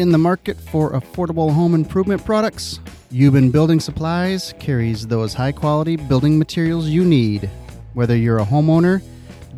In 0.00 0.12
the 0.12 0.16
market 0.16 0.58
for 0.58 0.92
affordable 0.92 1.52
home 1.52 1.74
improvement 1.74 2.24
products, 2.24 2.80
Euban 3.12 3.52
Building 3.52 3.80
Supplies 3.80 4.54
carries 4.58 5.06
those 5.06 5.34
high 5.34 5.52
quality 5.52 5.96
building 5.96 6.38
materials 6.38 6.88
you 6.88 7.04
need. 7.04 7.50
Whether 7.92 8.16
you're 8.16 8.38
a 8.38 8.46
homeowner, 8.46 9.02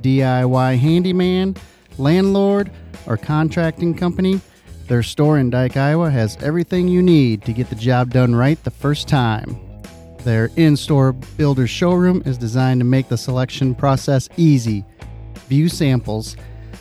DIY 0.00 0.78
handyman, 0.78 1.54
landlord, 1.96 2.72
or 3.06 3.16
contracting 3.16 3.94
company, 3.94 4.40
their 4.88 5.04
store 5.04 5.38
in 5.38 5.48
Dike, 5.48 5.76
Iowa 5.76 6.10
has 6.10 6.36
everything 6.38 6.88
you 6.88 7.02
need 7.02 7.44
to 7.44 7.52
get 7.52 7.68
the 7.68 7.76
job 7.76 8.10
done 8.10 8.34
right 8.34 8.60
the 8.64 8.72
first 8.72 9.06
time. 9.06 9.56
Their 10.24 10.50
in 10.56 10.76
store 10.76 11.12
builder 11.12 11.68
showroom 11.68 12.20
is 12.26 12.36
designed 12.36 12.80
to 12.80 12.84
make 12.84 13.08
the 13.08 13.16
selection 13.16 13.76
process 13.76 14.28
easy. 14.36 14.84
View 15.46 15.68
samples, 15.68 16.36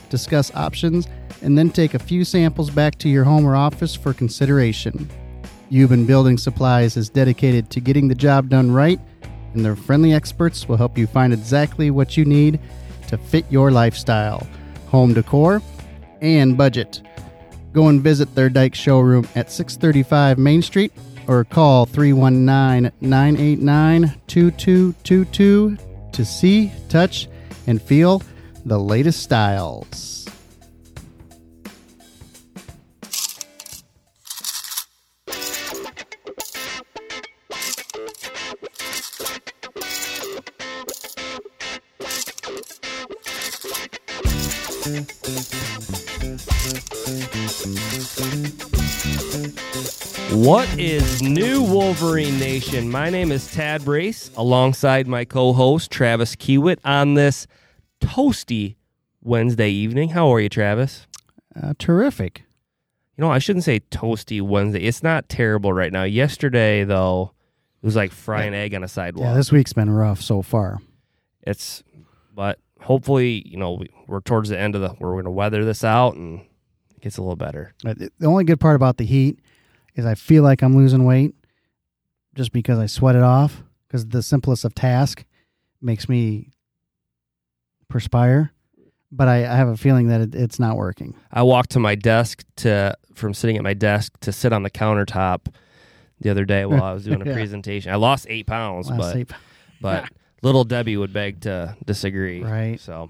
discuss 0.09 0.51
options, 0.55 1.07
and 1.41 1.57
then 1.57 1.69
take 1.69 1.93
a 1.93 1.99
few 1.99 2.23
samples 2.23 2.69
back 2.69 2.97
to 2.99 3.09
your 3.09 3.23
home 3.23 3.45
or 3.45 3.55
office 3.55 3.95
for 3.95 4.13
consideration. 4.13 5.09
Euban 5.71 6.05
Building 6.05 6.37
Supplies 6.37 6.97
is 6.97 7.09
dedicated 7.09 7.69
to 7.69 7.79
getting 7.79 8.07
the 8.07 8.15
job 8.15 8.49
done 8.49 8.71
right, 8.71 8.99
and 9.53 9.63
their 9.63 9.75
friendly 9.75 10.13
experts 10.13 10.67
will 10.67 10.77
help 10.77 10.97
you 10.97 11.07
find 11.07 11.33
exactly 11.33 11.91
what 11.91 12.17
you 12.17 12.25
need 12.25 12.59
to 13.07 13.17
fit 13.17 13.45
your 13.49 13.71
lifestyle, 13.71 14.45
home 14.87 15.13
decor, 15.13 15.61
and 16.21 16.57
budget. 16.57 17.01
Go 17.73 17.87
and 17.87 18.01
visit 18.01 18.33
their 18.35 18.49
Dike 18.49 18.75
showroom 18.75 19.27
at 19.35 19.49
635 19.49 20.37
Main 20.37 20.61
Street 20.61 20.91
or 21.27 21.45
call 21.45 21.85
319 21.85 22.91
989 22.99 24.13
2222 24.27 25.77
to 26.11 26.25
see, 26.25 26.71
touch, 26.89 27.29
and 27.67 27.81
feel 27.81 28.21
the 28.65 28.77
latest 28.77 29.23
styles. 29.23 30.20
What 50.33 50.67
is 50.79 51.21
new, 51.21 51.61
Wolverine 51.61 52.39
Nation? 52.39 52.89
My 52.89 53.11
name 53.11 53.31
is 53.31 53.51
Tad 53.53 53.85
Brace, 53.85 54.31
alongside 54.35 55.05
my 55.05 55.23
co 55.23 55.53
host, 55.53 55.91
Travis 55.91 56.35
Kiewit, 56.35 56.79
on 56.83 57.13
this 57.13 57.45
toasty 57.99 58.77
Wednesday 59.21 59.69
evening. 59.69 60.09
How 60.09 60.33
are 60.33 60.39
you, 60.39 60.49
Travis? 60.49 61.05
Uh, 61.55 61.75
terrific. 61.77 62.41
You 63.17 63.23
know, 63.23 63.29
I 63.29 63.37
shouldn't 63.37 63.65
say 63.65 63.81
toasty 63.81 64.41
Wednesday. 64.41 64.81
It's 64.81 65.03
not 65.03 65.29
terrible 65.29 65.73
right 65.73 65.93
now. 65.93 66.05
Yesterday, 66.05 66.85
though, 66.85 67.33
it 67.83 67.85
was 67.85 67.95
like 67.95 68.11
frying 68.11 68.55
egg 68.55 68.73
on 68.73 68.83
a 68.83 68.87
sidewalk. 68.87 69.25
Yeah, 69.25 69.33
this 69.35 69.51
week's 69.51 69.73
been 69.73 69.91
rough 69.91 70.23
so 70.23 70.41
far. 70.41 70.79
it's, 71.43 71.83
but 72.33 72.57
hopefully, 72.81 73.43
you 73.47 73.57
know, 73.57 73.73
we- 73.73 73.89
we're 74.07 74.21
towards 74.21 74.49
the 74.49 74.59
end 74.59 74.75
of 74.75 74.81
the, 74.81 74.93
we're 74.99 75.11
going 75.13 75.25
to 75.25 75.31
weather 75.31 75.63
this 75.63 75.83
out 75.83 76.15
and 76.15 76.39
it 76.95 77.01
gets 77.01 77.17
a 77.17 77.21
little 77.21 77.35
better. 77.35 77.73
The 77.83 78.09
only 78.25 78.43
good 78.43 78.59
part 78.59 78.75
about 78.75 78.97
the 78.97 79.05
heat 79.05 79.39
is 79.95 80.05
I 80.05 80.15
feel 80.15 80.43
like 80.43 80.61
I'm 80.61 80.75
losing 80.75 81.05
weight 81.05 81.33
just 82.35 82.51
because 82.51 82.79
I 82.79 82.85
sweat 82.87 83.15
it 83.15 83.23
off. 83.23 83.63
Because 83.87 84.07
the 84.07 84.23
simplest 84.23 84.63
of 84.63 84.73
task 84.73 85.25
makes 85.81 86.07
me 86.07 86.49
perspire, 87.89 88.53
but 89.11 89.27
I, 89.27 89.39
I 89.39 89.55
have 89.55 89.67
a 89.67 89.75
feeling 89.77 90.07
that 90.07 90.21
it, 90.21 90.35
it's 90.35 90.59
not 90.59 90.77
working. 90.77 91.13
I 91.31 91.43
walked 91.43 91.71
to 91.71 91.79
my 91.79 91.95
desk 91.95 92.43
to 92.57 92.95
from 93.13 93.33
sitting 93.33 93.57
at 93.57 93.63
my 93.63 93.73
desk 93.73 94.17
to 94.21 94.31
sit 94.31 94.53
on 94.53 94.63
the 94.63 94.69
countertop 94.69 95.53
the 96.21 96.29
other 96.29 96.45
day 96.45 96.65
while 96.65 96.83
I 96.83 96.93
was 96.93 97.03
doing 97.03 97.21
a 97.21 97.25
Yeah. 97.29 97.33
presentation. 97.33 97.91
I 97.91 97.95
lost 97.97 98.27
eight 98.29 98.47
pounds, 98.47 98.89
Last 98.89 98.97
but 98.99 99.11
sleep. 99.11 99.33
but 99.81 100.05
little 100.41 100.63
Debbie 100.63 100.97
would 100.97 101.13
beg 101.13 101.41
to 101.41 101.75
disagree. 101.85 102.43
Right. 102.43 102.79
So 102.79 103.09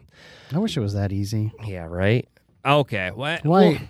I 0.54 0.58
wish 0.60 0.76
it 0.78 0.82
was 0.82 0.94
that 0.94 1.12
easy. 1.12 1.52
yeah, 1.66 1.86
right. 1.86 2.28
Okay. 2.66 3.10
What? 3.12 3.44
Why? 3.46 3.90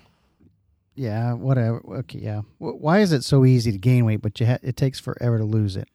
yeah, 0.95 1.33
whatever. 1.33 1.81
Okay, 1.99 2.19
yeah. 2.19 2.41
Why 2.59 2.99
is 2.99 3.11
it 3.11 3.23
so 3.23 3.45
easy 3.45 3.71
to 3.71 3.77
gain 3.77 4.05
weight, 4.05 4.21
but 4.21 4.39
you 4.39 4.45
ha- 4.45 4.59
it 4.61 4.75
takes 4.77 4.99
forever 4.99 5.37
to 5.37 5.43
lose 5.45 5.75
it? 5.75 5.87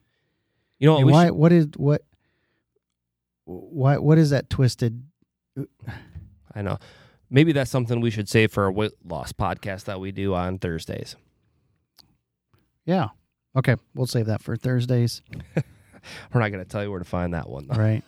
you 0.79 0.87
know 0.89 0.99
why? 1.07 1.27
should- 1.27 1.35
What 1.35 1.53
is 1.53 1.69
what? 1.77 2.03
Why? 3.45 3.97
What 3.99 4.19
is 4.19 4.31
that 4.31 4.51
twisted? 4.51 5.05
I 6.55 6.63
know. 6.63 6.79
Maybe 7.31 7.53
that's 7.53 7.71
something 7.71 8.01
we 8.01 8.11
should 8.11 8.29
save 8.29 8.53
for 8.53 8.67
a 8.67 8.73
weight 8.73 8.93
loss 9.05 9.33
podcast 9.33 9.85
that 9.85 10.01
we 10.01 10.13
do 10.13 10.35
on 10.35 10.59
Thursdays. 10.59 11.17
Yeah. 12.85 13.09
Okay, 13.57 13.77
we'll 13.95 14.07
save 14.07 14.27
that 14.27 14.43
for 14.43 14.57
Thursdays. 14.57 15.23
We're 16.33 16.41
not 16.41 16.51
going 16.51 16.65
to 16.65 16.69
tell 16.69 16.83
you 16.83 16.91
where 16.91 16.99
to 16.99 17.05
find 17.05 17.35
that 17.35 17.49
one. 17.49 17.67
Though. 17.69 17.77
Right. 17.77 18.03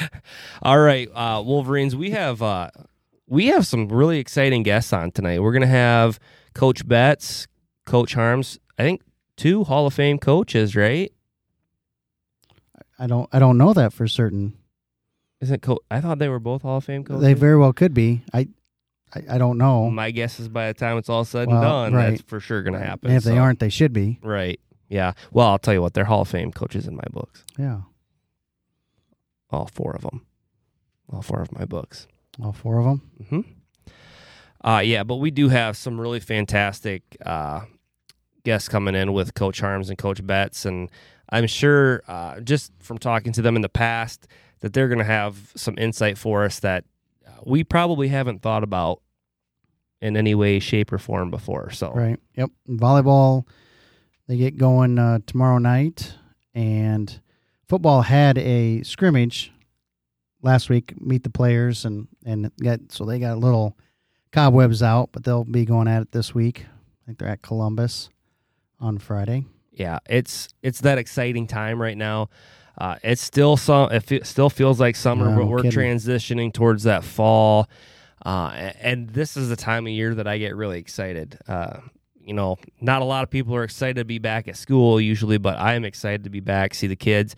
All 0.62 0.78
right, 0.78 1.08
uh, 1.14 1.42
Wolverines. 1.44 1.94
We 1.94 2.10
have 2.10 2.42
uh, 2.42 2.70
we 3.26 3.46
have 3.46 3.66
some 3.66 3.88
really 3.88 4.18
exciting 4.18 4.62
guests 4.62 4.92
on 4.92 5.10
tonight. 5.10 5.40
We're 5.40 5.52
gonna 5.52 5.66
have 5.66 6.18
Coach 6.54 6.86
Betts, 6.86 7.46
Coach 7.84 8.14
Harms. 8.14 8.58
I 8.78 8.82
think 8.82 9.02
two 9.36 9.64
Hall 9.64 9.86
of 9.86 9.94
Fame 9.94 10.18
coaches, 10.18 10.74
right? 10.74 11.12
I 12.98 13.06
don't. 13.06 13.28
I 13.32 13.38
don't 13.38 13.58
know 13.58 13.72
that 13.74 13.92
for 13.92 14.08
certain. 14.08 14.56
Isn't 15.40 15.62
Co- 15.62 15.80
I 15.90 16.00
thought 16.00 16.18
they 16.18 16.28
were 16.28 16.40
both 16.40 16.62
Hall 16.62 16.78
of 16.78 16.84
Fame 16.84 17.04
coaches. 17.04 17.22
They 17.22 17.34
very 17.34 17.56
well 17.56 17.72
could 17.72 17.94
be. 17.94 18.22
I. 18.32 18.48
I, 19.14 19.36
I 19.36 19.38
don't 19.38 19.56
know. 19.56 19.88
My 19.90 20.10
guess 20.10 20.38
is 20.38 20.50
by 20.50 20.68
the 20.68 20.74
time 20.74 20.98
it's 20.98 21.08
all 21.08 21.24
said 21.24 21.48
and 21.48 21.62
done, 21.62 21.94
right. 21.94 22.10
that's 22.10 22.20
for 22.22 22.40
sure 22.40 22.62
gonna 22.62 22.78
happen. 22.78 23.08
And 23.08 23.16
if 23.16 23.24
they 23.24 23.38
aren't, 23.38 23.58
they 23.58 23.70
should 23.70 23.94
be. 23.94 24.18
right? 24.22 24.60
Yeah. 24.88 25.12
Well, 25.32 25.48
I'll 25.48 25.58
tell 25.58 25.74
you 25.74 25.82
what, 25.82 25.94
they're 25.94 26.04
Hall 26.06 26.22
of 26.22 26.28
Fame 26.28 26.52
coaches 26.52 26.86
in 26.86 26.96
my 26.96 27.04
books. 27.12 27.44
Yeah. 27.58 27.80
All 29.50 29.66
four 29.66 29.92
of 29.92 30.02
them. 30.02 30.26
All 31.12 31.22
four 31.22 31.40
of 31.40 31.52
my 31.52 31.64
books. 31.64 32.06
All 32.42 32.52
four 32.52 32.78
of 32.78 32.84
them. 32.84 33.10
hmm 33.28 33.40
Uh, 34.64 34.80
yeah, 34.84 35.04
but 35.04 35.16
we 35.16 35.30
do 35.30 35.48
have 35.48 35.76
some 35.76 36.00
really 36.00 36.20
fantastic 36.20 37.02
uh, 37.24 37.60
guests 38.44 38.68
coming 38.68 38.94
in 38.94 39.12
with 39.12 39.34
Coach 39.34 39.60
Harms 39.60 39.88
and 39.88 39.96
Coach 39.98 40.24
Betts, 40.26 40.64
and 40.64 40.90
I'm 41.30 41.46
sure 41.46 42.02
uh, 42.08 42.40
just 42.40 42.72
from 42.80 42.98
talking 42.98 43.32
to 43.32 43.42
them 43.42 43.56
in 43.56 43.62
the 43.62 43.68
past 43.68 44.26
that 44.60 44.72
they're 44.72 44.88
going 44.88 44.98
to 44.98 45.04
have 45.04 45.52
some 45.54 45.76
insight 45.78 46.18
for 46.18 46.44
us 46.44 46.60
that 46.60 46.84
uh, 47.26 47.30
we 47.46 47.62
probably 47.64 48.08
haven't 48.08 48.42
thought 48.42 48.62
about 48.64 49.00
in 50.00 50.16
any 50.16 50.34
way, 50.34 50.58
shape, 50.58 50.92
or 50.92 50.98
form 50.98 51.30
before. 51.30 51.70
So, 51.70 51.92
Right. 51.92 52.18
Yep. 52.36 52.50
Volleyball. 52.68 53.44
They 54.28 54.36
get 54.36 54.56
going 54.58 54.98
uh, 54.98 55.20
tomorrow 55.26 55.58
night, 55.58 56.14
and 56.54 57.20
football 57.68 58.02
had 58.02 58.36
a 58.38 58.82
scrimmage 58.82 59.50
last 60.42 60.68
week. 60.68 61.00
Meet 61.00 61.22
the 61.24 61.30
players 61.30 61.84
and 61.84 62.08
and 62.24 62.50
got 62.62 62.80
so 62.92 63.04
they 63.04 63.18
got 63.18 63.34
a 63.36 63.40
little 63.40 63.76
cobwebs 64.30 64.82
out, 64.82 65.10
but 65.12 65.24
they'll 65.24 65.44
be 65.44 65.64
going 65.64 65.88
at 65.88 66.02
it 66.02 66.12
this 66.12 66.34
week. 66.34 66.66
I 66.68 67.06
think 67.06 67.18
they're 67.18 67.28
at 67.28 67.40
Columbus 67.42 68.10
on 68.80 68.98
Friday. 68.98 69.46
yeah, 69.72 69.98
it's 70.08 70.48
it's 70.62 70.82
that 70.82 70.98
exciting 70.98 71.46
time 71.46 71.80
right 71.80 71.96
now. 71.96 72.28
Uh, 72.76 72.96
it's 73.02 73.22
still 73.22 73.56
some. 73.56 73.90
It 73.90 74.00
fe- 74.04 74.22
still 74.24 74.50
feels 74.50 74.78
like 74.78 74.94
summer, 74.94 75.30
No 75.30 75.36
but 75.38 75.46
we're 75.46 75.62
kidding. 75.62 75.72
transitioning 75.80 76.52
towards 76.52 76.82
that 76.84 77.02
fall. 77.02 77.66
Uh, 78.24 78.72
and 78.80 79.08
this 79.10 79.36
is 79.36 79.48
the 79.48 79.56
time 79.56 79.86
of 79.86 79.92
year 79.92 80.14
that 80.14 80.26
I 80.28 80.38
get 80.38 80.54
really 80.54 80.78
excited. 80.78 81.38
Uh, 81.48 81.78
you 82.28 82.34
know, 82.34 82.58
not 82.80 83.00
a 83.02 83.04
lot 83.06 83.24
of 83.24 83.30
people 83.30 83.54
are 83.56 83.64
excited 83.64 83.96
to 83.96 84.04
be 84.04 84.18
back 84.18 84.46
at 84.48 84.56
school 84.56 85.00
usually, 85.00 85.38
but 85.38 85.58
I 85.58 85.74
am 85.74 85.84
excited 85.84 86.24
to 86.24 86.30
be 86.30 86.40
back, 86.40 86.74
see 86.74 86.86
the 86.86 86.94
kids, 86.96 87.34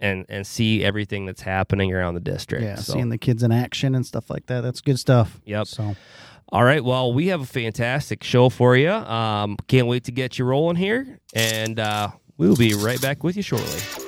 and 0.00 0.24
and 0.28 0.46
see 0.46 0.84
everything 0.84 1.26
that's 1.26 1.42
happening 1.42 1.92
around 1.92 2.14
the 2.14 2.20
district. 2.20 2.64
Yeah, 2.64 2.76
So- 2.76 2.92
seeing 2.94 3.08
the 3.08 3.18
kids 3.18 3.42
in 3.42 3.50
action 3.52 3.94
and 3.94 4.06
stuff 4.06 4.30
like 4.30 4.46
that. 4.46 4.60
That's 4.60 4.80
good 4.80 4.98
stuff. 4.98 5.40
Yep. 5.44 5.66
So 5.66 5.96
All 6.50 6.62
right. 6.62 6.84
Well, 6.84 7.12
we 7.12 7.28
have 7.28 7.40
a 7.40 7.46
fantastic 7.46 8.22
show 8.22 8.48
for 8.48 8.76
you. 8.76 8.90
Um, 8.90 9.56
can't 9.66 9.88
wait 9.88 10.04
to 10.04 10.12
get 10.12 10.38
you 10.38 10.44
rolling 10.44 10.76
here, 10.76 11.18
and 11.34 11.80
uh, 11.80 12.10
we'll 12.36 12.54
be 12.56 12.74
right 12.74 13.00
back 13.00 13.24
with 13.24 13.36
you 13.36 13.42
shortly. 13.42 14.03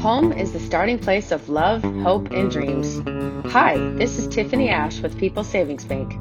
Home 0.00 0.32
is 0.32 0.52
the 0.52 0.58
starting 0.58 0.98
place 0.98 1.30
of 1.30 1.48
love, 1.48 1.80
hope, 2.02 2.32
and 2.32 2.50
dreams. 2.50 3.00
Hi, 3.52 3.76
this 3.98 4.18
is 4.18 4.26
Tiffany 4.26 4.68
Ash 4.70 4.98
with 4.98 5.16
People 5.16 5.44
Savings 5.44 5.84
Bank. 5.84 6.18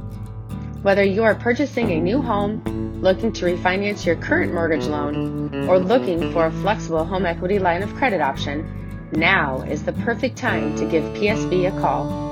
Whether 0.84 1.04
you 1.04 1.24
are 1.24 1.34
purchasing 1.34 1.90
a 1.90 2.00
new 2.00 2.22
home, 2.22 3.02
looking 3.02 3.34
to 3.34 3.46
refinance 3.46 4.06
your 4.06 4.18
current 4.18 4.54
mortgage 4.54 4.86
loan, 4.86 5.68
or 5.68 5.80
looking 5.80 6.32
for 6.32 6.46
a 6.46 6.52
flexible 6.52 7.04
home 7.04 7.26
equity 7.26 7.58
line 7.58 7.82
of 7.82 7.96
credit 7.96 8.22
option, 8.22 9.10
now 9.14 9.62
is 9.62 9.84
the 9.84 9.94
perfect 9.94 10.38
time 10.38 10.76
to 10.76 10.86
give 10.86 11.04
PSB 11.16 11.76
a 11.76 11.82
call. 11.82 12.31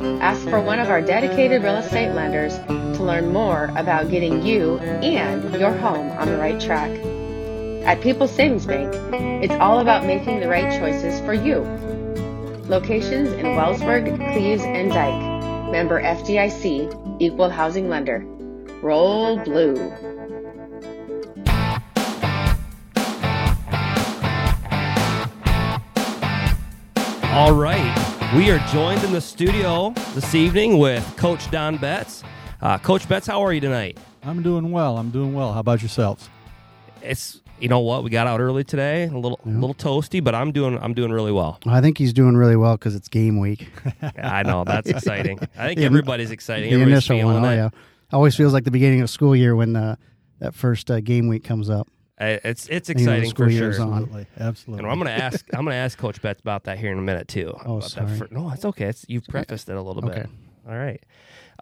Ask 0.00 0.48
for 0.48 0.62
one 0.62 0.78
of 0.78 0.88
our 0.88 1.02
dedicated 1.02 1.62
real 1.62 1.76
estate 1.76 2.14
lenders 2.14 2.56
to 2.56 3.02
learn 3.02 3.30
more 3.32 3.70
about 3.76 4.10
getting 4.10 4.42
you 4.42 4.78
and 4.78 5.54
your 5.60 5.76
home 5.76 6.10
on 6.12 6.26
the 6.28 6.38
right 6.38 6.58
track. 6.58 6.90
At 7.84 8.00
People's 8.00 8.30
Savings 8.30 8.64
Bank, 8.64 8.94
it's 9.44 9.52
all 9.54 9.80
about 9.80 10.06
making 10.06 10.40
the 10.40 10.48
right 10.48 10.80
choices 10.80 11.20
for 11.20 11.34
you. 11.34 11.58
Locations 12.66 13.30
in 13.32 13.44
Wellsburg, 13.44 14.16
Cleves, 14.32 14.62
and 14.62 14.90
Dike. 14.90 15.70
Member 15.70 16.00
FDIC, 16.00 17.20
Equal 17.20 17.50
Housing 17.50 17.90
Lender. 17.90 18.24
Roll 18.82 19.38
Blue. 19.44 19.76
All 27.32 27.52
right. 27.52 28.09
We 28.36 28.50
are 28.52 28.58
joined 28.68 29.02
in 29.02 29.12
the 29.12 29.20
studio 29.20 29.90
this 30.14 30.36
evening 30.36 30.78
with 30.78 31.04
Coach 31.16 31.50
Don 31.50 31.76
Betts. 31.78 32.22
Uh, 32.60 32.78
Coach 32.78 33.08
Betts, 33.08 33.26
how 33.26 33.42
are 33.44 33.52
you 33.52 33.60
tonight? 33.60 33.98
I'm 34.22 34.40
doing 34.40 34.70
well. 34.70 34.98
I'm 34.98 35.10
doing 35.10 35.34
well. 35.34 35.52
How 35.52 35.58
about 35.60 35.82
yourselves? 35.82 36.28
It's 37.02 37.40
you 37.58 37.68
know 37.68 37.80
what 37.80 38.04
we 38.04 38.10
got 38.10 38.28
out 38.28 38.38
early 38.40 38.62
today, 38.62 39.04
a 39.04 39.18
little 39.18 39.40
little 39.44 39.74
toasty, 39.74 40.22
but 40.22 40.34
I'm 40.36 40.52
doing 40.52 40.78
I'm 40.78 40.94
doing 40.94 41.10
really 41.10 41.32
well. 41.32 41.58
I 41.66 41.80
think 41.80 41.98
he's 41.98 42.12
doing 42.12 42.36
really 42.36 42.54
well 42.56 42.76
because 42.76 42.94
it's 42.94 43.08
game 43.08 43.40
week. 43.40 43.68
I 44.22 44.44
know 44.44 44.62
that's 44.62 44.88
exciting. 44.96 45.40
I 45.58 45.66
think 45.68 45.80
The- 45.80 45.86
everybody's 45.86 46.30
exciting. 46.30 46.70
the 46.70 46.74
Everybody's 46.74 47.10
initial 47.10 47.26
one, 47.32 47.44
oh 47.44 47.50
yeah. 47.52 47.70
Always 48.12 48.36
feels 48.36 48.52
like 48.52 48.62
the 48.64 48.70
beginning 48.70 49.00
of 49.00 49.10
school 49.10 49.34
year 49.34 49.56
when 49.56 49.74
uh, 49.74 49.96
that 50.38 50.54
first 50.54 50.88
uh, 50.90 51.00
game 51.00 51.26
week 51.26 51.42
comes 51.42 51.68
up. 51.68 51.88
Uh, 52.20 52.38
It's 52.44 52.66
it's 52.68 52.88
You 52.88 52.94
know, 52.96 53.04
the 53.12 53.16
exciting 53.18 53.34
for 53.34 53.50
sure. 53.50 53.68
on. 53.82 53.92
Absolutely. 54.02 54.26
Absolutely. 54.38 54.84
And 54.84 54.92
I'm 54.92 54.98
gonna 54.98 55.10
ask 55.10 55.46
I'm 55.54 55.64
gonna 55.64 55.76
ask 55.76 55.96
Coach 55.98 56.20
Betts 56.20 56.40
about 56.40 56.64
that 56.64 56.78
here 56.78 56.92
in 56.92 56.98
a 56.98 57.02
minute 57.02 57.28
too. 57.28 57.52
Oh, 57.64 57.78
About 57.78 57.82
that 57.82 57.90
sorry. 57.90 58.16
fir- 58.18 58.28
no, 58.30 58.50
it's 58.50 58.64
okay. 58.64 58.86
It's 58.86 59.04
you 59.08 59.20
prefaced 59.20 59.68
it 59.68 59.76
a 59.76 59.82
little 59.82 60.02
bit. 60.02 60.10
Okay. 60.12 60.26
All 60.68 60.76
right. 60.76 61.02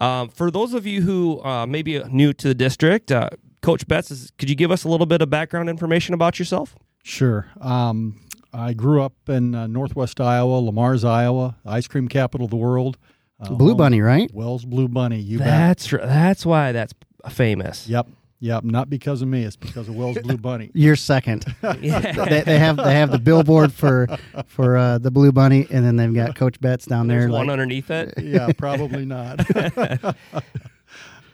Um, 0.01 0.29
for 0.29 0.51
those 0.51 0.75
of 0.75 0.87
you 0.87 1.03
who 1.03 1.41
uh, 1.43 1.67
may 1.67 1.83
be 1.83 2.03
new 2.05 2.33
to 2.33 2.49
the 2.49 2.55
district, 2.55 3.11
uh, 3.13 3.31
Coach 3.63 3.87
Betts, 3.89 4.11
is, 4.11 4.31
could 4.39 4.49
you 4.51 4.55
give 4.57 4.71
us 4.71 4.85
a 4.85 4.89
little 4.89 5.07
bit 5.07 5.23
of 5.23 5.31
background 5.31 5.69
information 5.69 6.15
about 6.15 6.39
yourself? 6.39 6.77
Sure. 7.03 7.47
Um, 7.61 8.21
I 8.53 8.75
grew 8.75 9.03
up 9.03 9.15
in 9.29 9.55
uh, 9.55 9.67
northwest 9.67 10.21
Iowa, 10.21 10.59
Le 10.61 10.73
Mars, 10.73 11.05
Iowa, 11.05 11.57
ice 11.67 11.87
cream 11.89 12.07
capital 12.09 12.45
of 12.45 12.51
the 12.51 12.57
world. 12.57 12.97
Uh, 13.41 13.51
Blue 13.55 13.75
Bunny, 13.75 14.01
right? 14.01 14.33
Wells 14.35 14.65
Blue 14.65 14.89
Bunny. 14.89 15.21
You 15.21 15.39
bet. 15.39 15.47
That's 15.47 15.93
r- 15.93 16.01
that's 16.05 16.45
why 16.47 16.73
that's 16.73 16.93
famous. 17.29 17.89
Yep. 17.89 18.09
Yep. 18.41 18.65
Not 18.65 18.89
because 18.89 19.21
of 19.21 19.29
me. 19.29 19.43
It's 19.43 19.57
because 19.57 19.89
of 19.89 19.97
Wells 19.97 20.19
Blue 20.19 20.37
Bunny. 20.37 20.71
You're 20.75 20.97
second. 20.97 21.45
Yeah. 21.81 22.13
they, 22.25 22.43
they 22.43 22.59
have 22.59 22.77
they 22.77 22.95
have 22.95 23.11
the 23.11 23.19
billboard 23.19 23.73
for 23.73 24.07
for 24.47 24.77
uh, 24.77 24.99
the 24.99 25.11
Blue 25.11 25.33
Bunny, 25.33 25.67
and 25.71 25.85
then 25.85 25.97
they've 25.97 26.15
got 26.15 26.35
Coach 26.37 26.61
Betts 26.61 26.87
down 26.87 27.09
there. 27.09 27.21
There's 27.21 27.31
like- 27.33 27.39
one 27.41 27.51
underneath 27.51 27.91
it. 27.91 28.15
yeah, 28.23 28.51
probably 28.57 29.05
not. 29.05 29.41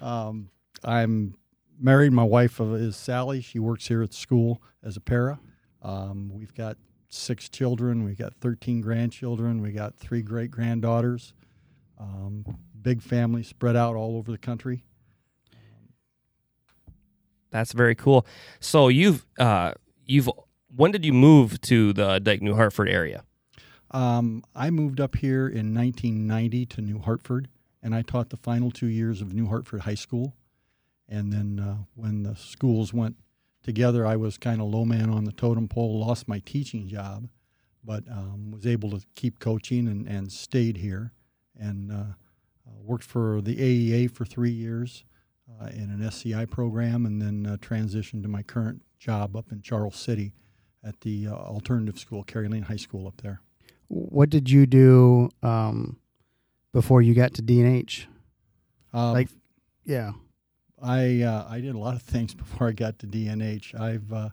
um, 0.00 0.50
I'm 0.82 1.34
married. 1.78 2.12
My 2.12 2.24
wife 2.24 2.60
uh, 2.60 2.72
is 2.74 2.96
Sally. 2.96 3.40
She 3.40 3.58
works 3.58 3.86
here 3.88 4.02
at 4.02 4.10
the 4.10 4.16
school 4.16 4.62
as 4.82 4.96
a 4.96 5.00
para. 5.00 5.40
Um, 5.82 6.30
we've 6.34 6.54
got 6.54 6.76
six 7.08 7.48
children. 7.48 8.04
We've 8.04 8.18
got 8.18 8.34
13 8.40 8.80
grandchildren. 8.80 9.60
We 9.60 9.72
got 9.72 9.96
three 9.96 10.22
great 10.22 10.50
granddaughters. 10.50 11.32
Um, 11.98 12.44
big 12.80 13.02
family 13.02 13.42
spread 13.42 13.76
out 13.76 13.94
all 13.94 14.16
over 14.16 14.30
the 14.32 14.38
country. 14.38 14.84
That's 17.54 17.72
very 17.72 17.94
cool. 17.94 18.26
So 18.58 18.88
you've 18.88 19.24
uh, 19.38 19.74
you've 20.04 20.28
when 20.74 20.90
did 20.90 21.04
you 21.04 21.12
move 21.12 21.60
to 21.62 21.92
the 21.92 22.18
Dike 22.18 22.42
New 22.42 22.56
Hartford 22.56 22.88
area? 22.88 23.22
Um, 23.92 24.42
I 24.56 24.70
moved 24.70 25.00
up 25.00 25.14
here 25.14 25.46
in 25.46 25.72
1990 25.72 26.66
to 26.66 26.80
New 26.80 26.98
Hartford, 26.98 27.48
and 27.80 27.94
I 27.94 28.02
taught 28.02 28.30
the 28.30 28.36
final 28.38 28.72
two 28.72 28.88
years 28.88 29.20
of 29.20 29.32
New 29.32 29.46
Hartford 29.46 29.82
High 29.82 29.94
School. 29.94 30.34
And 31.08 31.32
then 31.32 31.60
uh, 31.60 31.84
when 31.94 32.24
the 32.24 32.34
schools 32.34 32.92
went 32.92 33.14
together, 33.62 34.04
I 34.04 34.16
was 34.16 34.36
kind 34.36 34.60
of 34.60 34.66
low 34.66 34.84
man 34.84 35.08
on 35.08 35.22
the 35.22 35.30
totem 35.30 35.68
pole, 35.68 36.00
lost 36.00 36.26
my 36.26 36.40
teaching 36.40 36.88
job, 36.88 37.28
but 37.84 38.02
um, 38.10 38.50
was 38.50 38.66
able 38.66 38.90
to 38.90 39.06
keep 39.14 39.38
coaching 39.38 39.86
and, 39.86 40.08
and 40.08 40.32
stayed 40.32 40.78
here 40.78 41.12
and 41.56 41.92
uh, 41.92 41.94
uh, 41.94 42.80
worked 42.82 43.04
for 43.04 43.40
the 43.40 43.54
AEA 43.54 44.10
for 44.10 44.24
three 44.24 44.50
years 44.50 45.04
uh, 45.60 45.66
in 45.66 45.90
an 45.90 46.02
SCI 46.02 46.46
program 46.46 47.06
and 47.06 47.20
then 47.20 47.46
uh, 47.46 47.56
transitioned 47.58 48.22
to 48.22 48.28
my 48.28 48.42
current 48.42 48.82
job 48.98 49.36
up 49.36 49.52
in 49.52 49.60
Charles 49.62 49.96
City 49.96 50.32
at 50.82 51.00
the 51.00 51.28
uh, 51.28 51.32
alternative 51.34 51.98
school, 51.98 52.22
Carrie 52.24 52.48
Lane 52.48 52.62
High 52.62 52.76
School 52.76 53.06
up 53.06 53.20
there. 53.22 53.40
What 53.88 54.30
did 54.30 54.50
you 54.50 54.66
do 54.66 55.28
um, 55.42 55.98
before 56.72 57.02
you 57.02 57.14
got 57.14 57.34
to 57.34 57.42
DNH? 57.42 58.06
Um, 58.92 59.12
Like- 59.12 59.28
Yeah. 59.84 60.12
I 60.82 61.22
uh, 61.22 61.46
I 61.48 61.60
did 61.60 61.74
a 61.74 61.78
lot 61.78 61.94
of 61.94 62.02
things 62.02 62.34
before 62.44 62.68
I 62.68 62.72
got 62.72 62.98
to 62.98 63.06
DNH. 63.06 63.78
I've 63.80 64.12
uh, 64.12 64.28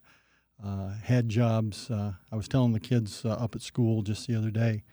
uh, 0.63 0.94
had 1.04 1.30
jobs. 1.30 1.90
Uh, 1.90 2.13
I 2.31 2.36
was 2.36 2.48
telling 2.50 2.74
the 2.74 2.80
kids 2.80 3.24
uh, 3.24 3.30
up 3.30 3.56
at 3.56 3.62
school 3.62 4.02
just 4.02 4.28
the 4.28 4.36
other 4.36 4.52
day. 4.52 4.84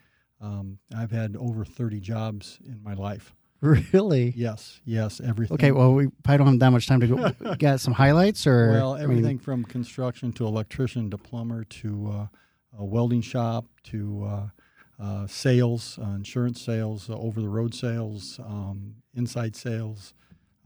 Um, 0.41 0.79
I've 0.97 1.11
had 1.11 1.37
over 1.37 1.65
thirty 1.65 1.99
jobs 1.99 2.61
in 2.65 2.81
my 2.83 2.95
life. 2.95 3.35
Really? 3.93 4.33
Yes, 4.37 4.81
yes, 4.85 5.21
everything. 5.21 5.55
Okay. 5.57 5.73
Well, 5.73 5.93
we 5.93 6.07
probably 6.23 6.39
don't 6.39 6.47
have 6.47 6.59
that 6.61 6.71
much 6.71 6.87
time 6.87 7.01
to 7.01 7.07
go. 7.09 7.55
got 7.59 7.81
some 7.81 7.93
highlights 7.93 8.47
or 8.47 8.71
well, 8.71 8.95
I 8.95 8.99
mean, 8.99 9.05
everything 9.05 9.39
from 9.41 9.65
construction 9.65 10.33
to 10.35 10.47
electrician 10.47 11.11
to 11.11 11.19
plumber 11.19 11.65
to 11.65 12.11
uh, 12.13 12.27
a 12.79 12.85
welding 12.85 13.21
shop 13.21 13.65
to 13.85 14.25
uh, 14.25 15.03
uh, 15.03 15.27
sales, 15.27 15.99
uh, 16.01 16.11
insurance 16.11 16.61
sales, 16.61 17.11
uh, 17.11 17.19
over 17.19 17.41
the 17.41 17.49
road 17.49 17.75
sales, 17.75 18.39
um, 18.45 18.95
inside 19.15 19.57
sales. 19.57 20.15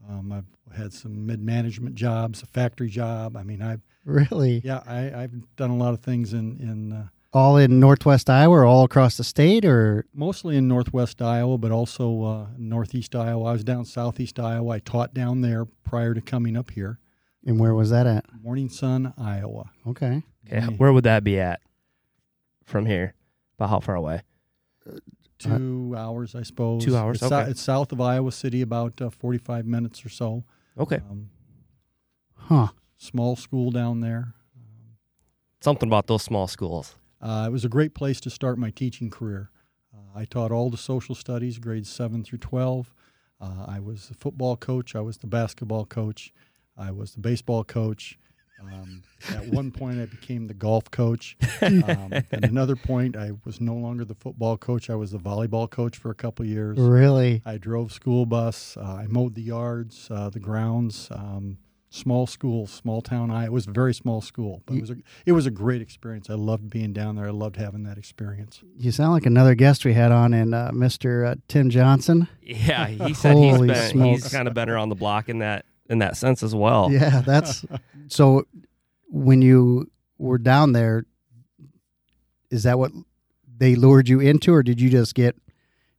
Um, 0.07 0.31
I've 0.31 0.77
had 0.77 0.93
some 0.93 1.25
mid 1.25 1.41
management 1.41 1.95
jobs, 1.95 2.43
a 2.43 2.45
factory 2.45 2.89
job. 2.89 3.37
I 3.37 3.43
mean, 3.43 3.61
I've 3.61 3.81
really 4.05 4.61
yeah, 4.63 4.81
I, 4.85 5.23
I've 5.23 5.55
done 5.55 5.69
a 5.69 5.77
lot 5.77 5.93
of 5.93 6.01
things 6.01 6.33
in 6.33 6.59
in 6.59 6.93
uh, 6.93 7.07
all 7.33 7.57
in 7.57 7.79
Northwest 7.79 8.29
Iowa 8.29 8.57
or 8.57 8.65
all 8.65 8.83
across 8.83 9.17
the 9.17 9.23
state 9.23 9.65
or 9.65 10.05
mostly 10.13 10.55
in 10.55 10.67
northwest 10.67 11.21
Iowa, 11.21 11.57
but 11.57 11.71
also 11.71 12.23
uh, 12.23 12.47
northeast 12.57 13.15
Iowa. 13.15 13.45
I 13.49 13.51
was 13.53 13.63
down 13.63 13.85
southeast 13.85 14.39
Iowa. 14.39 14.75
I 14.75 14.79
taught 14.79 15.13
down 15.13 15.41
there 15.41 15.65
prior 15.83 16.13
to 16.13 16.21
coming 16.21 16.55
up 16.55 16.71
here. 16.71 16.99
and 17.45 17.59
where 17.59 17.73
was 17.73 17.89
that 17.89 18.07
at? 18.07 18.25
Morning 18.41 18.69
Sun, 18.69 19.13
Iowa. 19.17 19.71
Okay. 19.87 20.23
Okay, 20.47 20.61
Mm. 20.67 20.77
where 20.77 20.93
would 20.93 21.03
that 21.05 21.23
be 21.23 21.39
at 21.39 21.59
from 22.65 22.85
here? 22.85 23.13
About 23.57 23.69
how 23.69 23.79
far 23.79 23.95
away? 23.95 24.21
Two 25.39 25.93
hours, 25.97 26.35
I 26.35 26.43
suppose. 26.43 26.83
Two 26.85 26.95
hours, 26.95 27.17
It's, 27.21 27.27
sou- 27.29 27.35
okay. 27.35 27.49
it's 27.51 27.61
south 27.61 27.91
of 27.91 27.99
Iowa 27.99 28.31
City, 28.31 28.61
about 28.61 29.01
uh, 29.01 29.09
45 29.09 29.65
minutes 29.65 30.05
or 30.05 30.09
so. 30.09 30.43
Okay, 30.77 30.97
Um, 31.09 31.29
Huh. 32.35 32.67
small 32.97 33.35
school 33.35 33.71
down 33.71 33.99
there. 34.01 34.33
something 35.61 35.87
about 35.89 36.07
those 36.07 36.21
small 36.23 36.47
schools. 36.47 36.95
Uh, 37.23 37.45
it 37.47 37.51
was 37.51 37.63
a 37.63 37.69
great 37.69 37.93
place 37.93 38.19
to 38.19 38.29
start 38.29 38.57
my 38.57 38.69
teaching 38.69 39.09
career. 39.09 39.49
Uh, 39.95 40.19
I 40.19 40.25
taught 40.25 40.51
all 40.51 40.69
the 40.69 40.77
social 40.77 41.15
studies, 41.15 41.57
grades 41.57 41.89
7 41.89 42.23
through 42.23 42.39
12. 42.39 42.93
Uh, 43.39 43.65
I 43.65 43.79
was 43.79 44.09
the 44.09 44.13
football 44.13 44.57
coach. 44.57 44.93
I 44.93 44.99
was 44.99 45.17
the 45.17 45.27
basketball 45.27 45.85
coach. 45.85 46.33
I 46.77 46.91
was 46.91 47.13
the 47.13 47.21
baseball 47.21 47.63
coach. 47.63 48.19
Um, 48.61 49.03
at 49.29 49.47
one 49.47 49.71
point, 49.79 50.01
I 50.01 50.05
became 50.05 50.47
the 50.47 50.53
golf 50.53 50.91
coach. 50.91 51.37
Um, 51.61 51.83
at 52.11 52.43
another 52.43 52.75
point, 52.75 53.15
I 53.15 53.31
was 53.45 53.61
no 53.61 53.73
longer 53.73 54.03
the 54.03 54.15
football 54.15 54.57
coach. 54.57 54.89
I 54.89 54.95
was 54.95 55.11
the 55.11 55.17
volleyball 55.17 55.69
coach 55.69 55.97
for 55.97 56.11
a 56.11 56.15
couple 56.15 56.45
years. 56.45 56.77
Really? 56.77 57.41
I 57.45 57.57
drove 57.57 57.93
school 57.93 58.25
bus. 58.25 58.75
Uh, 58.75 58.81
I 58.83 59.07
mowed 59.07 59.35
the 59.35 59.41
yards, 59.41 60.09
uh, 60.11 60.29
the 60.29 60.39
grounds. 60.39 61.07
Um, 61.09 61.57
small 61.93 62.25
school, 62.25 62.65
small 62.65 63.01
town. 63.01 63.29
I 63.29 63.45
it 63.45 63.51
was 63.51 63.67
a 63.67 63.71
very 63.71 63.93
small 63.93 64.19
school, 64.19 64.63
but 64.65 64.75
it 64.75 64.81
was 64.81 64.89
a 64.89 64.95
it 65.25 65.31
was 65.33 65.45
a 65.45 65.51
great 65.51 65.81
experience. 65.81 66.29
I 66.29 66.33
loved 66.33 66.69
being 66.69 66.91
down 66.91 67.15
there. 67.15 67.27
I 67.27 67.31
loved 67.31 67.55
having 67.55 67.83
that 67.83 67.97
experience. 67.97 68.63
You 68.77 68.91
sound 68.91 69.13
like 69.13 69.25
another 69.25 69.53
guest 69.53 69.85
we 69.85 69.93
had 69.93 70.11
on 70.11 70.33
and 70.33 70.55
uh, 70.55 70.71
Mr. 70.73 71.31
Uh, 71.31 71.35
Tim 71.47 71.69
Johnson. 71.69 72.27
Yeah, 72.41 72.87
he 72.87 73.13
said 73.13 73.37
he's 73.37 73.55
Holy 73.55 73.67
been 73.67 73.89
smokes. 73.91 74.23
he's 74.23 74.33
kind 74.33 74.47
of 74.47 74.53
been 74.53 74.69
around 74.69 74.89
the 74.89 74.95
block 74.95 75.29
in 75.29 75.39
that 75.39 75.65
in 75.89 75.99
that 75.99 76.17
sense 76.17 76.43
as 76.43 76.55
well. 76.55 76.91
Yeah, 76.91 77.21
that's 77.21 77.63
so. 78.07 78.45
When 79.07 79.43
you 79.43 79.91
were 80.17 80.39
down 80.39 80.71
there, 80.71 81.05
is 82.49 82.63
that 82.63 82.79
what 82.79 82.91
they 83.57 83.75
lured 83.75 84.09
you 84.09 84.19
into, 84.19 84.51
or 84.53 84.63
did 84.63 84.81
you 84.81 84.89
just 84.89 85.13
get, 85.13 85.35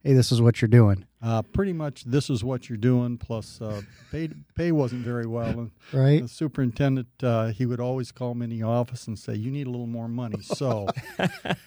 "Hey, 0.03 0.13
this 0.13 0.33
is 0.33 0.41
what 0.41 0.61
you're 0.61 0.67
doing"? 0.67 1.04
Uh, 1.21 1.41
pretty 1.41 1.73
much, 1.73 2.03
this 2.03 2.29
is 2.29 2.43
what 2.43 2.69
you're 2.69 2.77
doing. 2.77 3.17
Plus, 3.17 3.59
uh, 3.61 3.81
pay 4.11 4.29
pay 4.53 4.71
wasn't 4.71 5.03
very 5.03 5.25
well. 5.25 5.47
And 5.59 5.71
Right? 5.93 6.21
the 6.21 6.27
superintendent, 6.27 7.07
uh, 7.23 7.47
he 7.47 7.65
would 7.65 7.79
always 7.79 8.11
call 8.11 8.35
me 8.35 8.43
in 8.43 8.49
the 8.51 8.63
office 8.63 9.07
and 9.07 9.17
say, 9.17 9.33
"You 9.33 9.49
need 9.49 9.65
a 9.65 9.69
little 9.71 9.87
more 9.87 10.07
money." 10.07 10.41
So, 10.41 10.87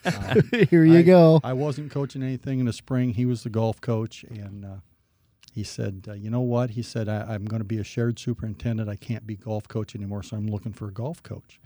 um, 0.04 0.42
Here 0.70 0.84
you 0.84 0.98
I- 0.98 1.02
go. 1.02 1.40
I 1.42 1.54
wasn't 1.54 1.90
coaching 1.90 2.22
anything 2.22 2.60
in 2.60 2.66
the 2.66 2.72
spring. 2.72 3.14
He 3.14 3.26
was 3.26 3.42
the 3.42 3.50
golf 3.50 3.80
coach, 3.80 4.22
and 4.24 4.64
uh, 4.64 4.76
he 5.52 5.64
said, 5.64 6.04
uh, 6.08 6.12
"You 6.12 6.30
know 6.30 6.40
what?" 6.42 6.70
He 6.70 6.82
said, 6.82 7.08
I, 7.08 7.22
"I'm 7.34 7.44
going 7.46 7.60
to 7.60 7.64
be 7.68 7.78
a 7.78 7.84
shared 7.84 8.18
superintendent. 8.18 8.88
I 8.88 8.96
can't 8.96 9.26
be 9.26 9.34
golf 9.36 9.66
coach 9.66 9.96
anymore, 9.96 10.22
so 10.22 10.36
I'm 10.36 10.46
looking 10.46 10.72
for 10.72 10.88
a 10.88 10.92
golf 10.92 11.22
coach." 11.22 11.58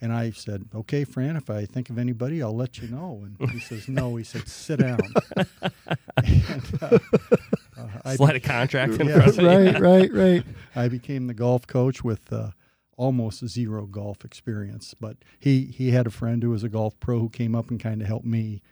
And 0.00 0.12
I 0.12 0.30
said, 0.30 0.66
"Okay, 0.74 1.04
Fran, 1.04 1.36
if 1.36 1.48
I 1.48 1.64
think 1.64 1.88
of 1.90 1.98
anybody, 1.98 2.42
I'll 2.42 2.54
let 2.54 2.78
you 2.78 2.88
know." 2.88 3.24
And 3.24 3.50
he 3.50 3.60
says, 3.60 3.88
"No." 3.88 4.16
He 4.16 4.24
said, 4.24 4.46
"Sit 4.46 4.80
down." 4.80 5.00
and, 6.16 6.62
uh, 6.82 6.98
uh, 7.78 7.88
I 8.04 8.16
Slide 8.16 8.36
a 8.36 8.40
contract 8.40 8.94
in 9.00 9.08
Yeah, 9.08 9.16
front 9.16 9.38
of 9.38 9.44
right, 9.44 9.80
right, 9.80 10.12
right. 10.12 10.44
I 10.76 10.88
became 10.88 11.26
the 11.26 11.34
golf 11.34 11.66
coach 11.66 12.04
with 12.04 12.32
uh, 12.32 12.50
almost 12.96 13.46
zero 13.46 13.86
golf 13.86 14.24
experience, 14.24 14.94
but 14.98 15.16
he 15.38 15.64
he 15.66 15.90
had 15.92 16.06
a 16.06 16.10
friend 16.10 16.42
who 16.42 16.50
was 16.50 16.62
a 16.62 16.68
golf 16.68 16.98
pro 17.00 17.18
who 17.18 17.28
came 17.28 17.54
up 17.54 17.70
and 17.70 17.80
kind 17.80 18.00
of 18.02 18.06
helped 18.08 18.26
me 18.26 18.62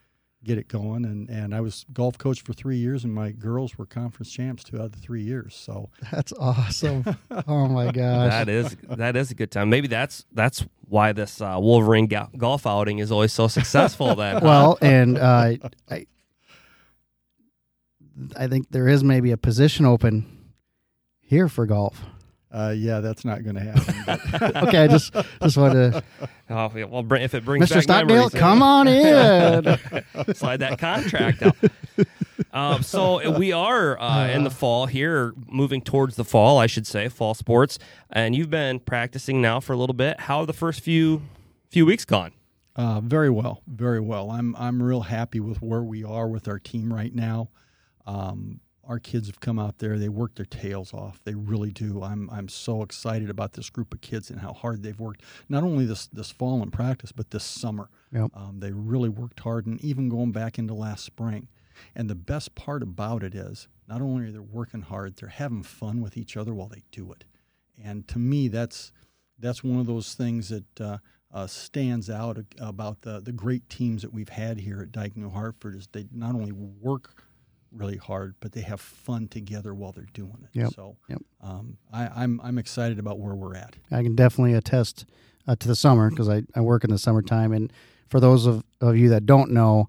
get 0.44 0.58
it 0.58 0.68
going, 0.68 1.04
and 1.04 1.28
and 1.28 1.54
I 1.54 1.60
was 1.60 1.84
golf 1.92 2.18
coach 2.18 2.42
for 2.42 2.52
three 2.52 2.76
years, 2.76 3.04
and 3.04 3.12
my 3.12 3.30
girls 3.30 3.76
were 3.78 3.86
conference 3.86 4.30
champs 4.30 4.62
two 4.64 4.76
out 4.78 4.86
of 4.86 4.92
the 4.92 4.98
three 4.98 5.22
years. 5.22 5.54
So 5.54 5.90
That's 6.12 6.32
awesome. 6.34 7.04
oh 7.48 7.66
my 7.68 7.86
gosh. 7.90 8.30
That 8.30 8.48
is 8.48 8.76
that 8.88 9.16
is 9.16 9.30
a 9.30 9.34
good 9.34 9.50
time. 9.50 9.70
Maybe 9.70 9.88
that's 9.88 10.24
that's 10.32 10.64
why 10.88 11.12
this 11.12 11.40
uh, 11.40 11.56
Wolverine 11.58 12.06
go- 12.06 12.28
golf 12.36 12.66
outing 12.66 12.98
is 12.98 13.10
always 13.10 13.32
so 13.32 13.48
successful. 13.48 14.14
Then, 14.24 14.42
well, 14.42 14.78
and 14.80 15.18
uh, 15.18 15.54
I, 15.90 16.06
I 18.36 18.46
think 18.46 18.70
there 18.70 18.86
is 18.86 19.02
maybe 19.02 19.32
a 19.32 19.36
position 19.36 19.86
open 19.86 20.26
here 21.20 21.48
for 21.48 21.66
golf. 21.66 22.04
Uh, 22.54 22.70
yeah, 22.76 23.00
that's 23.00 23.24
not 23.24 23.42
going 23.42 23.56
to 23.56 23.60
happen. 23.62 23.94
but- 24.06 24.56
Okay, 24.68 24.78
I 24.84 24.86
just 24.86 25.12
just 25.42 25.56
wanted 25.56 25.92
to, 25.92 26.02
oh, 26.50 26.72
yeah, 26.74 26.84
well, 26.84 27.04
if 27.14 27.34
it 27.34 27.44
brings 27.44 27.66
Mr. 27.68 27.74
back 27.74 27.82
Stockdale, 27.82 28.30
come 28.30 28.62
on 28.62 28.86
in. 28.88 29.64
slide 30.34 30.58
that 30.58 30.78
contract 30.78 31.42
out. 31.42 31.56
Um, 32.52 32.82
so 32.82 33.36
we 33.36 33.52
are 33.52 34.00
uh, 34.00 34.28
in 34.28 34.44
the 34.44 34.50
fall 34.50 34.86
here, 34.86 35.34
moving 35.48 35.80
towards 35.82 36.16
the 36.16 36.24
fall, 36.24 36.58
I 36.58 36.66
should 36.66 36.86
say, 36.86 37.08
fall 37.08 37.34
sports. 37.34 37.78
And 38.10 38.34
you've 38.36 38.50
been 38.50 38.78
practicing 38.80 39.42
now 39.42 39.58
for 39.60 39.72
a 39.72 39.76
little 39.76 39.94
bit. 39.94 40.20
How 40.20 40.38
have 40.38 40.46
the 40.46 40.52
first 40.52 40.80
few 40.80 41.22
few 41.70 41.84
weeks 41.84 42.04
gone? 42.04 42.32
Uh, 42.76 43.00
very 43.00 43.30
well, 43.30 43.62
very 43.66 44.00
well. 44.00 44.30
I'm 44.30 44.54
I'm 44.56 44.82
real 44.82 45.02
happy 45.02 45.40
with 45.40 45.60
where 45.62 45.82
we 45.82 46.04
are 46.04 46.28
with 46.28 46.46
our 46.48 46.58
team 46.58 46.92
right 46.92 47.14
now. 47.14 47.50
Um, 48.06 48.60
our 48.86 48.98
kids 48.98 49.26
have 49.28 49.40
come 49.40 49.58
out 49.58 49.78
there; 49.78 49.98
they 49.98 50.08
work 50.08 50.34
their 50.34 50.46
tails 50.46 50.92
off. 50.92 51.20
They 51.24 51.34
really 51.34 51.70
do. 51.70 52.02
I'm 52.02 52.28
I'm 52.30 52.48
so 52.48 52.82
excited 52.82 53.30
about 53.30 53.52
this 53.54 53.70
group 53.70 53.94
of 53.94 54.00
kids 54.00 54.30
and 54.30 54.40
how 54.40 54.52
hard 54.52 54.82
they've 54.82 54.98
worked. 54.98 55.22
Not 55.48 55.62
only 55.62 55.84
this 55.84 56.06
this 56.06 56.30
fall 56.30 56.62
in 56.62 56.70
practice, 56.70 57.12
but 57.12 57.30
this 57.30 57.44
summer. 57.44 57.88
Yep. 58.12 58.30
Um, 58.34 58.60
they 58.60 58.72
really 58.72 59.08
worked 59.08 59.40
hard, 59.40 59.66
and 59.66 59.80
even 59.80 60.08
going 60.08 60.32
back 60.32 60.58
into 60.58 60.74
last 60.74 61.04
spring. 61.04 61.48
And 61.94 62.08
the 62.08 62.14
best 62.14 62.54
part 62.54 62.82
about 62.82 63.22
it 63.24 63.34
is, 63.34 63.68
not 63.88 64.00
only 64.00 64.26
are 64.26 64.30
they 64.30 64.38
working 64.38 64.82
hard, 64.82 65.16
they're 65.16 65.28
having 65.28 65.62
fun 65.62 66.00
with 66.00 66.16
each 66.16 66.36
other 66.36 66.54
while 66.54 66.68
they 66.68 66.82
do 66.92 67.10
it. 67.12 67.24
And 67.82 68.06
to 68.08 68.18
me, 68.18 68.48
that's 68.48 68.92
that's 69.38 69.64
one 69.64 69.80
of 69.80 69.86
those 69.86 70.14
things 70.14 70.48
that 70.48 70.80
uh, 70.80 70.98
uh, 71.32 71.46
stands 71.46 72.08
out 72.08 72.38
about 72.58 73.02
the 73.02 73.20
the 73.20 73.32
great 73.32 73.68
teams 73.68 74.02
that 74.02 74.12
we've 74.12 74.28
had 74.28 74.58
here 74.58 74.80
at 74.80 74.92
Dike 74.92 75.16
New 75.16 75.30
Hartford. 75.30 75.74
Is 75.74 75.88
they 75.92 76.06
not 76.12 76.34
only 76.34 76.52
work 76.52 77.23
really 77.74 77.96
hard, 77.96 78.34
but 78.40 78.52
they 78.52 78.60
have 78.62 78.80
fun 78.80 79.28
together 79.28 79.74
while 79.74 79.92
they're 79.92 80.06
doing 80.12 80.38
it. 80.42 80.58
Yep. 80.58 80.72
So 80.74 80.96
Yep. 81.08 81.22
Um, 81.42 81.76
I, 81.92 82.08
I'm 82.14 82.40
I'm 82.42 82.58
excited 82.58 82.98
about 82.98 83.18
where 83.18 83.34
we're 83.34 83.56
at. 83.56 83.76
I 83.90 84.02
can 84.02 84.14
definitely 84.14 84.54
attest 84.54 85.06
uh, 85.46 85.56
to 85.56 85.68
the 85.68 85.76
summer 85.76 86.10
because 86.10 86.28
I, 86.28 86.42
I 86.54 86.60
work 86.60 86.84
in 86.84 86.90
the 86.90 86.98
summertime. 86.98 87.52
And 87.52 87.72
for 88.08 88.20
those 88.20 88.46
of, 88.46 88.64
of 88.80 88.96
you 88.96 89.10
that 89.10 89.26
don't 89.26 89.50
know, 89.50 89.88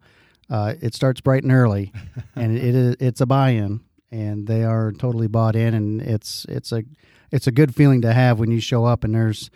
uh, 0.50 0.76
it 0.82 0.94
starts 0.94 1.22
bright 1.22 1.44
and 1.44 1.52
early, 1.52 1.92
and 2.36 2.58
it 2.58 2.76
is 2.76 2.96
it's 3.00 3.22
a 3.22 3.26
buy-in, 3.26 3.82
and 4.12 4.48
they 4.48 4.64
are 4.64 4.92
totally 4.92 5.28
bought 5.28 5.56
in, 5.56 5.74
and 5.74 6.02
it's 6.02 6.46
it's 6.50 6.72
a 6.72 6.84
it's 7.32 7.48
a 7.48 7.52
good 7.52 7.76
feeling 7.76 8.02
to 8.02 8.14
have 8.14 8.40
when 8.40 8.52
you 8.52 8.60
show 8.60 8.86
up 8.86 9.04
and 9.04 9.16
there's 9.16 9.50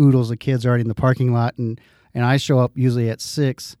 oodles 0.00 0.30
of 0.30 0.38
kids 0.38 0.64
already 0.64 0.82
in 0.82 0.88
the 0.88 0.94
parking 0.94 1.32
lot, 1.32 1.58
and 1.58 1.80
and 2.14 2.24
I 2.24 2.38
show 2.38 2.58
up 2.58 2.72
usually 2.74 3.10
at 3.10 3.20
six, 3.20 3.76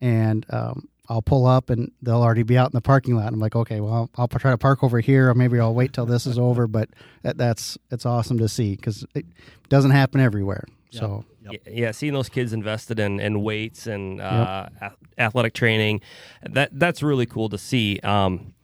and 0.00 0.46
um, 0.50 0.88
I'll 1.08 1.22
pull 1.22 1.46
up 1.46 1.70
and 1.70 1.90
they'll 2.02 2.22
already 2.22 2.42
be 2.42 2.58
out 2.58 2.70
in 2.70 2.76
the 2.76 2.80
parking 2.80 3.16
lot. 3.16 3.32
I'm 3.32 3.40
like, 3.40 3.56
okay, 3.56 3.80
well, 3.80 3.92
I'll, 3.92 4.10
I'll 4.16 4.28
try 4.28 4.50
to 4.50 4.58
park 4.58 4.84
over 4.84 5.00
here, 5.00 5.30
or 5.30 5.34
maybe 5.34 5.58
I'll 5.58 5.74
wait 5.74 5.92
till 5.92 6.06
this 6.06 6.26
is 6.26 6.38
over. 6.38 6.66
But 6.66 6.90
that, 7.22 7.38
that's 7.38 7.78
it's 7.90 8.04
awesome 8.04 8.38
to 8.38 8.48
see 8.48 8.76
because 8.76 9.06
it 9.14 9.24
doesn't 9.68 9.92
happen 9.92 10.20
everywhere. 10.20 10.64
So 10.90 11.24
Yep. 11.50 11.62
Yeah, 11.70 11.90
seeing 11.92 12.12
those 12.12 12.28
kids 12.28 12.52
invested 12.52 12.98
in, 12.98 13.20
in 13.20 13.42
weights 13.42 13.86
and 13.86 14.20
uh, 14.20 14.68
ath- 14.80 14.96
athletic 15.16 15.54
training, 15.54 16.00
that 16.42 16.70
that's 16.72 17.02
really 17.02 17.26
cool 17.26 17.48
to 17.48 17.58
see. 17.58 18.00
Um, 18.00 18.54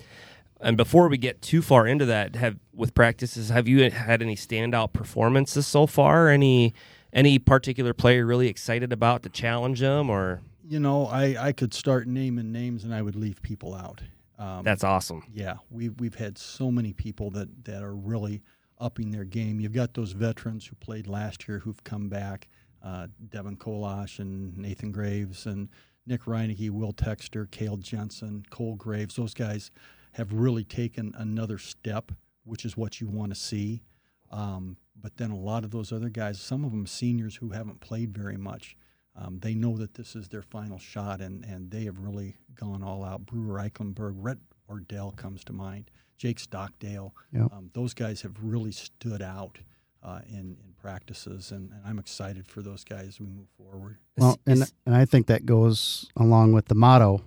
and 0.60 0.76
before 0.76 1.08
we 1.08 1.18
get 1.18 1.42
too 1.42 1.62
far 1.62 1.86
into 1.86 2.04
that, 2.06 2.36
have 2.36 2.56
with 2.74 2.94
practices, 2.94 3.48
have 3.50 3.68
you 3.68 3.90
had 3.90 4.22
any 4.22 4.36
standout 4.36 4.92
performances 4.92 5.66
so 5.66 5.86
far? 5.86 6.28
Any 6.28 6.74
any 7.12 7.38
particular 7.38 7.94
player 7.94 8.26
really 8.26 8.48
excited 8.48 8.92
about 8.92 9.22
to 9.22 9.28
challenge 9.28 9.80
them, 9.80 10.10
or 10.10 10.40
You 10.66 10.80
know, 10.80 11.06
I, 11.06 11.36
I 11.48 11.52
could 11.52 11.74
start 11.74 12.06
naming 12.06 12.50
names 12.50 12.84
and 12.84 12.94
I 12.94 13.02
would 13.02 13.16
leave 13.16 13.42
people 13.42 13.74
out. 13.74 14.02
Um, 14.38 14.64
that's 14.64 14.82
awesome. 14.82 15.22
yeah, 15.32 15.56
we've 15.70 15.98
we've 16.00 16.16
had 16.16 16.38
so 16.38 16.70
many 16.70 16.92
people 16.92 17.30
that 17.30 17.64
that 17.66 17.82
are 17.82 17.94
really 17.94 18.42
upping 18.78 19.10
their 19.10 19.24
game. 19.24 19.60
You've 19.60 19.72
got 19.72 19.94
those 19.94 20.12
veterans 20.12 20.66
who 20.66 20.74
played 20.76 21.06
last 21.06 21.46
year 21.46 21.60
who've 21.60 21.82
come 21.84 22.08
back, 22.08 22.48
uh, 22.82 23.06
Devin 23.28 23.56
Kolash 23.56 24.18
and 24.18 24.56
Nathan 24.58 24.90
Graves 24.90 25.46
and 25.46 25.68
Nick 26.06 26.24
Reineke, 26.24 26.70
Will 26.70 26.92
Texter, 26.92 27.50
Cale 27.50 27.76
Jensen, 27.76 28.44
Cole 28.50 28.74
Graves. 28.74 29.16
Those 29.16 29.34
guys 29.34 29.70
have 30.12 30.32
really 30.32 30.64
taken 30.64 31.14
another 31.16 31.58
step, 31.58 32.12
which 32.44 32.64
is 32.64 32.76
what 32.76 33.00
you 33.00 33.08
want 33.08 33.32
to 33.32 33.40
see. 33.40 33.82
Um, 34.30 34.76
but 35.00 35.16
then 35.16 35.30
a 35.30 35.38
lot 35.38 35.64
of 35.64 35.70
those 35.70 35.92
other 35.92 36.08
guys, 36.08 36.40
some 36.40 36.64
of 36.64 36.72
them 36.72 36.86
seniors 36.86 37.36
who 37.36 37.50
haven't 37.50 37.80
played 37.80 38.12
very 38.12 38.36
much, 38.36 38.76
um, 39.16 39.38
they 39.40 39.54
know 39.54 39.76
that 39.76 39.94
this 39.94 40.16
is 40.16 40.28
their 40.28 40.42
final 40.42 40.78
shot, 40.78 41.20
and, 41.20 41.44
and 41.44 41.70
they 41.70 41.84
have 41.84 41.98
really 41.98 42.36
gone 42.54 42.82
all 42.82 43.04
out. 43.04 43.26
Brewer 43.26 43.58
Eichenberg, 43.58 44.14
Rhett 44.16 44.38
Ordell 44.70 45.14
comes 45.16 45.44
to 45.44 45.52
mind, 45.52 45.90
Jake 46.18 46.38
Stockdale. 46.38 47.14
Yep. 47.32 47.52
Um, 47.52 47.70
those 47.74 47.94
guys 47.94 48.22
have 48.22 48.36
really 48.42 48.72
stood 48.72 49.22
out 49.22 49.58
uh, 50.02 50.20
in, 50.28 50.56
in 50.64 50.74
practices, 50.80 51.50
and, 51.52 51.70
and 51.70 51.80
I'm 51.86 51.98
excited 51.98 52.46
for 52.46 52.60
those 52.60 52.84
guys 52.84 53.06
as 53.08 53.20
we 53.20 53.26
move 53.26 53.48
forward. 53.56 53.98
well, 54.16 54.38
and 54.46 54.70
and 54.84 54.94
I 54.94 55.04
think 55.04 55.26
that 55.28 55.46
goes 55.46 56.08
along 56.16 56.52
with 56.52 56.66
the 56.66 56.74
motto 56.74 57.22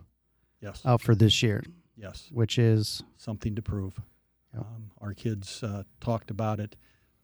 Yes, 0.61 0.81
out 0.85 1.01
for 1.01 1.13
this 1.15 1.41
year, 1.43 1.63
yes, 1.95 2.29
which 2.31 2.57
is 2.57 3.03
something 3.15 3.55
to 3.55 3.61
prove. 3.61 3.93
Yep. 4.53 4.61
Um, 4.63 4.91
our 5.01 5.13
kids 5.13 5.61
uh, 5.63 5.83
talked 6.01 6.31
about 6.31 6.59
it, 6.59 6.75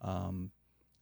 um, 0.02 0.52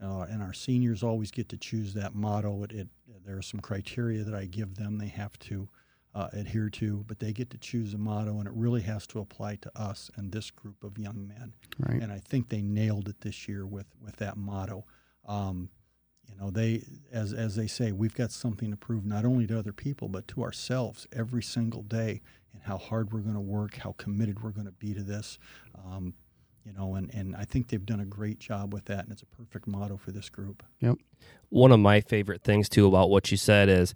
uh, 0.02 0.26
and 0.30 0.42
our 0.42 0.54
seniors 0.54 1.04
always 1.04 1.32
get 1.32 1.50
to 1.50 1.58
choose 1.58 1.94
that 1.94 2.16
motto. 2.16 2.64
It, 2.64 2.72
it 2.72 2.88
there 3.26 3.38
are 3.38 3.44
some 3.44 3.60
criteria 3.60 4.24
that 4.24 4.34
I 4.34 4.46
give 4.46 4.76
them; 4.76 4.98
they 4.98 5.08
have 5.08 5.38
to 5.40 5.70
uh, 6.14 6.28
adhere 6.34 6.70
to, 6.70 7.06
but 7.08 7.20
they 7.20 7.32
get 7.32 7.50
to 7.52 7.58
choose 7.58 7.94
a 7.94 7.98
motto, 7.98 8.40
and 8.40 8.48
it 8.48 8.54
really 8.54 8.82
has 8.82 9.08
to 9.08 9.20
apply 9.20 9.56
to 9.58 9.72
us 9.80 10.12
and 10.16 10.32
this 10.32 10.52
group 10.52 10.84
of 10.84 10.98
young 10.98 11.28
men. 11.28 11.54
right. 11.80 12.02
and 12.02 12.12
I 12.12 12.20
think 12.20 12.50
they 12.50 12.62
nailed 12.62 13.08
it 13.08 13.22
this 13.22 13.48
year 13.48 13.66
with 13.66 13.88
with 14.02 14.18
that 14.18 14.38
motto. 14.38 14.86
Um, 15.28 15.70
you 16.28 16.36
know, 16.40 16.50
they 16.50 16.84
as 17.12 17.34
as 17.34 17.56
they 17.56 17.68
say, 17.68 17.92
we've 17.92 18.16
got 18.16 18.32
something 18.32 18.72
to 18.72 18.78
prove 18.78 19.06
not 19.06 19.26
only 19.26 19.48
to 19.48 19.58
other 19.58 19.74
people 19.74 20.10
but 20.10 20.28
to 20.30 20.44
ourselves 20.44 21.08
every 21.14 21.44
single 21.44 21.84
day, 21.84 22.22
and 22.54 22.64
how 22.64 22.78
hard 22.78 23.14
we're 23.14 23.22
going 23.22 23.36
to 23.36 23.42
work, 23.42 23.76
how 23.78 23.94
committed 23.98 24.44
we're 24.44 24.52
going 24.52 24.66
to 24.66 24.74
be 24.74 24.94
to 24.94 25.04
this. 25.04 25.40
Um, 25.86 26.14
you 26.66 26.74
know, 26.74 26.96
and, 26.96 27.14
and 27.14 27.36
I 27.36 27.44
think 27.44 27.70
they've 27.70 27.86
done 27.86 28.00
a 28.00 28.06
great 28.06 28.40
job 28.40 28.74
with 28.74 28.86
that, 28.86 29.04
and 29.04 29.12
it's 29.12 29.24
a 29.24 29.26
perfect 29.26 29.68
motto 29.68 29.98
for 29.98 30.12
this 30.12 30.30
group. 30.30 30.64
Yep. 30.80 30.98
One 31.50 31.72
of 31.72 31.80
my 31.80 32.02
favorite 32.02 32.44
things 32.44 32.70
too 32.70 32.88
about 32.88 33.10
what 33.10 33.32
you 33.32 33.38
said 33.38 33.70
is 33.70 33.94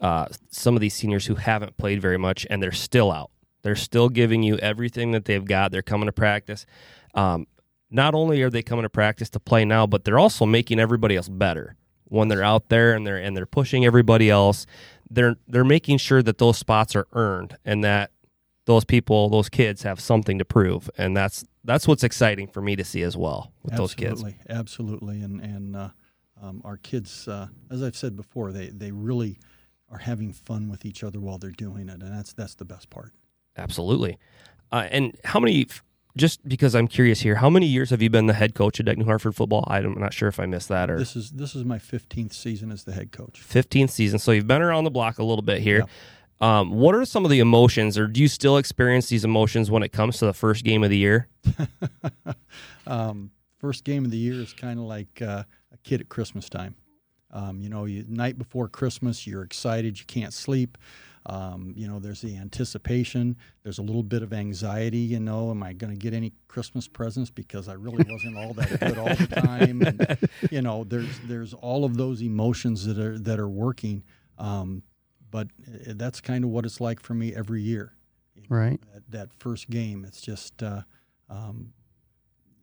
uh, 0.00 0.26
some 0.50 0.74
of 0.74 0.80
these 0.80 0.94
seniors 0.94 1.26
who 1.26 1.36
haven't 1.36 1.76
played 1.76 2.02
very 2.02 2.18
much 2.18 2.46
and 2.50 2.62
they're 2.62 2.72
still 2.72 3.10
out. 3.10 3.30
They're 3.62 3.76
still 3.76 4.08
giving 4.08 4.42
you 4.42 4.56
everything 4.58 5.12
that 5.12 5.24
they've 5.24 5.44
got. 5.44 5.70
They're 5.70 5.82
coming 5.82 6.06
to 6.06 6.12
practice. 6.12 6.66
Um, 7.14 7.46
not 7.90 8.14
only 8.14 8.42
are 8.42 8.50
they 8.50 8.62
coming 8.62 8.82
to 8.82 8.90
practice 8.90 9.30
to 9.30 9.40
play 9.40 9.64
now, 9.64 9.86
but 9.86 10.04
they're 10.04 10.18
also 10.18 10.44
making 10.44 10.80
everybody 10.80 11.16
else 11.16 11.28
better 11.28 11.76
when 12.04 12.28
they're 12.28 12.42
out 12.42 12.68
there 12.68 12.94
and 12.94 13.06
they're 13.06 13.16
and 13.16 13.36
they're 13.36 13.46
pushing 13.46 13.84
everybody 13.84 14.28
else. 14.28 14.66
They're 15.08 15.36
they're 15.46 15.64
making 15.64 15.98
sure 15.98 16.22
that 16.22 16.38
those 16.38 16.58
spots 16.58 16.96
are 16.96 17.06
earned 17.12 17.56
and 17.64 17.84
that 17.84 18.10
those 18.64 18.84
people, 18.84 19.28
those 19.28 19.48
kids, 19.48 19.82
have 19.82 20.00
something 20.00 20.38
to 20.38 20.44
prove, 20.44 20.88
and 20.96 21.16
that's 21.16 21.44
that's 21.64 21.86
what's 21.88 22.04
exciting 22.04 22.48
for 22.48 22.60
me 22.60 22.76
to 22.76 22.84
see 22.84 23.02
as 23.02 23.16
well 23.16 23.52
with 23.62 23.76
those 23.76 23.94
kids. 23.94 24.22
absolutely, 24.22 24.38
absolutely, 24.48 25.20
and 25.22 25.40
and 25.40 25.76
uh, 25.76 25.88
um, 26.40 26.60
our 26.64 26.76
kids, 26.76 27.28
uh, 27.28 27.48
as 27.70 27.82
I've 27.82 27.96
said 27.96 28.16
before, 28.16 28.52
they 28.52 28.68
they 28.68 28.92
really 28.92 29.38
are 29.90 29.98
having 29.98 30.32
fun 30.32 30.68
with 30.68 30.84
each 30.84 31.04
other 31.04 31.20
while 31.20 31.38
they're 31.38 31.50
doing 31.50 31.88
it, 31.88 32.02
and 32.02 32.12
that's 32.12 32.32
that's 32.32 32.54
the 32.54 32.64
best 32.64 32.90
part. 32.90 33.12
Absolutely. 33.56 34.18
Uh, 34.70 34.88
and 34.90 35.16
how 35.24 35.40
many? 35.40 35.66
Just 36.14 36.46
because 36.46 36.74
I'm 36.74 36.88
curious 36.88 37.20
here, 37.20 37.36
how 37.36 37.48
many 37.48 37.66
years 37.66 37.88
have 37.88 38.02
you 38.02 38.10
been 38.10 38.26
the 38.26 38.34
head 38.34 38.54
coach 38.54 38.78
at 38.78 38.98
New 38.98 39.04
Hartford 39.06 39.34
football? 39.34 39.64
I'm 39.66 39.98
not 39.98 40.12
sure 40.12 40.28
if 40.28 40.38
I 40.38 40.44
missed 40.44 40.68
that 40.68 40.90
or 40.90 40.98
This 40.98 41.16
is 41.16 41.30
this 41.30 41.54
is 41.54 41.64
my 41.64 41.78
15th 41.78 42.34
season 42.34 42.70
as 42.70 42.84
the 42.84 42.92
head 42.92 43.12
coach. 43.12 43.42
15th 43.42 43.90
season. 43.90 44.18
So 44.18 44.30
you've 44.32 44.46
been 44.46 44.60
around 44.60 44.84
the 44.84 44.90
block 44.90 45.18
a 45.18 45.24
little 45.24 45.42
bit 45.42 45.62
here. 45.62 45.86
Um, 46.42 46.72
what 46.72 46.96
are 46.96 47.04
some 47.04 47.24
of 47.24 47.30
the 47.30 47.38
emotions, 47.38 47.96
or 47.96 48.08
do 48.08 48.20
you 48.20 48.26
still 48.26 48.56
experience 48.56 49.08
these 49.08 49.24
emotions 49.24 49.70
when 49.70 49.84
it 49.84 49.90
comes 49.90 50.18
to 50.18 50.26
the 50.26 50.32
first 50.32 50.64
game 50.64 50.82
of 50.82 50.90
the 50.90 50.98
year? 50.98 51.28
um, 52.88 53.30
first 53.58 53.84
game 53.84 54.04
of 54.04 54.10
the 54.10 54.18
year 54.18 54.34
is 54.34 54.52
kind 54.52 54.80
of 54.80 54.86
like 54.86 55.22
uh, 55.22 55.44
a 55.72 55.76
kid 55.84 56.00
at 56.00 56.08
Christmas 56.08 56.48
time. 56.48 56.74
Um, 57.30 57.60
you 57.60 57.68
know, 57.68 57.84
you, 57.84 58.04
night 58.08 58.38
before 58.38 58.66
Christmas, 58.66 59.24
you're 59.24 59.44
excited, 59.44 60.00
you 60.00 60.04
can't 60.04 60.34
sleep. 60.34 60.78
Um, 61.26 61.74
you 61.76 61.86
know, 61.86 62.00
there's 62.00 62.20
the 62.20 62.36
anticipation. 62.36 63.36
There's 63.62 63.78
a 63.78 63.82
little 63.82 64.02
bit 64.02 64.24
of 64.24 64.32
anxiety. 64.32 64.98
You 64.98 65.20
know, 65.20 65.52
am 65.52 65.62
I 65.62 65.74
going 65.74 65.92
to 65.92 65.96
get 65.96 66.12
any 66.12 66.32
Christmas 66.48 66.88
presents 66.88 67.30
because 67.30 67.68
I 67.68 67.74
really 67.74 68.04
wasn't 68.10 68.36
all 68.36 68.52
that 68.54 68.80
good 68.80 68.98
all 68.98 69.14
the 69.14 69.28
time? 69.28 69.82
And, 69.82 70.18
you 70.50 70.60
know, 70.60 70.82
there's 70.82 71.20
there's 71.20 71.54
all 71.54 71.84
of 71.84 71.96
those 71.96 72.20
emotions 72.20 72.84
that 72.86 72.98
are 72.98 73.16
that 73.20 73.38
are 73.38 73.48
working. 73.48 74.02
Um, 74.38 74.82
but 75.32 75.48
uh, 75.66 75.94
that's 75.96 76.20
kind 76.20 76.44
of 76.44 76.50
what 76.50 76.64
it's 76.64 76.80
like 76.80 77.00
for 77.00 77.14
me 77.14 77.34
every 77.34 77.60
year. 77.62 77.94
Right. 78.48 78.80
That, 78.94 79.10
that 79.10 79.32
first 79.34 79.68
game, 79.70 80.04
it's 80.06 80.20
just 80.20 80.62
uh, 80.62 80.82
um, 81.28 81.72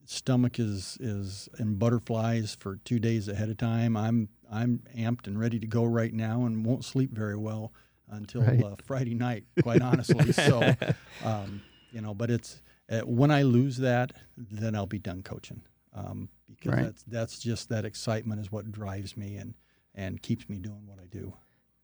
stomach 0.05 0.59
is 0.59 0.97
is 0.99 1.49
in 1.59 1.75
butterflies 1.75 2.55
for 2.59 2.77
two 2.77 2.99
days 2.99 3.27
ahead 3.27 3.49
of 3.49 3.57
time. 3.57 3.97
I'm 3.97 4.29
I'm 4.51 4.81
amped 4.97 5.27
and 5.27 5.39
ready 5.39 5.59
to 5.59 5.67
go 5.67 5.83
right 5.83 6.13
now, 6.13 6.45
and 6.45 6.65
won't 6.65 6.85
sleep 6.85 7.11
very 7.11 7.35
well 7.38 7.73
until 8.09 8.41
Right. 8.41 8.63
uh, 8.63 8.75
Friday 8.83 9.13
night. 9.13 9.43
Quite 9.61 9.81
honestly, 9.81 10.31
so 10.49 10.75
um, 11.23 11.61
you 11.91 12.01
know. 12.01 12.13
But 12.13 12.31
it's 12.31 12.61
uh, 12.89 13.01
when 13.01 13.31
I 13.31 13.43
lose 13.43 13.77
that, 13.77 14.13
then 14.38 14.75
I'll 14.75 14.85
be 14.88 14.99
done 14.99 15.21
coaching 15.21 15.61
um, 15.93 16.29
because 16.49 16.73
Right. 16.73 16.83
that's 16.85 17.03
that's 17.03 17.39
just 17.39 17.69
that 17.69 17.85
excitement 17.85 18.41
is 18.41 18.51
what 18.51 18.71
drives 18.71 19.15
me 19.17 19.35
and 19.38 19.53
and 19.95 20.21
keeps 20.21 20.47
me 20.49 20.57
doing 20.59 20.85
what 20.88 20.99
I 20.99 21.05
do. 21.05 21.33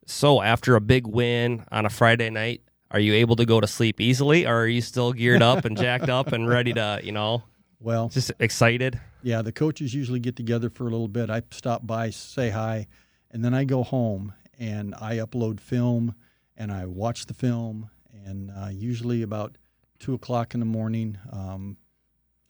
So 0.06 0.42
after 0.42 0.76
a 0.76 0.82
big 0.82 1.08
win 1.08 1.66
on 1.72 1.86
a 1.86 1.90
Friday 1.90 2.30
night, 2.30 2.62
are 2.92 3.00
you 3.00 3.14
able 3.16 3.36
to 3.38 3.46
go 3.46 3.60
to 3.60 3.68
sleep 3.68 4.00
easily, 4.00 4.46
or 4.46 4.62
are 4.62 4.68
you 4.68 4.82
still 4.82 5.12
geared 5.12 5.42
up 5.42 5.66
and 5.66 5.76
jacked 5.76 6.10
up 6.10 6.32
and 6.32 6.48
ready 6.48 6.74
to, 6.74 7.02
you 7.04 7.12
know, 7.12 7.44
Well, 7.80 8.10
just 8.10 8.32
excited? 8.40 9.00
Yeah, 9.24 9.42
the 9.42 9.52
coaches 9.52 9.94
usually 9.94 10.20
get 10.20 10.36
together 10.36 10.70
for 10.70 10.84
a 10.84 10.92
little 10.92 11.08
bit. 11.08 11.30
I 11.30 11.42
stop 11.52 11.86
by, 11.86 12.12
say 12.12 12.52
hi, 12.52 12.88
and 13.32 13.44
then 13.44 13.54
I 13.56 13.64
go 13.64 13.84
home 13.84 14.34
and 14.60 14.94
I 14.96 15.18
upload 15.18 15.60
film 15.60 16.14
and 16.56 16.72
I 16.72 16.86
watch 16.86 17.26
the 17.26 17.34
film. 17.34 17.90
And 18.26 18.52
uh, 18.52 18.70
usually 18.72 19.24
about 19.24 19.58
two 20.00 20.14
o'clock 20.14 20.54
in 20.54 20.60
the 20.60 20.66
morning, 20.66 21.18
um, 21.32 21.78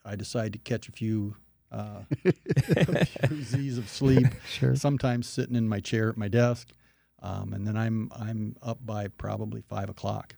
I 0.04 0.16
decide 0.16 0.54
to 0.54 0.60
catch 0.60 0.90
a 0.90 0.92
few, 0.92 1.38
uh, 1.72 2.02
a 2.26 3.06
few 3.06 3.42
Z's 3.42 3.78
of 3.78 3.90
sleep. 3.90 4.28
Sure. 4.48 4.76
Sometimes 4.76 5.28
sitting 5.28 5.56
in 5.56 5.68
my 5.68 5.80
chair 5.80 6.10
at 6.10 6.18
my 6.18 6.28
desk, 6.28 6.70
um, 7.22 7.54
and 7.54 7.66
then 7.66 7.78
I'm 7.78 8.12
I'm 8.16 8.56
up 8.62 8.80
by 8.86 9.08
probably 9.08 9.62
five 9.62 9.90
o'clock, 9.90 10.36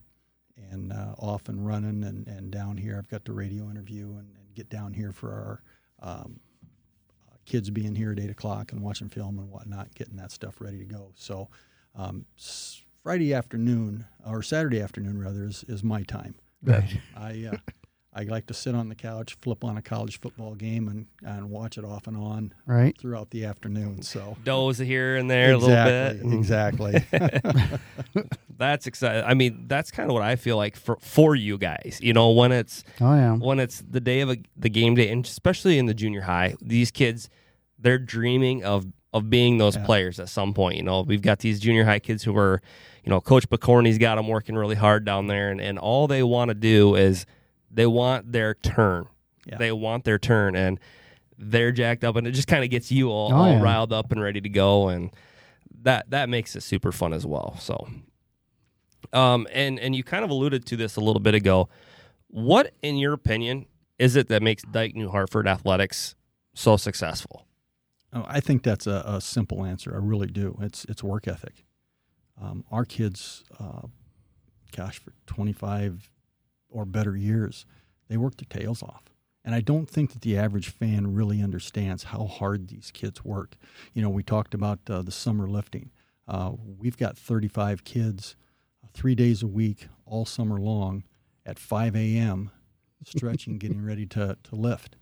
and 0.72 0.92
uh, 0.94 1.16
off 1.18 1.50
and 1.50 1.66
running 1.66 2.04
and, 2.04 2.28
and 2.28 2.52
down 2.52 2.78
here. 2.78 2.96
I've 2.98 3.10
got 3.10 3.26
the 3.26 3.34
radio 3.34 3.70
interview 3.70 4.06
and, 4.18 4.36
and 4.38 4.54
get 4.56 4.70
down 4.70 4.94
here 4.94 5.12
for 5.12 5.32
our 5.32 5.62
um, 6.12 6.40
uh, 7.32 7.36
kids 7.46 7.70
being 7.70 7.96
here 7.96 8.12
at 8.12 8.20
eight 8.20 8.30
o'clock 8.30 8.72
and 8.72 8.82
watching 8.82 9.10
film 9.10 9.40
and 9.40 9.50
whatnot, 9.50 9.94
getting 9.96 10.18
that 10.18 10.32
stuff 10.32 10.62
ready 10.62 10.78
to 10.80 10.86
go. 10.86 11.12
So 11.16 11.50
um, 11.96 12.26
s- 12.38 12.82
Friday 13.04 13.34
afternoon 13.34 14.06
or 14.26 14.42
Saturday 14.44 14.82
afternoon 14.82 15.20
rather 15.20 15.46
is, 15.46 15.64
is 15.68 15.84
my 15.84 16.04
time. 16.04 16.36
Right. 16.64 17.00
I 17.16 17.50
uh, 17.54 17.58
I 18.18 18.24
like 18.24 18.48
to 18.48 18.54
sit 18.54 18.74
on 18.74 18.90
the 18.90 18.96
couch, 18.96 19.38
flip 19.42 19.64
on 19.64 19.78
a 19.78 19.82
college 19.82 20.20
football 20.20 20.56
game, 20.56 20.88
and, 20.88 21.06
and 21.24 21.50
watch 21.52 21.78
it 21.78 21.86
off 21.86 22.08
and 22.08 22.18
on 22.18 22.54
Right. 22.66 22.98
throughout 23.00 23.30
the 23.30 23.46
afternoon. 23.46 24.02
So 24.02 24.36
Doze 24.44 24.80
here 24.80 25.16
and 25.18 25.30
there 25.30 25.54
exactly, 25.54 25.74
a 25.74 26.24
little 26.24 26.24
bit. 26.24 26.26
Mm. 26.26 26.38
exactly. 26.40 27.80
That's 28.58 28.88
exciting. 28.88 29.24
I 29.24 29.34
mean, 29.36 29.66
that's 29.68 29.92
kind 29.92 30.10
of 30.10 30.14
what 30.16 30.24
I 30.24 30.36
feel 30.36 30.58
like 30.58 30.76
for 30.76 30.98
for 31.00 31.36
you 31.36 31.60
guys. 31.60 32.00
You 32.02 32.14
know, 32.14 32.32
when 32.32 32.52
it's 32.52 32.84
Oh 33.00 33.14
yeah. 33.14 33.36
when 33.36 33.60
it's 33.60 33.84
the 33.88 34.00
day 34.00 34.22
of 34.22 34.32
a, 34.32 34.38
the 34.56 34.70
game 34.70 34.96
day, 34.96 35.10
and 35.10 35.24
especially 35.24 35.78
in 35.78 35.86
the 35.86 35.94
junior 35.94 36.22
high, 36.22 36.56
these 36.60 36.90
kids 36.90 37.30
they're 37.78 38.00
dreaming 38.00 38.64
of 38.64 38.88
of 39.14 39.30
being 39.30 39.60
those 39.60 39.76
Yeah. 39.76 39.86
players 39.86 40.20
at 40.20 40.30
some 40.30 40.54
point. 40.56 40.78
You 40.78 40.84
know, 40.84 41.02
we've 41.02 41.22
got 41.22 41.40
these 41.40 41.60
junior 41.60 41.86
high 41.86 42.00
kids 42.00 42.24
who 42.24 42.36
are, 42.36 42.62
you 43.04 43.12
know, 43.12 43.22
Coach 43.22 43.48
Bacorny's 43.48 44.00
got 44.00 44.16
them 44.16 44.28
working 44.28 44.56
really 44.56 44.76
hard 44.76 45.06
down 45.06 45.28
there, 45.28 45.52
and, 45.52 45.62
and 45.62 45.78
all 45.78 46.08
they 46.08 46.24
want 46.24 46.50
to 46.50 46.56
do 46.56 46.96
is 46.96 47.28
they 47.72 47.86
want 47.88 48.32
their 48.32 48.54
turn. 48.54 49.08
Yeah. 49.46 49.58
They 49.58 49.72
want 49.72 50.04
their 50.04 50.20
turn, 50.20 50.56
and 50.56 50.80
they're 51.38 51.72
jacked 51.72 52.04
up, 52.04 52.16
and 52.16 52.28
it 52.28 52.32
just 52.32 52.48
kind 52.48 52.64
of 52.64 52.70
gets 52.70 52.92
you 52.92 53.10
all, 53.10 53.32
Oh, 53.32 53.36
all 53.38 53.50
yeah. 53.52 53.62
riled 53.62 53.94
up 53.94 54.12
and 54.12 54.22
ready 54.22 54.42
to 54.42 54.50
go, 54.50 54.90
and 54.90 55.12
that 55.84 56.10
that 56.10 56.28
makes 56.30 56.56
it 56.56 56.64
super 56.64 56.92
fun 56.92 57.14
as 57.14 57.26
well. 57.26 57.56
So, 57.60 57.88
um, 59.14 59.48
and 59.54 59.80
and 59.80 59.96
you 59.96 60.04
kind 60.04 60.24
of 60.24 60.30
alluded 60.30 60.66
to 60.66 60.76
this 60.76 60.96
a 60.96 61.00
little 61.02 61.20
bit 61.22 61.36
ago. 61.36 61.70
What, 62.30 62.74
in 62.82 62.98
your 62.98 63.14
opinion, 63.14 63.68
is 64.00 64.16
it 64.16 64.28
that 64.28 64.44
makes 64.44 64.64
Dike 64.64 64.96
New 64.96 65.10
Hartford 65.10 65.48
athletics 65.48 66.16
so 66.54 66.76
successful? 66.78 67.48
Oh, 68.14 68.26
I 68.28 68.40
think 68.42 68.64
that's 68.64 68.88
a, 68.88 69.04
a 69.06 69.22
simple 69.22 69.64
answer. 69.64 69.94
I 69.94 70.00
really 70.00 70.28
do. 70.28 70.58
It's 70.62 70.86
it's 70.86 71.04
work 71.04 71.28
ethic. 71.28 71.64
Um, 72.42 72.66
our 72.72 72.86
kids, 72.86 73.44
uh, 73.60 73.88
gosh, 74.76 75.00
for 75.00 75.12
25 75.26 76.10
or 76.78 76.86
better 76.86 77.16
years, 77.16 77.66
they 78.08 78.18
work 78.18 78.36
their 78.38 78.60
tails 78.62 78.84
off. 78.84 79.04
And 79.44 79.56
I 79.56 79.62
don't 79.62 79.90
think 79.90 80.12
that 80.14 80.22
the 80.22 80.38
average 80.38 80.70
fan 80.70 81.14
really 81.14 81.42
understands 81.42 82.04
how 82.06 82.26
hard 82.26 82.68
these 82.68 82.92
kids 82.94 83.24
work. 83.26 83.56
You 83.94 84.02
know, 84.02 84.10
we 84.10 84.22
talked 84.24 84.54
about 84.54 84.80
uh, 84.90 85.02
the 85.02 85.12
summer 85.12 85.48
lifting. 85.48 85.90
Uh, 86.28 86.52
we've 86.78 86.98
got 86.98 87.18
35 87.18 87.84
kids, 87.84 88.36
uh, 88.84 88.88
three 88.94 89.16
days 89.16 89.42
a 89.42 89.48
week, 89.48 89.88
all 90.06 90.26
summer 90.26 90.60
long, 90.60 91.04
at 91.46 91.58
5 91.58 91.96
a.m., 91.96 92.52
stretching, 93.06 93.58
getting 93.64 93.84
ready 93.84 94.06
to, 94.08 94.38
to 94.44 94.56
lift 94.56 94.96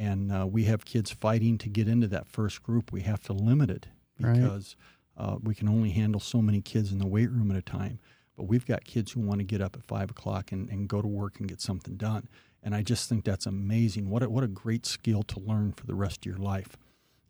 and 0.00 0.30
uh, 0.30 0.46
we 0.46 0.62
have 0.62 0.84
kids 0.84 1.10
fighting 1.10 1.58
to 1.58 1.68
get 1.68 1.88
into 1.88 2.06
that 2.06 2.28
first 2.28 2.62
group. 2.62 2.92
We 2.92 3.00
have 3.00 3.20
to 3.24 3.32
limit 3.32 3.68
it 3.68 3.88
Right. 4.20 4.34
because 4.34 4.76
uh, 5.16 5.38
we 5.42 5.56
can 5.56 5.68
only 5.68 5.90
handle 5.90 6.20
so 6.20 6.40
many 6.40 6.60
kids 6.60 6.92
in 6.92 6.98
the 7.00 7.06
weight 7.06 7.30
room 7.32 7.50
at 7.50 7.56
a 7.56 7.62
time. 7.62 7.98
But 8.38 8.44
we've 8.46 8.64
got 8.64 8.84
kids 8.84 9.10
who 9.12 9.20
want 9.20 9.40
to 9.40 9.44
get 9.44 9.60
up 9.60 9.74
at 9.74 9.82
five 9.82 10.10
o'clock 10.10 10.52
and, 10.52 10.70
and 10.70 10.88
go 10.88 11.02
to 11.02 11.08
work 11.08 11.40
and 11.40 11.48
get 11.48 11.60
something 11.60 11.96
done. 11.96 12.28
And 12.62 12.72
I 12.72 12.82
just 12.82 13.08
think 13.08 13.24
that's 13.24 13.46
amazing. 13.46 14.08
What 14.10 14.22
a, 14.22 14.30
what 14.30 14.44
a 14.44 14.48
great 14.48 14.86
skill 14.86 15.24
to 15.24 15.40
learn 15.40 15.72
for 15.72 15.86
the 15.86 15.94
rest 15.96 16.18
of 16.18 16.26
your 16.26 16.38
life. 16.38 16.76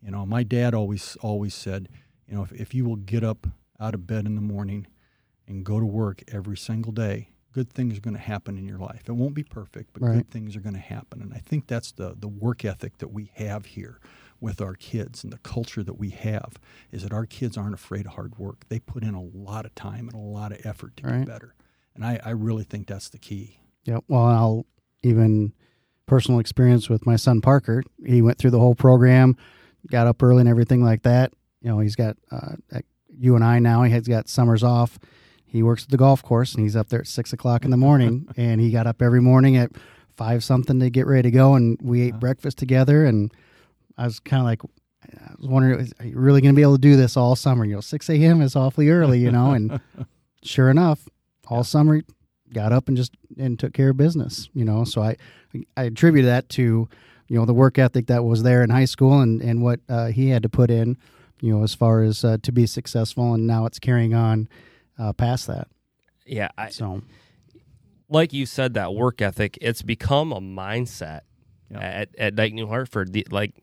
You 0.03 0.11
know, 0.11 0.23
my 0.25 0.43
dad 0.43 0.75
always 0.75 1.17
always 1.21 1.55
said, 1.55 1.89
you 2.27 2.35
know, 2.35 2.43
if, 2.43 2.51
if 2.53 2.73
you 2.75 2.85
will 2.85 2.95
get 2.95 3.23
up 3.23 3.47
out 3.79 3.95
of 3.95 4.05
bed 4.05 4.27
in 4.27 4.35
the 4.35 4.41
morning 4.41 4.85
and 5.47 5.63
go 5.65 5.79
to 5.79 5.85
work 5.85 6.21
every 6.31 6.57
single 6.57 6.91
day, 6.91 7.29
good 7.53 7.73
things 7.73 7.97
are 7.97 8.01
going 8.01 8.15
to 8.15 8.21
happen 8.21 8.55
in 8.57 8.67
your 8.67 8.77
life. 8.77 9.03
It 9.07 9.13
won't 9.13 9.33
be 9.33 9.43
perfect, 9.43 9.93
but 9.93 10.03
Right. 10.03 10.13
good 10.17 10.29
things 10.29 10.55
are 10.55 10.61
going 10.61 10.75
to 10.75 10.79
happen. 10.79 11.23
And 11.23 11.33
I 11.33 11.39
think 11.39 11.65
that's 11.65 11.91
the 11.91 12.15
the 12.17 12.27
work 12.27 12.63
ethic 12.63 12.99
that 12.99 13.11
we 13.11 13.31
have 13.35 13.65
here 13.65 13.99
with 14.41 14.61
our 14.61 14.73
kids 14.73 15.23
and 15.23 15.33
the 15.33 15.37
culture 15.39 15.83
that 15.83 15.99
we 15.99 16.09
have 16.11 16.53
is 16.91 17.03
that 17.03 17.11
our 17.13 17.25
kids 17.25 17.57
aren't 17.57 17.73
afraid 17.73 18.05
of 18.05 18.13
hard 18.13 18.37
work. 18.37 18.65
They 18.69 18.79
put 18.79 19.03
in 19.03 19.13
a 19.13 19.21
lot 19.21 19.65
of 19.65 19.75
time 19.75 20.07
and 20.07 20.13
a 20.13 20.25
lot 20.25 20.51
of 20.51 20.65
effort 20.65 20.95
to 20.97 21.07
Right. 21.07 21.19
get 21.19 21.27
better. 21.27 21.55
And 21.95 22.05
I, 22.05 22.19
I 22.23 22.29
really 22.31 22.63
think 22.63 22.87
that's 22.87 23.09
the 23.09 23.17
key. 23.17 23.59
Yeah. 23.83 23.99
Well, 24.07 24.23
I'll 24.25 24.65
even 25.03 25.53
personal 26.05 26.39
experience 26.39 26.89
with 26.89 27.05
my 27.05 27.15
son 27.15 27.41
Parker. 27.41 27.83
He 28.05 28.21
went 28.21 28.37
through 28.37 28.51
the 28.51 28.59
whole 28.59 28.75
program, 28.75 29.35
got 29.89 30.07
up 30.07 30.21
early 30.23 30.39
and 30.41 30.49
everything 30.49 30.83
like 30.83 31.03
that. 31.03 31.33
You 31.61 31.69
know, 31.71 31.79
he's 31.79 31.95
got 31.95 32.15
uh, 32.31 32.55
you 33.17 33.35
and 33.35 33.43
I 33.43 33.59
now. 33.59 33.83
He 33.83 33.91
has 33.91 34.07
got 34.07 34.29
summers 34.29 34.63
off. 34.63 34.97
He 35.45 35.61
works 35.63 35.83
at 35.83 35.89
the 35.89 35.97
golf 35.97 36.23
course 36.23 36.53
and 36.53 36.63
he's 36.63 36.75
up 36.75 36.89
there 36.89 37.01
at 37.01 37.07
six 37.07 37.33
o'clock 37.33 37.65
in 37.65 37.71
the 37.71 37.77
morning. 37.77 38.27
and 38.37 38.61
he 38.61 38.71
got 38.71 38.87
up 38.87 39.01
every 39.01 39.21
morning 39.21 39.57
at 39.57 39.71
five 40.15 40.43
something 40.43 40.79
to 40.79 40.89
get 40.89 41.05
ready 41.07 41.23
to 41.23 41.31
go. 41.31 41.55
And 41.55 41.77
we 41.81 42.01
ate 42.01 42.13
Yeah. 42.13 42.19
breakfast 42.19 42.57
together. 42.57 43.05
And 43.05 43.31
I 43.99 44.05
was 44.05 44.19
kind 44.19 44.39
of 44.41 44.45
like, 44.45 44.61
I 45.13 45.33
was 45.37 45.47
wondering, 45.47 45.91
are 45.99 46.05
you 46.05 46.17
really 46.17 46.41
going 46.41 46.53
to 46.53 46.55
be 46.55 46.61
able 46.61 46.75
to 46.75 46.81
do 46.81 46.95
this 46.95 47.15
all 47.17 47.35
summer? 47.35 47.65
You 47.65 47.75
know, 47.75 47.81
six 47.81 48.09
a.m. 48.09 48.41
is 48.41 48.55
awfully 48.55 48.89
early. 48.89 49.19
You 49.19 49.31
know, 49.31 49.51
and 49.51 49.79
sure 50.43 50.69
enough, 50.69 51.07
all 51.47 51.63
summer 51.63 52.01
got 52.53 52.71
up 52.71 52.87
and 52.87 52.97
just 52.97 53.11
and 53.37 53.59
took 53.59 53.73
care 53.73 53.89
of 53.91 53.97
business 53.97 54.49
you 54.55 54.65
know 54.65 54.83
so 54.83 55.03
i 55.03 55.15
i 55.77 55.83
attribute 55.83 56.25
that 56.25 56.49
to 56.49 56.89
you 57.27 57.37
know 57.37 57.45
the 57.45 57.53
work 57.53 57.77
ethic 57.77 58.07
that 58.07 58.23
was 58.23 58.41
there 58.41 58.63
in 58.63 58.71
high 58.71 58.85
school 58.85 59.19
and 59.21 59.39
and 59.43 59.61
what 59.61 59.79
uh, 59.87 60.07
he 60.07 60.29
had 60.29 60.41
to 60.41 60.49
put 60.49 60.71
in 60.71 60.97
you 61.41 61.55
know 61.55 61.61
as 61.63 61.75
far 61.75 62.01
as 62.01 62.23
uh, 62.25 62.37
to 62.41 62.51
be 62.51 62.65
successful 62.65 63.35
and 63.35 63.45
now 63.45 63.67
it's 63.67 63.77
carrying 63.77 64.15
on 64.15 64.49
uh, 64.97 65.13
past 65.13 65.45
that 65.45 65.67
Yeah, 66.25 66.49
I, 66.57 66.69
so 66.69 67.03
like 68.09 68.33
you 68.33 68.47
said, 68.47 68.73
that 68.73 68.95
work 68.95 69.21
ethic, 69.21 69.55
it's 69.61 69.83
become 69.83 70.31
a 70.31 70.41
mindset 70.41 71.21
Yeah. 71.69 71.79
at, 71.79 72.09
at 72.17 72.35
Dike 72.35 72.53
New 72.53 72.65
Hartford. 72.65 73.13
The, 73.13 73.27
like 73.29 73.53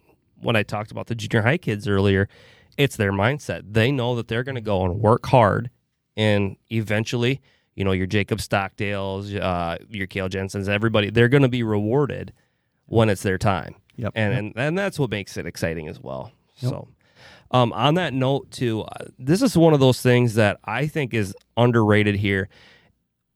when 0.40 0.56
I 0.56 0.62
talked 0.62 0.90
about 0.90 1.06
the 1.06 1.14
junior 1.14 1.42
high 1.42 1.58
kids 1.58 1.88
earlier, 1.88 2.28
it's 2.76 2.96
their 2.96 3.12
mindset. 3.12 3.62
They 3.72 3.90
know 3.90 4.14
that 4.16 4.28
they're 4.28 4.44
going 4.44 4.56
to 4.56 4.60
go 4.60 4.84
and 4.84 5.00
work 5.00 5.26
hard, 5.26 5.70
and 6.16 6.56
eventually, 6.70 7.40
you 7.74 7.84
know, 7.84 7.92
your 7.92 8.06
Jacob 8.06 8.38
Stockdales, 8.38 9.38
uh, 9.40 9.78
your 9.88 10.06
Kale 10.06 10.28
Jensen's, 10.28 10.68
everybody, 10.68 11.10
they're 11.10 11.28
going 11.28 11.42
to 11.42 11.48
be 11.48 11.62
rewarded 11.62 12.32
when 12.86 13.08
it's 13.08 13.22
their 13.22 13.38
time. 13.38 13.74
Yep. 13.96 14.12
And, 14.14 14.34
and 14.34 14.52
and 14.56 14.78
that's 14.78 14.98
what 14.98 15.10
makes 15.10 15.36
it 15.36 15.46
exciting 15.46 15.88
as 15.88 16.00
well. 16.00 16.32
So, 16.56 16.88
um, 17.50 17.72
on 17.72 17.94
that 17.94 18.12
note, 18.12 18.50
too, 18.50 18.82
uh, 18.82 19.06
this 19.18 19.42
is 19.42 19.56
one 19.56 19.74
of 19.74 19.80
those 19.80 20.00
things 20.00 20.34
that 20.34 20.58
I 20.64 20.86
think 20.86 21.14
is 21.14 21.34
underrated 21.56 22.16
here. 22.16 22.48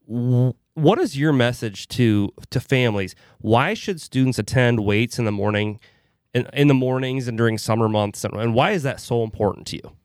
What 0.06 0.98
is 0.98 1.16
your 1.16 1.32
message 1.32 1.88
to 1.88 2.32
to 2.50 2.60
families? 2.60 3.14
Why 3.38 3.74
should 3.74 4.00
students 4.00 4.38
attend 4.38 4.80
weights 4.80 5.18
in 5.18 5.24
the 5.24 5.32
morning, 5.32 5.80
in, 6.34 6.46
in 6.52 6.68
the 6.68 6.74
mornings 6.74 7.28
and 7.28 7.36
during 7.36 7.58
summer 7.58 7.88
months, 7.88 8.24
and, 8.24 8.34
and 8.34 8.54
why 8.54 8.70
is 8.72 8.82
that 8.82 9.00
so 9.00 9.22
important 9.22 9.66
to 9.68 9.76
you? 9.76 9.96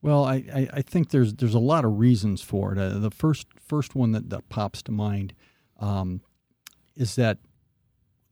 Well, 0.00 0.24
I, 0.24 0.44
I, 0.54 0.68
I 0.74 0.82
think 0.82 1.10
there's 1.10 1.34
there's 1.34 1.54
a 1.54 1.58
lot 1.58 1.84
of 1.84 1.98
reasons 1.98 2.40
for 2.40 2.72
it. 2.72 2.78
Uh, 2.78 2.98
the 2.98 3.10
first 3.10 3.46
first 3.60 3.94
one 3.94 4.12
that, 4.12 4.30
that 4.30 4.48
pops 4.48 4.82
to 4.82 4.92
mind 4.92 5.34
um, 5.80 6.20
is 6.94 7.16
that 7.16 7.38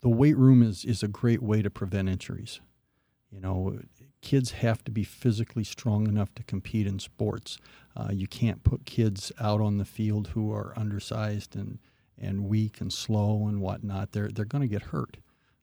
the 0.01 0.09
weight 0.09 0.37
room 0.37 0.63
is 0.63 0.85
is 0.85 1.03
a 1.03 1.09
great 1.09 1.43
way 1.43 1.63
to 1.63 1.71
prevent 1.71 2.09
injuries. 2.09 2.61
You 3.33 3.41
know, 3.41 3.81
kids 4.23 4.53
have 4.53 4.85
to 4.85 4.93
be 4.93 5.03
physically 5.03 5.65
strong 5.65 6.07
enough 6.07 6.35
to 6.37 6.45
compete 6.45 6.87
in 6.87 7.01
sports. 7.01 7.59
Uh, 7.97 8.11
you 8.13 8.29
can't 8.29 8.63
put 8.63 8.87
kids 8.87 9.33
out 9.41 9.61
on 9.61 9.79
the 9.79 9.85
field 9.85 10.29
who 10.29 10.53
are 10.53 10.73
undersized 10.77 11.57
and 11.57 11.79
and 12.19 12.45
weak 12.45 12.81
and 12.81 12.93
slow 12.93 13.47
and 13.49 13.61
whatnot. 13.61 14.13
They're 14.13 14.29
they're 14.29 14.45
going 14.45 14.63
to 14.63 14.69
get 14.69 14.83
hurt. 14.83 15.17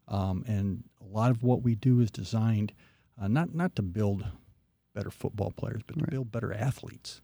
Um, 0.07 0.43
and 0.47 0.83
a 1.01 1.05
lot 1.05 1.31
of 1.31 1.43
what 1.43 1.61
we 1.63 1.75
do 1.75 1.99
is 2.01 2.11
designed 2.11 2.73
uh, 3.21 3.27
not 3.27 3.53
not 3.53 3.75
to 3.75 3.81
build 3.83 4.25
better 4.95 5.11
football 5.11 5.51
players, 5.55 5.81
but 5.85 5.95
to 5.97 6.01
Right. 6.01 6.09
build 6.11 6.31
better 6.31 6.53
athletes. 6.53 7.21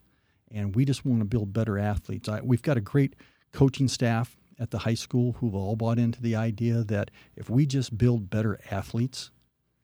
And 0.52 0.76
we 0.76 0.86
just 0.86 1.06
want 1.06 1.20
to 1.20 1.26
build 1.26 1.54
better 1.54 1.78
athletes. 1.78 2.28
I, 2.30 2.42
we've 2.42 2.62
got 2.62 2.78
a 2.78 2.82
great 2.82 3.16
coaching 3.54 3.88
staff 3.88 4.38
at 4.60 4.72
the 4.72 4.80
high 4.80 4.94
school 4.96 5.34
who've 5.34 5.56
all 5.56 5.76
bought 5.76 6.00
into 6.00 6.22
the 6.22 6.36
idea 6.36 6.84
that 6.84 7.12
if 7.36 7.50
we 7.50 7.66
just 7.66 7.98
build 7.98 8.30
better 8.30 8.60
athletes, 8.72 9.32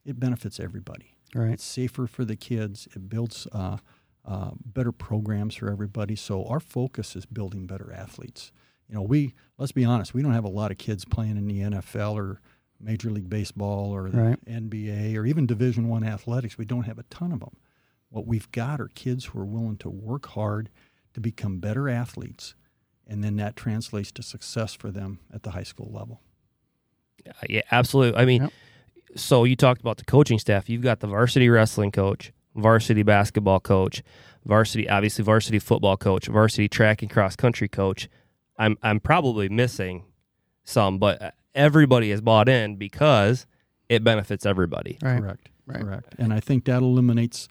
it 0.04 0.18
benefits 0.20 0.58
everybody. 0.60 1.14
Right. 1.34 1.52
It's 1.52 1.64
safer 1.64 2.06
for 2.06 2.24
the 2.24 2.36
kids. 2.36 2.88
It 2.94 3.08
builds 3.08 3.46
uh, 3.52 3.78
uh, 4.24 4.50
better 4.64 4.92
programs 4.92 5.54
for 5.56 5.70
everybody. 5.70 6.16
So 6.16 6.44
our 6.46 6.60
focus 6.60 7.14
is 7.16 7.26
building 7.26 7.66
better 7.66 7.92
athletes. 7.92 8.52
You 8.88 8.94
know, 8.96 9.02
we 9.02 9.34
let's 9.58 9.72
be 9.72 9.84
honest, 9.84 10.14
we 10.14 10.22
don't 10.22 10.32
have 10.32 10.44
a 10.44 10.48
lot 10.48 10.70
of 10.70 10.78
kids 10.78 11.04
playing 11.04 11.36
in 11.36 11.46
the 11.46 11.60
NFL 11.60 12.14
or 12.14 12.40
Major 12.80 13.10
League 13.10 13.28
Baseball 13.30 13.90
or 13.94 14.10
the 14.10 14.20
Right. 14.22 14.44
NBA 14.46 15.16
or 15.16 15.24
even 15.26 15.46
Division 15.46 15.88
One 15.88 16.04
athletics. 16.04 16.58
We 16.58 16.64
don't 16.64 16.84
have 16.84 16.98
a 16.98 17.04
ton 17.04 17.32
of 17.32 17.40
them. 17.40 17.56
What 18.08 18.26
we've 18.26 18.50
got 18.52 18.80
are 18.80 18.88
kids 18.88 19.26
who 19.26 19.38
are 19.40 19.44
willing 19.46 19.76
to 19.78 19.90
work 19.90 20.26
hard 20.26 20.70
to 21.14 21.20
become 21.20 21.58
better 21.58 21.88
athletes, 21.88 22.54
and 23.06 23.24
then 23.24 23.36
that 23.36 23.56
translates 23.56 24.12
to 24.12 24.22
success 24.22 24.74
for 24.74 24.90
them 24.90 25.18
at 25.32 25.42
the 25.42 25.50
high 25.52 25.62
school 25.64 25.90
level. 25.92 26.20
Uh, 27.26 27.32
Yeah, 27.48 27.62
absolutely. 27.70 28.20
I 28.20 28.24
mean, 28.24 28.42
Yep. 28.42 28.52
so 29.16 29.44
you 29.44 29.56
talked 29.56 29.80
about 29.80 29.96
the 29.96 30.04
coaching 30.04 30.38
staff. 30.38 30.68
You've 30.68 30.82
got 30.82 31.00
the 31.00 31.06
varsity 31.08 31.48
wrestling 31.48 31.90
coach, 31.90 32.32
varsity 32.54 33.02
basketball 33.02 33.60
coach, 33.60 34.02
varsity 34.44 34.88
obviously 34.88 35.24
varsity 35.24 35.58
football 35.58 35.96
coach, 35.96 36.26
varsity 36.28 36.68
track 36.68 37.02
and 37.02 37.10
cross 37.10 37.34
country 37.36 37.68
coach. 37.68 38.08
I'm 38.58 38.78
I'm 38.82 39.00
probably 39.00 39.48
missing 39.48 40.04
some, 40.64 40.98
but 40.98 41.20
uh, 41.22 41.30
everybody 41.56 42.10
has 42.10 42.20
bought 42.20 42.48
in 42.48 42.76
because 42.76 43.46
it 43.88 44.04
benefits 44.04 44.46
everybody. 44.46 44.98
Right. 45.02 45.20
Correct. 45.20 45.48
Right. 45.66 45.80
Correct. 45.80 46.14
And 46.18 46.32
I 46.32 46.38
think 46.40 46.64
that 46.66 46.82
eliminates 46.82 47.48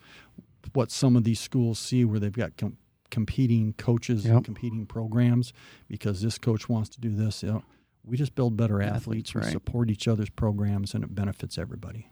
what 0.74 0.92
some 0.92 1.16
of 1.16 1.24
these 1.26 1.40
schools 1.40 1.80
see 1.80 2.06
where 2.06 2.20
they've 2.20 2.32
got 2.32 2.56
com- 2.58 2.78
competing 3.12 3.74
coaches 3.74 4.26
Yep. 4.26 4.36
and 4.36 4.46
competing 4.46 4.86
programs 4.86 5.54
because 5.88 6.22
this 6.22 6.38
coach 6.38 6.68
wants 6.70 6.90
to 6.90 7.02
do 7.02 7.10
this. 7.16 7.44
You 7.44 7.50
know, 7.50 7.64
we 8.04 8.18
just 8.18 8.36
build 8.36 8.56
better 8.58 8.82
Athletes, 8.82 8.96
athletes. 9.32 9.36
We 9.36 9.42
right. 9.42 9.52
support 9.52 9.90
each 9.90 10.08
other's 10.08 10.30
programs 10.30 10.94
and 10.94 11.04
it 11.04 11.14
benefits 11.14 11.58
everybody. 11.58 12.08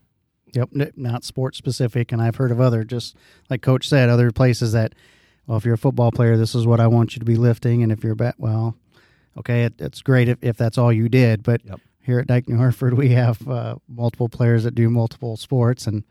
Yep, 0.54 0.70
n- 0.76 0.92
not 0.96 1.24
sports 1.24 1.58
specific, 1.58 2.12
and 2.12 2.22
I've 2.22 2.36
heard 2.36 2.52
of 2.52 2.62
other, 2.62 2.84
just 2.84 3.16
like 3.50 3.62
Coach 3.64 3.90
said, 3.90 4.10
other 4.10 4.30
places 4.32 4.72
that, 4.74 4.94
well, 5.48 5.58
if 5.58 5.66
you're 5.66 5.74
a 5.74 5.80
football 5.80 6.12
player, 6.12 6.38
this 6.38 6.54
is 6.54 6.68
what 6.68 6.80
I 6.80 6.86
want 6.86 7.16
you 7.16 7.20
to 7.20 7.26
be 7.26 7.36
lifting, 7.36 7.82
and 7.82 7.92
if 7.92 8.04
you're 8.04 8.14
a 8.14 8.16
bat, 8.16 8.36
well, 8.38 8.78
okay, 9.38 9.66
it, 9.66 9.74
it's 9.80 10.02
great 10.02 10.30
if, 10.30 10.38
if 10.42 10.58
that's 10.58 10.78
all 10.78 10.92
you 10.92 11.10
did, 11.10 11.44
but 11.44 11.62
Yep. 11.66 11.80
here 12.00 12.20
at 12.20 12.28
Dike 12.28 12.48
New 12.50 12.58
Hartford, 12.58 12.94
we 12.96 13.10
have 13.10 13.48
uh, 13.48 13.76
multiple 13.88 14.30
players 14.30 14.64
that 14.64 14.76
do 14.76 14.90
multiple 14.90 15.38
sports, 15.38 15.88
and 15.88 16.04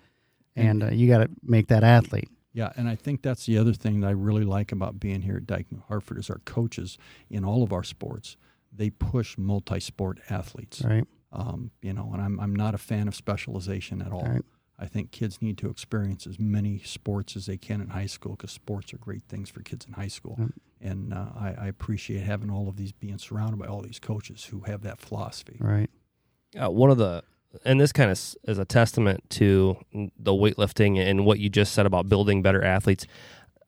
and 0.57 0.83
uh, 0.83 0.91
you 0.91 1.09
got 1.09 1.19
to 1.19 1.31
make 1.43 1.69
that 1.69 1.83
athlete, 1.83 2.29
Yeah, 2.53 2.73
and 2.77 2.87
I 2.89 2.95
think 2.95 3.23
that's 3.23 3.47
the 3.47 3.57
other 3.57 3.73
thing 3.73 4.01
that 4.01 4.09
I 4.09 4.11
really 4.11 4.45
like 4.45 4.71
about 4.73 5.01
being 5.01 5.23
here 5.23 5.37
at 5.39 5.47
Dike 5.47 5.73
New 5.73 5.83
Hartford 5.89 6.19
is 6.19 6.29
our 6.29 6.41
coaches 6.45 6.99
in 7.31 7.45
all 7.45 7.63
of 7.63 7.73
our 7.73 7.83
sports. 7.83 8.37
They 8.71 8.91
push 8.91 9.39
multi-sport 9.39 10.21
athletes. 10.31 10.83
right? 10.83 11.05
Um, 11.33 11.71
you 11.81 11.93
know, 11.95 12.11
and 12.13 12.21
I'm 12.21 12.39
I'm 12.41 12.55
not 12.55 12.75
a 12.75 12.79
fan 12.79 13.09
of 13.09 13.15
specialization 13.15 14.03
at 14.03 14.13
all. 14.13 14.23
Right. 14.25 14.43
I 14.83 14.87
think 14.87 15.13
kids 15.13 15.41
need 15.41 15.59
to 15.59 15.71
experience 15.71 16.27
as 16.27 16.41
many 16.41 16.81
sports 16.81 17.37
as 17.37 17.47
they 17.47 17.57
can 17.57 17.81
in 17.81 17.91
high 17.91 18.07
school 18.07 18.33
because 18.33 18.51
sports 18.51 18.93
are 18.93 18.99
great 18.99 19.23
things 19.29 19.49
for 19.49 19.61
kids 19.63 19.87
in 19.87 19.93
high 19.93 20.09
school. 20.09 20.35
Yep. 20.41 20.49
And 20.81 21.15
uh, 21.15 21.27
I, 21.39 21.55
I 21.57 21.67
appreciate 21.69 22.25
having 22.25 22.51
all 22.51 22.69
of 22.69 22.77
these, 22.77 22.91
being 22.91 23.17
surrounded 23.19 23.61
by 23.61 23.67
all 23.67 23.81
these 23.81 24.01
coaches 24.01 24.47
who 24.47 24.63
have 24.63 24.83
that 24.83 24.99
philosophy. 24.99 25.57
Right. 25.61 25.89
Uh, 26.61 26.69
one 26.69 26.91
of 26.91 26.99
the 26.99 27.23
and 27.65 27.81
this 27.81 27.93
kind 27.93 28.11
of 28.11 28.19
is 28.49 28.59
a 28.59 28.65
testament 28.65 29.23
to 29.31 29.77
the 30.19 30.33
weightlifting 30.33 30.99
and 30.99 31.25
what 31.25 31.39
you 31.39 31.49
just 31.49 31.75
said 31.75 31.87
about 31.87 32.09
building 32.09 32.43
better 32.43 32.65
athletes. 32.65 33.07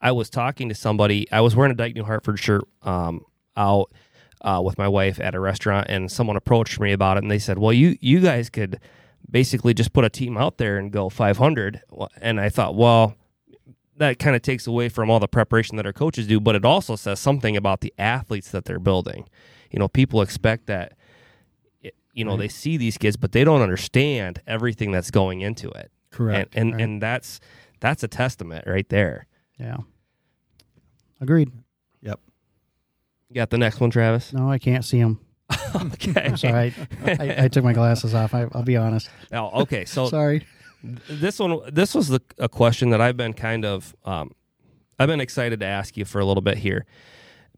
I 0.01 0.11
was 0.11 0.29
talking 0.29 0.69
to 0.69 0.75
somebody. 0.75 1.31
I 1.31 1.43
was 1.43 1.55
wearing 1.55 1.71
a 1.71 1.77
Dike 1.77 1.95
New 1.95 2.05
Hartford 2.05 2.41
shirt 2.41 2.65
um, 2.83 3.25
out 3.57 3.93
uh, 4.41 4.61
with 4.65 4.79
my 4.79 4.89
wife 4.89 5.21
at 5.21 5.37
a 5.37 5.41
restaurant, 5.41 5.87
and 5.89 6.11
someone 6.11 6.37
approached 6.37 6.81
me 6.81 6.93
about 6.93 7.19
it, 7.19 7.23
and 7.23 7.31
they 7.31 7.39
said, 7.39 7.59
"Well, 7.59 7.73
you 7.73 7.97
you 8.01 8.19
guys 8.21 8.51
could 8.51 8.81
basically 9.31 9.75
just 9.75 9.93
put 9.93 10.05
a 10.05 10.11
team 10.11 10.37
out 10.37 10.59
there 10.59 10.79
and 10.79 10.91
go 10.93 11.09
500." 11.09 11.81
And 12.21 12.41
I 12.41 12.49
thought, 12.49 12.75
well, 12.75 13.17
that 13.97 14.19
kind 14.19 14.35
of 14.35 14.43
takes 14.43 14.67
away 14.67 14.89
from 14.89 15.09
all 15.11 15.21
the 15.21 15.29
preparation 15.29 15.77
that 15.77 15.87
our 15.87 15.93
coaches 15.93 16.27
do, 16.27 16.41
but 16.41 16.55
it 16.57 16.65
also 16.65 16.97
says 16.97 17.21
something 17.21 17.57
about 17.57 17.81
the 17.81 17.95
athletes 17.99 18.51
that 18.51 18.65
they're 18.65 18.81
building. 18.81 19.29
You 19.71 19.79
know, 19.79 19.89
people 19.89 20.21
expect 20.23 20.67
that 20.67 20.95
you 22.13 22.25
know 22.25 22.33
Right. 22.33 22.39
they 22.43 22.49
see 22.49 22.77
these 22.77 22.97
kids 22.97 23.17
but 23.17 23.33
they 23.33 23.43
don't 23.43 23.61
understand 23.61 24.41
everything 24.47 24.93
that's 24.93 25.11
going 25.11 25.41
into 25.41 25.69
it 25.71 25.91
Correct. 26.13 26.55
and 26.55 26.69
and, 26.69 26.75
Right. 26.77 26.83
and 26.85 27.03
that's 27.03 27.41
that's 27.81 28.05
a 28.05 28.09
testament 28.09 28.69
right 28.69 28.89
there 28.89 29.27
Yeah. 29.59 29.79
Agreed. 31.21 31.51
Yep. 32.03 32.21
you 33.31 33.35
got 33.35 33.51
the 33.51 33.59
next 33.59 33.81
one 33.81 33.91
travis 33.91 34.33
No, 34.33 34.49
I 34.49 34.59
can't 34.59 34.85
see 34.85 34.99
him. 34.99 35.19
okay 35.77 36.27
I'm 36.27 36.37
sorry. 36.37 36.75
I, 37.05 37.11
I, 37.13 37.35
I 37.45 37.49
took 37.49 37.65
my 37.65 37.73
glasses 37.73 38.15
off. 38.15 38.35
I, 38.35 38.47
I'll 38.53 38.63
be 38.63 38.77
honest. 38.77 39.09
oh, 39.33 39.63
okay 39.63 39.85
so 39.85 40.09
Sorry. 40.09 40.47
this 40.83 41.39
one 41.39 41.61
this 41.73 41.95
was 41.95 42.09
the, 42.09 42.21
a 42.39 42.49
question 42.49 42.91
that 42.91 43.01
i've 43.01 43.17
been 43.17 43.33
kind 43.33 43.65
of 43.65 43.95
um, 44.05 44.33
i've 44.99 45.09
been 45.09 45.21
excited 45.21 45.61
to 45.61 45.67
ask 45.67 45.97
you 45.97 46.05
for 46.05 46.21
a 46.21 46.25
little 46.25 46.43
bit 46.43 46.59
here 46.59 46.85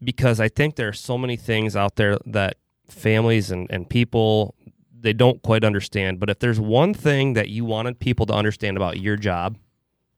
because 0.03 0.39
i 0.39 0.47
think 0.47 0.75
there 0.75 0.87
are 0.87 0.93
so 0.93 1.17
many 1.17 1.35
things 1.35 1.75
out 1.75 1.95
there 1.95 2.17
that 2.25 2.55
families 2.89 3.51
and, 3.51 3.69
and 3.69 3.89
people 3.89 4.55
they 4.99 5.13
don't 5.13 5.41
quite 5.43 5.63
understand 5.63 6.19
but 6.19 6.29
if 6.29 6.39
there's 6.39 6.59
one 6.59 6.93
thing 6.93 7.33
that 7.33 7.49
you 7.49 7.65
wanted 7.65 7.99
people 7.99 8.25
to 8.25 8.33
understand 8.33 8.77
about 8.77 8.97
your 8.99 9.15
job 9.17 9.57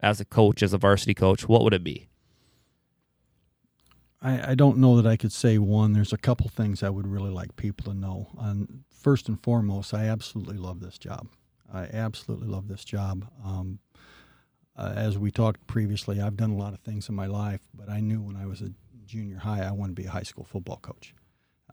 as 0.01 0.21
a 0.21 0.25
coach 0.25 0.61
as 0.61 0.71
a 0.73 0.77
varsity 0.77 1.13
coach 1.13 1.47
what 1.49 1.63
would 1.63 1.73
it 1.73 1.83
be 1.83 2.07
I, 4.21 4.51
I 4.51 4.55
don't 4.55 4.77
know 4.77 5.01
that 5.01 5.09
I 5.09 5.15
could 5.15 5.31
say 5.31 5.57
one. 5.57 5.93
There's 5.93 6.13
a 6.13 6.17
couple 6.17 6.49
things 6.49 6.83
I 6.83 6.89
would 6.89 7.07
really 7.07 7.31
like 7.31 7.55
people 7.55 7.91
to 7.91 7.97
know. 7.97 8.29
And 8.37 8.83
first 8.89 9.27
and 9.29 9.41
foremost, 9.41 9.93
I 9.93 10.05
absolutely 10.05 10.57
love 10.57 10.81
this 10.81 10.97
job. 10.97 11.27
I 11.71 11.83
absolutely 11.83 12.47
love 12.47 12.67
this 12.67 12.83
job. 12.83 13.27
Um, 13.43 13.79
uh, 14.75 14.93
as 14.95 15.17
we 15.17 15.31
talked 15.31 15.65
previously, 15.67 16.21
I've 16.21 16.37
done 16.37 16.51
a 16.51 16.57
lot 16.57 16.73
of 16.73 16.79
things 16.79 17.09
in 17.09 17.15
my 17.15 17.27
life, 17.27 17.61
but 17.73 17.89
I 17.89 17.99
knew 17.99 18.21
when 18.21 18.35
I 18.35 18.45
was 18.45 18.61
a 18.61 18.71
junior 19.05 19.37
high, 19.37 19.63
I 19.63 19.71
wanted 19.71 19.95
to 19.95 20.01
be 20.01 20.07
a 20.07 20.11
high 20.11 20.23
school 20.23 20.45
football 20.45 20.77
coach. 20.77 21.13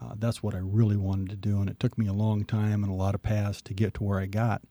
Uh, 0.00 0.14
that's 0.18 0.42
what 0.42 0.54
I 0.54 0.60
really 0.60 0.96
wanted 0.96 1.30
to 1.30 1.36
do, 1.36 1.60
and 1.60 1.70
it 1.70 1.80
took 1.80 1.96
me 1.96 2.06
a 2.06 2.12
long 2.12 2.44
time 2.44 2.82
and 2.82 2.92
a 2.92 2.96
lot 2.96 3.14
of 3.14 3.22
paths 3.22 3.62
to 3.62 3.74
get 3.74 3.94
to 3.94 4.04
where 4.04 4.18
I 4.20 4.26
got. 4.26 4.62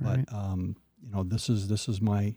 Right. 0.00 0.24
But 0.26 0.34
um, 0.34 0.76
you 1.02 1.10
know, 1.10 1.22
this 1.22 1.50
is 1.50 1.68
this 1.68 1.88
is 1.88 2.00
my 2.00 2.34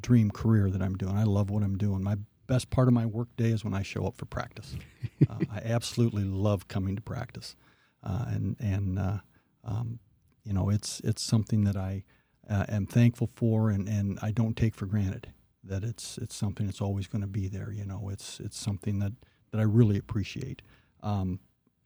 dream 0.00 0.30
career 0.30 0.70
that 0.70 0.80
I'm 0.80 0.96
doing. 0.96 1.16
I 1.16 1.24
love 1.24 1.50
what 1.50 1.62
I'm 1.62 1.76
doing. 1.76 2.02
My 2.02 2.16
best 2.46 2.70
part 2.70 2.88
of 2.88 2.94
my 2.94 3.06
work 3.06 3.28
day 3.36 3.50
is 3.50 3.64
when 3.64 3.74
I 3.74 3.82
show 3.82 4.06
up 4.06 4.16
for 4.16 4.26
practice. 4.26 4.76
uh, 5.28 5.38
I 5.52 5.58
absolutely 5.64 6.24
love 6.24 6.68
coming 6.68 6.96
to 6.96 7.02
practice, 7.02 7.56
uh, 8.02 8.26
and 8.28 8.56
and 8.60 8.98
uh, 8.98 9.18
um, 9.64 9.98
you 10.44 10.52
know, 10.52 10.70
it's 10.70 11.00
it's 11.00 11.22
something 11.22 11.64
that 11.64 11.76
I 11.76 12.04
uh, 12.48 12.64
am 12.68 12.86
thankful 12.86 13.30
for, 13.34 13.70
and, 13.70 13.88
and 13.88 14.18
I 14.22 14.30
don't 14.30 14.56
take 14.56 14.74
for 14.74 14.86
granted 14.86 15.32
that 15.64 15.82
it's 15.82 16.18
it's 16.18 16.34
something 16.34 16.66
that's 16.66 16.80
always 16.80 17.08
going 17.08 17.22
to 17.22 17.28
be 17.28 17.48
there. 17.48 17.72
You 17.72 17.84
know, 17.84 18.08
it's 18.10 18.40
it's 18.40 18.58
something 18.58 19.00
that 19.00 19.12
that 19.50 19.58
I 19.58 19.64
really 19.64 19.98
appreciate. 19.98 20.62
Um, 21.02 21.40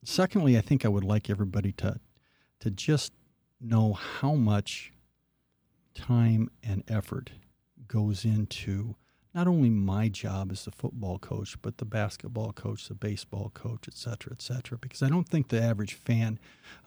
secondly, 0.05 0.59
I 0.59 0.61
think 0.61 0.85
I 0.85 0.89
would 0.89 1.05
like 1.05 1.31
everybody 1.31 1.73
to 1.73 1.99
to 2.61 2.71
just 2.71 3.13
know 3.61 3.95
how 3.95 4.35
much 4.35 4.93
time 5.95 6.51
and 6.63 6.85
effort 6.89 7.33
goes 7.89 8.25
into 8.25 8.95
not 9.35 9.47
only 9.47 9.71
my 9.71 10.09
job 10.09 10.51
as 10.51 10.65
the 10.65 10.71
football 10.73 11.19
coach, 11.19 11.57
but 11.63 11.79
the 11.79 11.85
basketball 11.85 12.53
coach, 12.53 12.89
the 12.89 12.95
baseball 12.95 13.51
coach, 13.55 13.85
et 13.87 13.95
cetera, 13.95 14.33
et 14.33 14.43
cetera. 14.43 14.77
Because 14.79 15.03
I 15.03 15.09
don't 15.09 15.29
think 15.29 15.49
the 15.49 15.63
average 15.63 15.95
fan 15.95 16.39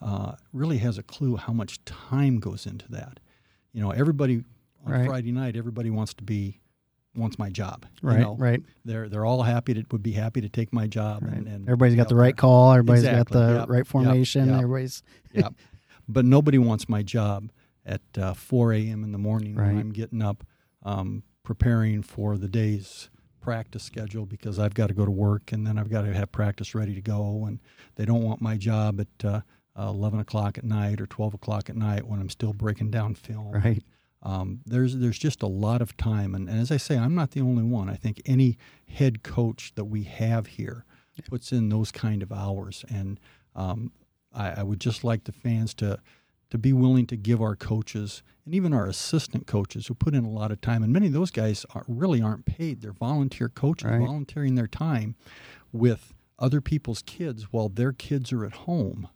uh, 0.02 0.32
really 0.52 0.78
has 0.78 0.98
a 0.98 1.02
clue 1.02 1.36
how 1.36 1.52
much 1.52 1.82
time 1.84 2.38
goes 2.40 2.66
into 2.66 2.86
that. 2.90 3.20
You 3.72 3.80
know, 3.82 3.90
everybody 3.90 4.44
on 4.84 4.92
Right. 4.92 5.06
Friday 5.06 5.32
night, 5.32 5.56
everybody 5.56 5.88
wants 5.90 6.12
to 6.14 6.22
be 6.24 6.60
wants 7.16 7.38
my 7.38 7.48
job. 7.48 7.86
you 8.02 8.08
Right. 8.08 8.18
know. 8.20 8.34
right. 8.36 8.60
They're 8.84 9.08
they're 9.08 9.24
all 9.24 9.42
happy 9.44 9.72
to 9.74 9.84
would 9.92 10.02
be 10.02 10.12
happy 10.12 10.40
to 10.42 10.48
take 10.48 10.72
my 10.72 10.86
job. 10.86 11.22
Right. 11.22 11.32
And, 11.34 11.46
and 11.46 11.62
Everybody's 11.68 11.94
got 11.94 12.08
the 12.08 12.16
right 12.16 12.34
there. 12.36 12.40
call. 12.40 12.72
Everybody's 12.72 13.04
Exactly. 13.04 13.34
got 13.40 13.46
the 13.46 13.54
Yep. 13.60 13.68
right 13.70 13.86
formation. 13.86 14.46
Yep. 14.48 14.54
Everybody's 14.56 15.02
yeah. 15.32 15.48
But 16.08 16.26
nobody 16.26 16.58
wants 16.58 16.86
my 16.88 17.02
job 17.02 17.50
at 17.86 18.02
uh, 18.18 18.34
4 18.34 18.74
a.m. 18.74 19.04
in 19.04 19.12
the 19.12 19.18
morning 19.18 19.54
Right. 19.54 19.68
when 19.68 19.78
I'm 19.78 19.92
getting 19.92 20.20
up, 20.20 20.44
um, 20.82 21.22
preparing 21.44 22.02
for 22.02 22.36
the 22.36 22.48
day's 22.48 23.10
practice 23.40 23.82
schedule 23.82 24.24
because 24.24 24.58
I've 24.58 24.74
got 24.74 24.88
to 24.88 24.94
go 24.94 25.04
to 25.04 25.10
work 25.10 25.52
and 25.52 25.66
then 25.66 25.78
I've 25.78 25.90
got 25.90 26.02
to 26.02 26.12
have 26.14 26.32
practice 26.32 26.74
ready 26.74 26.94
to 26.94 27.02
go. 27.02 27.44
And 27.46 27.60
they 27.94 28.04
don't 28.04 28.22
want 28.22 28.40
my 28.40 28.56
job 28.56 29.00
at 29.00 29.24
uh, 29.24 29.40
11 29.76 30.18
o'clock 30.20 30.58
at 30.58 30.64
night 30.64 31.00
or 31.00 31.06
12 31.06 31.34
o'clock 31.34 31.68
at 31.68 31.76
night 31.76 32.06
when 32.06 32.20
I'm 32.20 32.30
still 32.30 32.52
breaking 32.52 32.90
down 32.90 33.14
film. 33.14 33.52
Right. 33.52 33.84
Um, 34.22 34.60
there's 34.64 34.96
there's 34.96 35.18
just 35.18 35.42
a 35.42 35.46
lot 35.46 35.82
of 35.82 35.98
time, 35.98 36.34
and, 36.34 36.48
and, 36.48 36.58
as 36.58 36.70
I 36.70 36.78
say, 36.78 36.96
I'm 36.96 37.14
not 37.14 37.32
the 37.32 37.42
only 37.42 37.62
one. 37.62 37.90
I 37.90 37.94
think 37.96 38.22
any 38.24 38.56
head 38.88 39.22
coach 39.22 39.74
that 39.74 39.84
we 39.84 40.04
have 40.04 40.46
here 40.46 40.86
puts 41.28 41.52
in 41.52 41.68
those 41.68 41.92
kind 41.92 42.22
of 42.22 42.32
hours, 42.32 42.86
and 42.88 43.20
um, 43.54 43.92
I, 44.32 44.60
I, 44.60 44.62
would 44.62 44.80
just 44.80 45.04
like 45.04 45.24
the 45.24 45.32
fans 45.32 45.74
to 45.74 45.98
to 46.54 46.58
be 46.58 46.72
willing 46.72 47.04
to 47.04 47.16
give 47.16 47.42
our 47.42 47.56
coaches 47.56 48.22
and 48.44 48.54
even 48.54 48.72
our 48.72 48.86
assistant 48.86 49.44
coaches 49.44 49.88
who 49.88 49.94
put 49.94 50.14
in 50.14 50.24
a 50.24 50.30
lot 50.30 50.52
of 50.52 50.60
time, 50.60 50.84
and 50.84 50.92
many 50.92 51.08
of 51.08 51.12
those 51.12 51.32
guys 51.32 51.66
are, 51.74 51.82
really 51.88 52.22
aren't 52.22 52.46
paid. 52.46 52.80
They're 52.80 52.92
volunteer 52.92 53.48
coaches, 53.48 53.90
right. 53.90 53.98
volunteering 53.98 54.54
their 54.54 54.68
time 54.68 55.16
with 55.72 56.14
other 56.38 56.60
people's 56.60 57.02
kids 57.02 57.52
while 57.52 57.68
their 57.68 57.92
kids 57.92 58.32
are 58.32 58.44
at 58.44 58.52
home. 58.52 59.08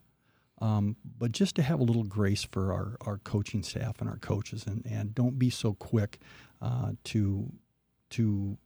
Um, 0.61 0.97
but 1.17 1.31
just 1.31 1.55
to 1.55 1.63
have 1.63 1.79
a 1.79 1.85
little 1.85 2.03
grace 2.03 2.43
for 2.43 2.73
our, 2.73 2.97
our 3.03 3.19
coaching 3.19 3.63
staff 3.63 4.01
and 4.01 4.11
our 4.11 4.19
coaches, 4.19 4.67
and, 4.67 4.85
and 4.85 5.15
don't 5.15 5.39
be 5.39 5.49
so 5.49 5.75
quick 5.75 6.19
uh, 6.61 6.95
to 7.05 7.53
to 8.11 8.59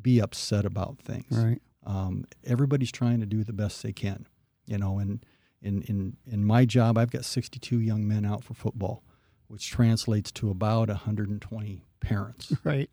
be 0.00 0.18
upset 0.18 0.64
about 0.64 0.98
things. 0.98 1.26
Right. 1.30 1.60
Um, 1.84 2.24
everybody's 2.42 2.90
trying 2.90 3.20
to 3.20 3.26
do 3.26 3.44
the 3.44 3.52
best 3.52 3.82
they 3.82 3.92
can, 3.92 4.26
you 4.64 4.78
know. 4.78 4.98
And 4.98 5.26
in 5.64 5.82
in 5.82 6.16
in 6.26 6.44
my 6.44 6.64
job, 6.64 6.96
I've 6.96 7.10
got 7.10 7.24
62 7.24 7.80
young 7.80 8.06
men 8.06 8.24
out 8.24 8.44
for 8.44 8.54
football, 8.54 9.02
which 9.48 9.70
translates 9.70 10.30
to 10.32 10.50
about 10.50 10.88
120 10.88 11.84
parents. 12.00 12.52
Right. 12.64 12.90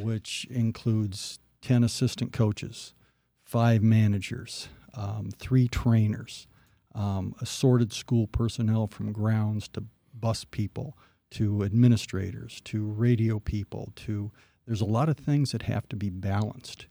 Which 0.00 0.46
includes 0.50 1.40
10 1.62 1.82
assistant 1.82 2.32
coaches, 2.32 2.94
five 3.42 3.82
managers, 3.82 4.68
um, 4.94 5.30
three 5.36 5.66
trainers 5.66 6.46
um, 6.94 7.34
assorted 7.40 7.92
school 7.92 8.26
personnel 8.26 8.86
from 8.86 9.12
grounds 9.12 9.68
to 9.68 9.84
bus 10.14 10.44
people 10.44 10.96
to 11.30 11.62
administrators 11.62 12.60
to 12.64 12.86
radio 12.90 13.38
people 13.38 13.92
to 13.94 14.32
there's 14.66 14.80
a 14.80 14.86
lot 14.86 15.08
of 15.08 15.16
things 15.16 15.52
that 15.52 15.62
have 15.62 15.88
to 15.88 15.96
be 15.96 16.10
balanced 16.10 16.86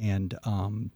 and 0.00 0.38
um, 0.44 0.92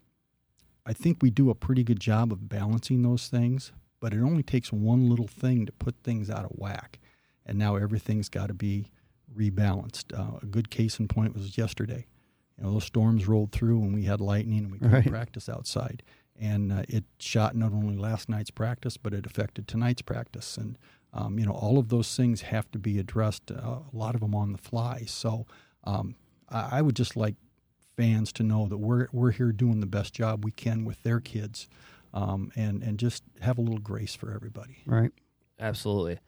i 0.86 0.92
think 0.92 1.18
we 1.20 1.30
do 1.30 1.50
a 1.50 1.54
pretty 1.54 1.84
good 1.84 2.00
job 2.00 2.32
of 2.32 2.48
balancing 2.48 3.02
those 3.02 3.28
things 3.28 3.72
but 4.00 4.12
it 4.12 4.20
only 4.20 4.42
takes 4.42 4.72
one 4.72 5.08
little 5.08 5.28
thing 5.28 5.66
to 5.66 5.72
put 5.72 5.94
things 6.02 6.30
out 6.30 6.44
of 6.44 6.50
whack 6.52 6.98
and 7.46 7.58
now 7.58 7.76
everything's 7.76 8.28
got 8.28 8.48
to 8.48 8.54
be 8.54 8.90
rebalanced 9.36 10.16
uh, 10.18 10.38
a 10.42 10.46
good 10.46 10.70
case 10.70 10.98
in 10.98 11.08
point 11.08 11.34
was 11.34 11.56
yesterday 11.56 12.06
you 12.58 12.64
know 12.64 12.72
those 12.72 12.84
storms 12.84 13.26
rolled 13.26 13.52
through 13.52 13.80
and 13.82 13.94
we 13.94 14.04
had 14.04 14.20
lightning 14.20 14.58
and 14.58 14.72
we 14.72 14.78
couldn't 14.78 14.92
right. 14.94 15.08
practice 15.08 15.48
outside 15.48 16.02
and 16.38 16.72
uh, 16.72 16.82
it 16.88 17.04
shot 17.18 17.54
not 17.54 17.72
only 17.72 17.96
last 17.96 18.28
night's 18.28 18.50
practice, 18.50 18.96
but 18.96 19.12
it 19.12 19.26
affected 19.26 19.68
tonight's 19.68 20.02
practice. 20.02 20.56
And 20.56 20.78
um, 21.12 21.38
you 21.38 21.46
know, 21.46 21.52
all 21.52 21.78
of 21.78 21.88
those 21.88 22.14
things 22.16 22.42
have 22.42 22.70
to 22.72 22.78
be 22.78 22.98
addressed. 22.98 23.50
Uh, 23.50 23.54
a 23.54 23.82
lot 23.92 24.14
of 24.14 24.22
them 24.22 24.34
on 24.34 24.52
the 24.52 24.58
fly. 24.58 25.04
So 25.06 25.46
um, 25.84 26.16
I, 26.48 26.78
I, 26.78 26.82
would 26.82 26.96
just 26.96 27.16
like 27.16 27.34
fans 27.96 28.32
to 28.34 28.42
know 28.42 28.66
that 28.66 28.78
we're 28.78 29.08
we're 29.12 29.32
here 29.32 29.52
doing 29.52 29.80
the 29.80 29.86
best 29.86 30.14
job 30.14 30.44
we 30.44 30.52
can 30.52 30.84
with 30.84 31.02
their 31.02 31.20
kids, 31.20 31.68
um, 32.14 32.50
and 32.56 32.82
and 32.82 32.98
just 32.98 33.22
have 33.40 33.58
a 33.58 33.60
little 33.60 33.78
grace 33.78 34.14
for 34.14 34.32
everybody. 34.32 34.78
Right. 34.86 35.12
Absolutely. 35.58 36.18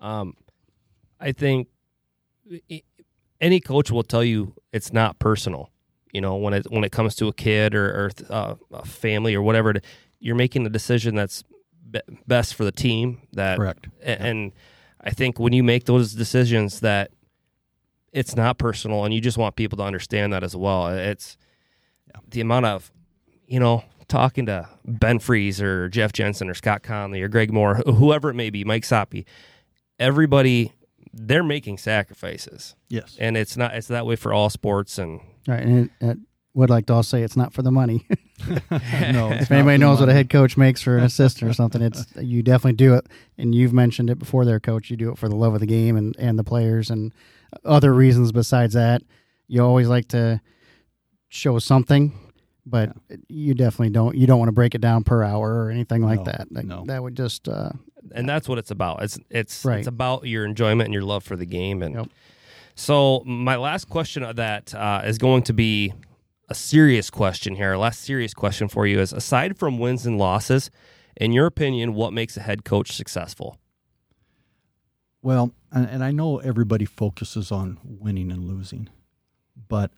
Um, 0.00 0.36
I 1.20 1.32
think 1.32 1.68
any 3.40 3.60
coach 3.60 3.90
will 3.90 4.02
tell 4.02 4.24
you 4.24 4.54
it's 4.72 4.92
not 4.92 5.18
personal 5.18 5.70
you 6.12 6.20
know 6.20 6.36
when 6.36 6.54
it 6.54 6.70
when 6.70 6.84
it 6.84 6.92
comes 6.92 7.14
to 7.16 7.28
a 7.28 7.32
kid 7.32 7.74
or, 7.74 7.86
or 7.86 8.10
uh, 8.30 8.54
a 8.72 8.84
family 8.84 9.34
or 9.34 9.42
whatever 9.42 9.74
you're 10.20 10.36
making 10.36 10.64
a 10.66 10.70
decision 10.70 11.14
that's 11.14 11.42
best 12.26 12.54
for 12.54 12.64
the 12.64 12.72
team 12.72 13.20
that 13.32 13.58
correct 13.58 13.88
and, 14.02 14.20
and 14.20 14.52
i 15.00 15.10
think 15.10 15.38
when 15.38 15.52
you 15.52 15.62
make 15.62 15.84
those 15.84 16.14
decisions 16.14 16.80
that 16.80 17.10
it's 18.12 18.36
not 18.36 18.58
personal 18.58 19.04
and 19.04 19.14
you 19.14 19.20
just 19.20 19.38
want 19.38 19.56
people 19.56 19.76
to 19.76 19.84
understand 19.84 20.32
that 20.32 20.44
as 20.44 20.54
well 20.54 20.88
it's 20.88 21.36
yeah. 22.08 22.20
the 22.30 22.40
amount 22.40 22.66
of 22.66 22.90
you 23.46 23.60
know 23.60 23.84
talking 24.08 24.46
to 24.46 24.68
ben 24.84 25.18
freeze 25.18 25.60
or 25.60 25.88
jeff 25.88 26.12
jensen 26.12 26.50
or 26.50 26.54
scott 26.54 26.82
conley 26.82 27.22
or 27.22 27.28
greg 27.28 27.52
moore 27.52 27.76
whoever 27.76 28.30
it 28.30 28.34
may 28.34 28.50
be 28.50 28.64
mike 28.64 28.82
soppe 28.82 29.24
everybody 29.98 30.72
they're 31.14 31.44
making 31.44 31.78
sacrifices 31.78 32.74
yes 32.88 33.16
and 33.18 33.36
it's 33.36 33.56
not 33.56 33.74
it's 33.74 33.88
that 33.88 34.04
way 34.04 34.16
for 34.16 34.32
all 34.32 34.50
sports 34.50 34.98
and 34.98 35.20
Right, 35.46 35.62
and 35.62 35.78
it, 35.78 35.90
it 36.00 36.18
would 36.54 36.70
like 36.70 36.86
to 36.86 36.94
all 36.94 37.02
say 37.02 37.22
it's 37.22 37.36
not 37.36 37.52
for 37.52 37.62
the 37.62 37.72
money. 37.72 38.06
no, 38.50 38.58
if 39.32 39.50
anybody 39.50 39.78
knows 39.78 40.00
what 40.00 40.08
a 40.08 40.12
head 40.12 40.30
coach 40.30 40.56
makes 40.56 40.82
for 40.82 40.98
an 40.98 41.04
assistant 41.04 41.50
or 41.50 41.54
something, 41.54 41.82
it's 41.82 42.04
you 42.20 42.42
definitely 42.42 42.74
do 42.74 42.94
it. 42.94 43.06
And 43.38 43.54
you've 43.54 43.72
mentioned 43.72 44.10
it 44.10 44.18
before, 44.18 44.44
there, 44.44 44.60
coach. 44.60 44.90
You 44.90 44.96
do 44.96 45.10
it 45.10 45.18
for 45.18 45.28
the 45.28 45.36
love 45.36 45.54
of 45.54 45.60
the 45.60 45.66
game 45.66 45.96
and 45.96 46.14
and 46.18 46.38
the 46.38 46.44
players 46.44 46.90
and 46.90 47.12
other 47.64 47.92
reasons 47.92 48.32
besides 48.32 48.74
that. 48.74 49.02
You 49.48 49.62
always 49.62 49.88
like 49.88 50.08
to 50.08 50.40
show 51.28 51.58
something, 51.58 52.12
but 52.64 52.92
yeah. 53.08 53.16
you 53.28 53.54
definitely 53.54 53.90
don't. 53.90 54.16
You 54.16 54.26
don't 54.26 54.38
want 54.38 54.48
to 54.48 54.52
break 54.52 54.74
it 54.74 54.80
down 54.80 55.04
per 55.04 55.22
hour 55.22 55.64
or 55.64 55.70
anything 55.70 56.02
like 56.02 56.20
no, 56.20 56.24
that. 56.24 56.48
that. 56.50 56.64
No, 56.64 56.84
that 56.86 57.02
would 57.02 57.16
just. 57.16 57.48
Uh, 57.48 57.70
and 58.14 58.28
that's 58.28 58.48
what 58.48 58.58
it's 58.58 58.70
about. 58.70 59.02
It's 59.02 59.18
it's 59.30 59.64
right. 59.64 59.78
it's 59.78 59.88
about 59.88 60.26
your 60.26 60.44
enjoyment 60.44 60.86
and 60.86 60.94
your 60.94 61.04
love 61.04 61.24
for 61.24 61.36
the 61.36 61.46
game 61.46 61.82
and. 61.82 61.94
Yep 61.94 62.08
so 62.74 63.22
my 63.26 63.56
last 63.56 63.88
question 63.88 64.22
of 64.22 64.36
that 64.36 64.74
uh, 64.74 65.02
is 65.04 65.18
going 65.18 65.42
to 65.44 65.52
be 65.52 65.92
a 66.48 66.54
serious 66.54 67.10
question 67.10 67.54
here. 67.54 67.70
Our 67.70 67.78
last 67.78 68.00
serious 68.00 68.34
question 68.34 68.68
for 68.68 68.86
you 68.86 69.00
is: 69.00 69.12
aside 69.12 69.58
from 69.58 69.78
wins 69.78 70.06
and 70.06 70.18
losses, 70.18 70.70
in 71.16 71.32
your 71.32 71.46
opinion, 71.46 71.94
what 71.94 72.12
makes 72.12 72.36
a 72.36 72.40
head 72.40 72.64
coach 72.64 72.92
successful? 72.92 73.58
Well, 75.22 75.52
and 75.70 76.02
I 76.02 76.10
know 76.10 76.38
everybody 76.38 76.84
focuses 76.84 77.52
on 77.52 77.78
winning 77.84 78.32
and 78.32 78.44
losing, 78.44 78.88
but 79.68 79.92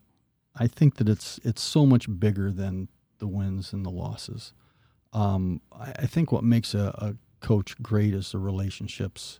I 0.55 0.67
think 0.67 0.95
that 0.97 1.09
it's 1.09 1.39
it's 1.43 1.61
so 1.63 1.85
much 1.85 2.07
bigger 2.19 2.51
than 2.51 2.89
the 3.17 3.27
wins 3.27 3.73
and 3.73 3.83
the 3.85 3.89
losses. 3.89 4.53
Um, 5.13 5.61
I 5.71 6.05
think 6.05 6.31
what 6.31 6.43
makes 6.43 6.73
a, 6.73 6.93
a 6.97 7.15
coach 7.39 7.81
great 7.81 8.13
is 8.13 8.31
the 8.31 8.37
relationships 8.37 9.39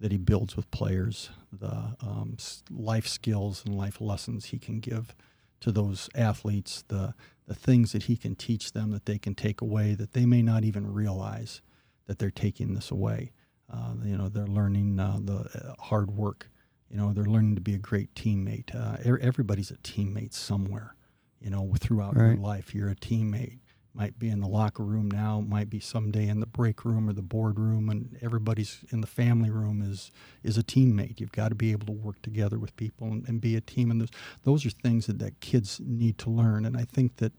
that 0.00 0.12
he 0.12 0.18
builds 0.18 0.56
with 0.56 0.70
players, 0.70 1.30
the 1.52 1.96
um, 2.00 2.36
life 2.70 3.06
skills 3.06 3.64
and 3.66 3.74
life 3.76 4.00
lessons 4.00 4.46
he 4.46 4.58
can 4.58 4.80
give 4.80 5.14
to 5.60 5.72
those 5.72 6.08
athletes, 6.14 6.84
the 6.88 7.14
the 7.46 7.54
things 7.54 7.92
that 7.92 8.04
he 8.04 8.16
can 8.16 8.34
teach 8.34 8.72
them 8.72 8.90
that 8.92 9.06
they 9.06 9.18
can 9.18 9.34
take 9.34 9.60
away 9.60 9.94
that 9.94 10.12
they 10.12 10.26
may 10.26 10.42
not 10.42 10.64
even 10.64 10.92
realize 10.92 11.60
that 12.06 12.18
they're 12.18 12.30
taking 12.30 12.74
this 12.74 12.90
away. 12.90 13.32
Uh, 13.72 13.94
you 14.04 14.16
know, 14.16 14.28
they're 14.28 14.46
learning 14.46 14.98
uh, 14.98 15.18
the 15.20 15.38
uh, 15.38 15.82
hard 15.82 16.10
work. 16.10 16.50
You 16.90 16.96
know, 16.96 17.12
they're 17.12 17.24
learning 17.24 17.54
to 17.56 17.60
be 17.60 17.74
a 17.74 17.78
great 17.78 18.14
teammate. 18.14 18.74
Uh, 18.74 18.96
everybody's 19.20 19.70
a 19.70 19.76
teammate 19.76 20.32
somewhere. 20.32 20.94
You 21.40 21.50
know, 21.50 21.72
throughout 21.78 22.16
right. 22.16 22.28
your 22.28 22.36
life, 22.36 22.74
you're 22.74 22.88
a 22.88 22.96
teammate 22.96 23.58
might 23.98 24.16
be 24.16 24.28
in 24.28 24.40
the 24.40 24.46
locker 24.46 24.84
room 24.84 25.10
now, 25.10 25.40
might 25.40 25.68
be 25.68 25.80
someday 25.80 26.28
in 26.28 26.38
the 26.38 26.46
break 26.46 26.84
room 26.84 27.08
or 27.08 27.12
the 27.12 27.20
board 27.20 27.58
room, 27.58 27.90
and 27.90 28.16
everybody's 28.22 28.84
in 28.90 29.00
the 29.00 29.08
family 29.08 29.50
room 29.50 29.82
is 29.82 30.12
is 30.44 30.56
a 30.56 30.62
teammate. 30.62 31.18
You've 31.18 31.32
got 31.32 31.48
to 31.48 31.56
be 31.56 31.72
able 31.72 31.86
to 31.86 31.92
work 31.92 32.22
together 32.22 32.58
with 32.60 32.76
people 32.76 33.08
and, 33.08 33.28
and 33.28 33.40
be 33.40 33.56
a 33.56 33.60
team, 33.60 33.90
and 33.90 34.00
those 34.00 34.10
those 34.44 34.64
are 34.64 34.70
things 34.70 35.06
that, 35.06 35.18
that 35.18 35.40
kids 35.40 35.80
need 35.84 36.16
to 36.18 36.30
learn. 36.30 36.64
And 36.64 36.76
I 36.76 36.84
think 36.84 37.16
that 37.16 37.32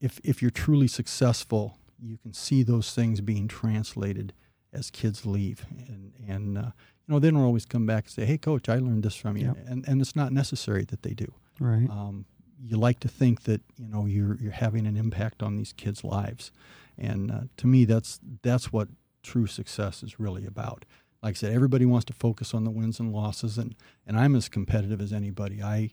if 0.00 0.18
if 0.24 0.40
you're 0.40 0.50
truly 0.50 0.88
successful, 0.88 1.78
you 2.00 2.16
can 2.16 2.32
see 2.32 2.62
those 2.62 2.94
things 2.94 3.20
being 3.20 3.48
translated 3.48 4.32
as 4.72 4.90
kids 4.90 5.26
leave, 5.26 5.66
and 5.88 6.12
and 6.26 6.58
uh, 6.58 6.70
you 7.06 7.14
know 7.14 7.18
they 7.18 7.30
don't 7.30 7.42
always 7.42 7.66
come 7.66 7.86
back 7.86 8.04
and 8.04 8.12
say, 8.12 8.24
"Hey, 8.24 8.38
coach, 8.38 8.68
I 8.68 8.76
learned 8.76 9.02
this 9.02 9.16
from 9.16 9.36
you," 9.36 9.46
yep. 9.46 9.58
and 9.66 9.86
and 9.86 10.00
it's 10.00 10.16
not 10.16 10.32
necessary 10.32 10.84
that 10.84 11.02
they 11.02 11.14
do. 11.14 11.32
Right. 11.60 11.88
Um, 11.88 12.26
you 12.64 12.76
like 12.76 13.00
to 13.00 13.08
think 13.08 13.42
that 13.42 13.60
you 13.76 13.88
know 13.88 14.06
you're 14.06 14.36
you're 14.40 14.52
having 14.52 14.86
an 14.86 14.96
impact 14.96 15.42
on 15.42 15.56
these 15.56 15.72
kids' 15.72 16.04
lives, 16.04 16.52
and 16.96 17.30
uh, 17.30 17.40
to 17.58 17.66
me, 17.66 17.84
that's 17.84 18.20
that's 18.42 18.72
what 18.72 18.88
true 19.22 19.46
success 19.46 20.02
is 20.02 20.18
really 20.18 20.46
about. 20.46 20.84
Like 21.22 21.34
I 21.34 21.38
said, 21.38 21.52
everybody 21.52 21.86
wants 21.86 22.04
to 22.06 22.12
focus 22.12 22.52
on 22.52 22.64
the 22.64 22.70
wins 22.70 22.98
and 22.98 23.12
losses, 23.12 23.58
and 23.58 23.74
and 24.06 24.18
I'm 24.18 24.34
as 24.34 24.48
competitive 24.48 25.00
as 25.00 25.12
anybody. 25.12 25.62
I 25.62 25.90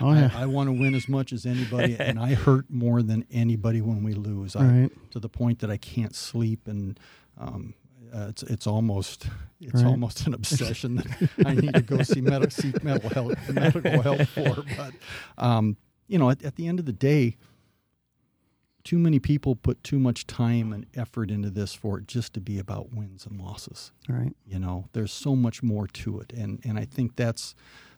Oh, 0.00 0.12
yeah. 0.12 0.30
I, 0.34 0.42
I, 0.42 0.46
want 0.46 0.68
to 0.68 0.72
win 0.72 0.94
as 0.94 1.08
much 1.08 1.32
as 1.32 1.46
anybody, 1.46 1.96
and 2.00 2.18
I 2.18 2.34
hurt 2.34 2.66
more 2.68 3.02
than 3.02 3.24
anybody 3.30 3.80
when 3.80 4.02
we 4.02 4.12
lose. 4.12 4.54
I, 4.54 4.64
right. 4.64 5.10
To 5.12 5.18
the 5.18 5.28
point 5.28 5.60
that 5.60 5.70
I 5.70 5.76
can't 5.76 6.14
sleep, 6.14 6.68
and 6.68 6.98
um, 7.38 7.74
uh, 8.14 8.26
it's 8.28 8.42
it's 8.44 8.66
almost 8.66 9.26
it's 9.60 9.74
right. 9.82 9.86
almost 9.86 10.26
an 10.26 10.34
obsession 10.34 10.96
that 10.96 11.30
I 11.44 11.54
need 11.54 11.74
to 11.74 11.82
go 11.82 12.02
see 12.02 12.20
medical 12.20 12.50
seek 12.50 12.82
medical 12.82 13.10
help 13.10 13.34
medical 13.50 14.00
help 14.02 14.22
for. 14.28 14.64
But 14.76 14.94
um, 15.38 15.76
you 16.08 16.18
know, 16.18 16.30
at, 16.30 16.42
at 16.44 16.56
the 16.56 16.68
end 16.68 16.78
of 16.78 16.86
the 16.86 16.92
day, 16.92 17.36
too 18.84 18.98
many 18.98 19.18
people 19.18 19.56
put 19.56 19.82
too 19.82 19.98
much 19.98 20.26
time 20.26 20.72
and 20.72 20.86
effort 20.94 21.30
into 21.30 21.50
this 21.50 21.74
for 21.74 21.98
it 21.98 22.06
just 22.06 22.32
to 22.34 22.40
be 22.40 22.58
about 22.58 22.92
wins 22.92 23.26
and 23.26 23.40
losses. 23.40 23.90
Right. 24.08 24.32
You 24.46 24.60
know, 24.60 24.88
there's 24.92 25.12
so 25.12 25.34
much 25.34 25.62
more 25.62 25.86
to 25.88 26.20
it, 26.20 26.32
and 26.32 26.60
and 26.64 26.78
I 26.78 26.84
think 26.84 27.16
that's 27.16 27.54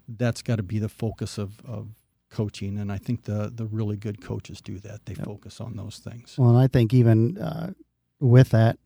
that's 0.08 0.40
got 0.42 0.56
to 0.56 0.62
be 0.62 0.78
the 0.78 0.88
focus 0.88 1.36
of, 1.36 1.60
of 1.66 1.88
coaching, 2.30 2.78
and 2.78 2.90
I 2.90 2.96
think 2.96 3.24
the 3.24 3.52
the 3.54 3.66
really 3.66 3.96
good 3.96 4.22
coaches 4.22 4.60
do 4.62 4.78
that. 4.78 5.04
They 5.04 5.14
Yep. 5.14 5.26
focus 5.26 5.60
on 5.60 5.76
those 5.76 5.98
things. 5.98 6.36
Well, 6.38 6.50
and 6.50 6.58
I 6.58 6.66
think 6.66 6.94
even 6.94 7.36
uh, 7.36 7.72
with 8.20 8.48
that, 8.50 8.78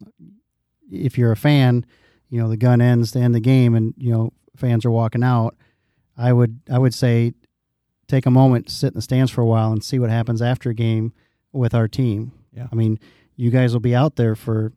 if 0.91 1.17
you're 1.19 1.33
a 1.33 1.37
fan, 1.37 1.85
you 2.29 2.41
know 2.41 2.49
the 2.49 2.57
gun 2.57 2.81
ends 2.81 3.13
to 3.13 3.19
end 3.21 3.35
the 3.35 3.41
game, 3.41 3.75
and 3.75 3.95
you 3.97 4.11
know 4.13 4.33
fans 4.57 4.85
are 4.85 4.91
walking 4.91 5.23
out. 5.23 5.57
I 6.17 6.33
would 6.33 6.61
I 6.71 6.79
would 6.79 6.95
say 6.95 7.33
take 8.09 8.27
a 8.27 8.31
moment, 8.31 8.71
sit 8.71 8.89
in 8.89 8.95
the 8.95 9.03
stands 9.03 9.31
for 9.31 9.41
a 9.41 9.47
while, 9.47 9.73
and 9.73 9.83
see 9.83 9.99
what 9.99 10.11
happens 10.11 10.43
after 10.43 10.71
a 10.71 10.75
game 10.75 11.13
with 11.53 11.75
our 11.75 11.89
team. 11.89 12.33
Yeah. 12.53 12.69
I 12.71 12.75
mean, 12.75 12.99
you 13.37 13.51
guys 13.51 13.73
will 13.73 13.81
be 13.81 13.95
out 13.95 14.17
there 14.17 14.35
for 14.35 14.73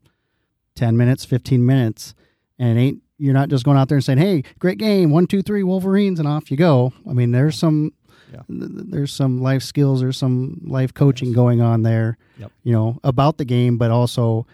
ten 0.76 0.96
minutes, 0.98 1.26
fifteen 1.26 1.66
minutes, 1.66 2.14
and 2.60 2.78
ain't 2.80 3.02
you're 3.18 3.34
not 3.34 3.48
just 3.50 3.64
going 3.64 3.78
out 3.78 3.88
there 3.90 3.98
and 3.98 4.04
saying, 4.04 4.18
"Hey, 4.20 4.44
great 4.60 4.78
game, 4.78 5.10
one, 5.10 5.28
two, 5.28 5.42
three, 5.42 5.64
Wolverines," 5.64 6.20
and 6.20 6.28
off 6.28 6.52
you 6.52 6.58
go. 6.58 6.94
I 7.10 7.14
mean, 7.14 7.32
there's 7.32 7.58
some 7.58 7.92
Yeah. 8.34 8.42
th- 8.48 8.60
th- 8.72 8.84
there's 8.90 9.14
some 9.14 9.42
life 9.42 9.64
skills, 9.64 10.02
there's 10.02 10.18
some 10.18 10.62
life 10.66 10.94
coaching 10.94 11.30
Yes. 11.30 11.36
going 11.36 11.62
on 11.62 11.84
there. 11.84 12.18
Yep. 12.40 12.52
You 12.64 12.74
know 12.74 13.00
about 13.04 13.38
the 13.38 13.46
game, 13.46 13.78
but 13.78 13.92
also, 13.92 14.46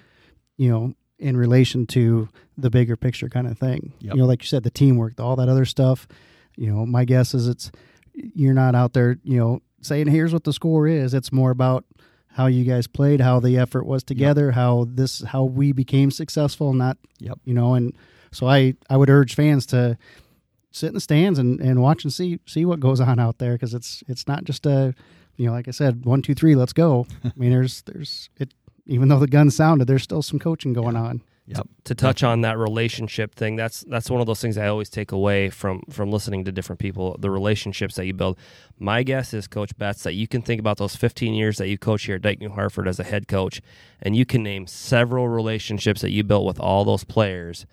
you 0.57 0.69
know, 0.69 0.93
in 1.21 1.37
relation 1.37 1.85
to 1.87 2.27
the 2.57 2.69
bigger 2.69 2.97
picture 2.97 3.29
kind 3.29 3.47
of 3.47 3.57
thing. 3.57 3.93
Yep. 3.99 4.15
You 4.15 4.21
know, 4.21 4.27
like 4.27 4.41
you 4.41 4.47
said, 4.47 4.63
the 4.63 4.71
teamwork, 4.71 5.19
all 5.19 5.35
that 5.37 5.49
other 5.49 5.65
stuff. 5.65 6.07
You 6.57 6.71
know, 6.73 6.85
my 6.85 7.05
guess 7.05 7.33
is 7.33 7.47
it's 7.47 7.71
you're 8.13 8.53
not 8.53 8.75
out 8.75 8.93
there, 8.93 9.17
you 9.23 9.37
know, 9.37 9.61
saying 9.81 10.07
here's 10.07 10.33
what 10.33 10.43
the 10.43 10.53
score 10.53 10.87
is. 10.87 11.13
It's 11.13 11.31
more 11.31 11.51
about 11.51 11.85
how 12.33 12.47
you 12.47 12.63
guys 12.63 12.87
played, 12.87 13.21
how 13.21 13.39
the 13.39 13.57
effort 13.57 13.85
was 13.85 14.03
together, 14.03 14.51
how 14.51 14.87
this 14.89 15.21
how 15.21 15.43
we 15.43 15.71
became 15.71 16.11
successful, 16.11 16.73
not 16.73 16.97
Yep. 17.19 17.39
you 17.45 17.53
know, 17.53 17.73
and 17.75 17.93
so 18.31 18.47
I 18.47 18.75
I 18.89 18.97
would 18.97 19.09
urge 19.09 19.35
fans 19.35 19.65
to 19.67 19.97
sit 20.71 20.87
in 20.87 20.93
the 20.93 21.01
stands 21.01 21.37
and, 21.37 21.59
and 21.59 21.81
watch 21.81 22.03
and 22.03 22.11
see 22.13 22.39
see 22.45 22.65
what 22.65 22.79
goes 22.79 22.99
on 22.99 23.19
out 23.19 23.37
there 23.37 23.53
because 23.53 23.73
it's 23.73 24.03
it's 24.07 24.27
not 24.27 24.43
just 24.45 24.65
a 24.65 24.95
you 25.37 25.45
know 25.45 25.51
like 25.51 25.67
I 25.67 25.71
said 25.71 26.05
one 26.05 26.21
two 26.21 26.33
three 26.33 26.55
let's 26.55 26.73
go. 26.73 27.05
I 27.23 27.31
mean 27.35 27.51
there's 27.51 27.81
there's 27.83 28.29
it 28.37 28.53
even 28.85 29.07
though 29.07 29.19
the 29.19 29.27
gun 29.27 29.49
sounded 29.49 29.87
there's 29.87 30.03
still 30.03 30.21
some 30.21 30.39
coaching 30.39 30.73
going 30.73 30.95
on. 30.95 31.23
Yep. 31.47 31.67
to 31.85 31.95
touch 31.95 32.23
on 32.23 32.41
that 32.41 32.57
relationship 32.57 33.35
thing 33.35 33.57
that's 33.57 33.83
that's 33.89 34.09
one 34.09 34.21
of 34.21 34.27
those 34.27 34.39
things 34.39 34.57
i 34.57 34.67
always 34.67 34.89
take 34.89 35.11
away 35.11 35.49
from 35.49 35.81
from 35.89 36.09
listening 36.09 36.45
to 36.45 36.51
different 36.51 36.79
people 36.79 37.17
the 37.19 37.29
relationships 37.31 37.95
that 37.95 38.05
you 38.05 38.13
build 38.13 38.37
my 38.79 39.03
guess 39.03 39.33
is 39.33 39.47
coach 39.47 39.75
betts 39.77 40.03
that 40.03 40.13
you 40.13 40.29
can 40.29 40.41
think 40.41 40.59
about 40.61 40.77
those 40.77 40.95
15 40.95 41.33
years 41.33 41.57
that 41.57 41.67
you 41.67 41.77
coach 41.77 42.03
here 42.05 42.15
at 42.15 42.21
Dike 42.21 42.39
new 42.39 42.51
hartford 42.51 42.87
as 42.87 42.99
a 43.01 43.03
head 43.03 43.27
coach 43.27 43.59
and 44.01 44.15
you 44.15 44.25
can 44.25 44.43
name 44.43 44.65
several 44.65 45.27
relationships 45.27 45.99
that 46.01 46.11
you 46.11 46.23
built 46.23 46.45
with 46.45 46.59
all 46.59 46.85
those 46.85 47.03
players 47.03 47.65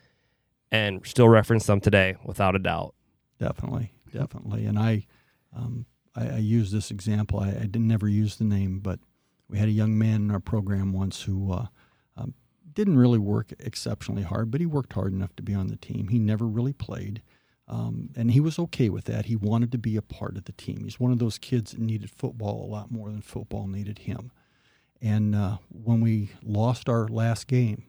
and 0.72 1.06
still 1.06 1.28
reference 1.28 1.66
them 1.66 1.80
today 1.80 2.16
without 2.24 2.56
a 2.56 2.58
doubt 2.58 2.94
Definitely, 3.38 3.92
definitely. 4.12 4.66
And 4.66 4.78
I, 4.78 5.06
um, 5.56 5.86
I, 6.14 6.28
I 6.28 6.36
use 6.38 6.72
this 6.72 6.90
example. 6.90 7.40
I, 7.40 7.48
I 7.48 7.66
didn't 7.66 7.86
never 7.86 8.08
use 8.08 8.36
the 8.36 8.44
name, 8.44 8.80
but 8.80 8.98
we 9.48 9.58
had 9.58 9.68
a 9.68 9.72
young 9.72 9.98
man 9.98 10.22
in 10.22 10.30
our 10.30 10.40
program 10.40 10.92
once 10.92 11.22
who 11.22 11.52
uh, 11.52 11.66
um, 12.16 12.34
didn't 12.72 12.98
really 12.98 13.18
work 13.18 13.52
exceptionally 13.58 14.22
hard, 14.22 14.50
but 14.50 14.60
he 14.60 14.66
worked 14.66 14.92
hard 14.92 15.12
enough 15.12 15.34
to 15.36 15.42
be 15.42 15.54
on 15.54 15.68
the 15.68 15.76
team. 15.76 16.08
He 16.08 16.18
never 16.18 16.46
really 16.46 16.72
played, 16.72 17.22
um, 17.66 18.10
and 18.16 18.30
he 18.30 18.40
was 18.40 18.58
okay 18.58 18.88
with 18.88 19.04
that. 19.06 19.26
He 19.26 19.36
wanted 19.36 19.72
to 19.72 19.78
be 19.78 19.96
a 19.96 20.02
part 20.02 20.36
of 20.36 20.44
the 20.44 20.52
team. 20.52 20.84
He's 20.84 21.00
one 21.00 21.12
of 21.12 21.18
those 21.18 21.38
kids 21.38 21.72
that 21.72 21.80
needed 21.80 22.10
football 22.10 22.64
a 22.64 22.70
lot 22.70 22.90
more 22.90 23.10
than 23.10 23.22
football 23.22 23.66
needed 23.66 24.00
him. 24.00 24.30
And 25.00 25.34
uh, 25.34 25.58
when 25.68 26.00
we 26.00 26.30
lost 26.42 26.88
our 26.88 27.06
last 27.08 27.46
game, 27.46 27.84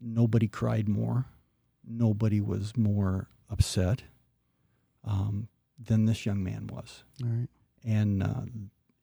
nobody 0.00 0.48
cried 0.48 0.88
more. 0.88 1.26
Nobody 1.86 2.40
was 2.40 2.76
more 2.76 3.28
upset 3.48 4.02
um, 5.04 5.48
than 5.78 6.04
this 6.04 6.26
young 6.26 6.44
man 6.44 6.66
was. 6.66 7.04
All 7.22 7.30
right. 7.30 7.48
And 7.84 8.22
uh, 8.22 8.42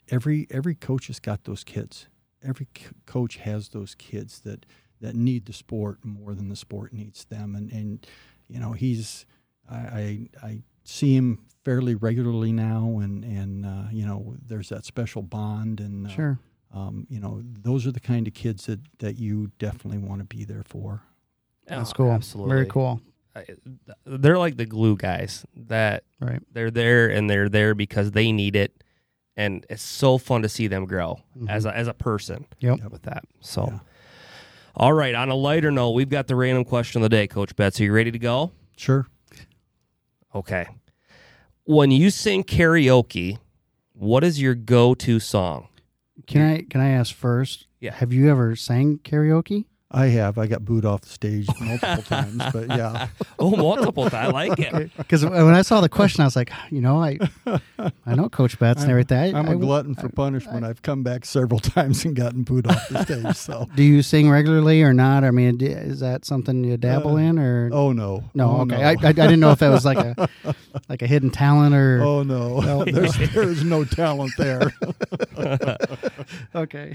every 0.09 0.47
every 0.51 0.75
coach 0.75 1.07
has 1.07 1.19
got 1.19 1.43
those 1.45 1.63
kids. 1.63 2.07
Every 2.43 2.67
c- 2.77 2.85
coach 3.05 3.37
has 3.37 3.69
those 3.69 3.95
kids 3.95 4.41
that 4.41 4.65
that 5.01 5.15
need 5.15 5.45
the 5.45 5.53
sport 5.53 5.99
more 6.03 6.33
than 6.33 6.49
the 6.49 6.55
sport 6.55 6.93
needs 6.93 7.25
them. 7.25 7.55
And 7.55 7.71
and 7.71 8.07
you 8.47 8.59
know 8.59 8.71
he's 8.73 9.25
I 9.69 9.75
I, 9.75 10.29
I 10.43 10.61
see 10.83 11.15
him 11.15 11.39
fairly 11.65 11.95
regularly 11.95 12.51
now, 12.51 12.99
and 12.99 13.23
and 13.23 13.65
uh, 13.65 13.83
you 13.91 14.05
know 14.05 14.35
there's 14.45 14.69
that 14.69 14.85
special 14.85 15.21
bond 15.21 15.79
and 15.79 16.07
uh, 16.07 16.09
Sure. 16.09 16.39
um, 16.73 17.05
you 17.09 17.19
know 17.19 17.41
those 17.43 17.85
are 17.85 17.91
the 17.91 17.99
kind 17.99 18.27
of 18.27 18.33
kids 18.33 18.65
that 18.67 18.79
that 18.99 19.17
you 19.17 19.51
definitely 19.59 19.97
want 19.99 20.19
to 20.21 20.25
be 20.25 20.43
there 20.45 20.63
for. 20.63 21.01
That's 21.67 21.91
Oh, 21.91 21.95
cool. 21.95 22.11
absolutely 22.11 22.53
Very 22.55 22.65
cool. 22.67 23.01
I- 23.35 23.45
they're 24.05 24.37
like 24.39 24.55
the 24.57 24.65
glue 24.65 24.95
guys 24.95 25.45
that 25.55 26.03
Right. 26.19 26.41
they're 26.53 26.71
there 26.71 27.07
and 27.09 27.29
they're 27.29 27.49
there 27.49 27.75
because 27.75 28.11
they 28.11 28.31
need 28.31 28.55
it 28.55 28.83
and 29.37 29.65
it's 29.69 29.83
so 29.83 30.17
fun 30.17 30.41
to 30.41 30.49
see 30.49 30.67
them 30.67 30.85
grow 30.85 31.19
Mhm. 31.39 31.49
as 31.49 31.65
a, 31.65 31.75
as 31.77 31.87
a 31.87 31.93
person 31.93 32.45
Yep. 32.59 32.91
with 32.91 33.03
that 33.03 33.23
so 33.39 33.67
Yeah. 33.71 33.79
all 34.75 34.91
right 34.93 35.13
on 35.15 35.29
a 35.29 35.35
lighter 35.35 35.71
note 35.71 35.91
we've 35.91 36.09
got 36.09 36.27
the 36.27 36.35
random 36.35 36.65
question 36.65 37.01
of 37.01 37.03
the 37.03 37.15
day 37.15 37.27
coach 37.27 37.55
betts 37.55 37.79
are 37.79 37.83
you 37.85 37.93
ready 37.93 38.11
to 38.11 38.19
go 38.19 38.51
Sure. 38.75 39.07
okay 40.35 40.65
when 41.63 41.91
you 41.91 42.09
sing 42.09 42.43
karaoke 42.43 43.37
what 43.93 44.23
is 44.23 44.41
your 44.41 44.55
go-to 44.55 45.19
song 45.19 45.67
Can 46.27 46.41
I 46.41 46.61
can 46.69 46.81
I 46.81 46.89
ask 46.89 47.13
first? 47.15 47.67
Yeah. 47.79 47.93
Have 47.93 48.11
you 48.11 48.29
ever 48.29 48.55
sang 48.55 48.99
karaoke? 49.03 49.65
I 49.89 50.07
have. 50.07 50.37
I 50.37 50.47
got 50.47 50.65
booed 50.65 50.83
off 50.83 51.01
the 51.01 51.07
stage 51.09 51.47
multiple 51.61 52.03
times, 52.03 52.43
but 52.51 52.67
yeah. 52.67 53.07
oh 53.39 53.51
multiple 53.55 54.09
times. 54.09 54.27
i 54.29 54.31
like 54.31 54.59
it 54.59 54.91
Because 54.97 55.25
when 55.25 55.53
I 55.53 55.61
saw 55.61 55.79
the 55.79 55.87
question, 55.87 56.21
I 56.21 56.25
was 56.25 56.35
like, 56.35 56.51
you 56.69 56.81
know, 56.81 57.01
I 57.01 57.17
I 58.05 58.15
know 58.15 58.27
Coach 58.27 58.59
Betts 58.59 58.81
and 58.81 58.91
everything. 58.91 59.33
I- 59.33 59.39
I'm 59.39 59.47
I- 59.47 59.53
a 59.53 59.55
glutton 59.55 59.95
for 59.95 60.09
punishment. 60.09 60.65
I've 60.65 60.81
come 60.81 61.03
back 61.03 61.23
several 61.23 61.59
times 61.61 62.03
and 62.03 62.15
gotten 62.17 62.43
booed 62.43 62.67
off 62.67 62.89
the 62.89 63.03
stage. 63.03 63.35
So, 63.37 63.67
Do 63.75 63.83
you 63.83 64.01
sing 64.01 64.29
regularly 64.29 64.83
or 64.83 64.93
not? 64.93 65.23
I 65.23 65.31
mean, 65.31 65.61
is 65.61 66.01
that 66.01 66.25
something 66.25 66.65
you 66.65 66.75
dabble 66.75 67.13
Uh, 67.15 67.17
in 67.17 67.39
or 67.39 67.69
oh 67.71 67.93
no, 67.93 68.25
no? 68.33 68.57
Oh, 68.57 68.61
okay, 68.63 68.77
no. 68.77 68.83
I, 68.83 68.89
I 68.89 69.07
I 69.07 69.11
didn't 69.13 69.39
know 69.39 69.51
if 69.51 69.59
that 69.59 69.69
was 69.69 69.85
like 69.85 69.99
a 69.99 70.27
like 70.89 71.01
a 71.01 71.07
hidden 71.07 71.29
talent 71.29 71.73
or 71.75 72.01
oh 72.03 72.23
no, 72.23 72.83
there's 72.83 73.15
there's 73.33 73.63
no 73.63 73.85
talent 73.85 74.33
there. 74.37 74.73
okay. 76.55 76.93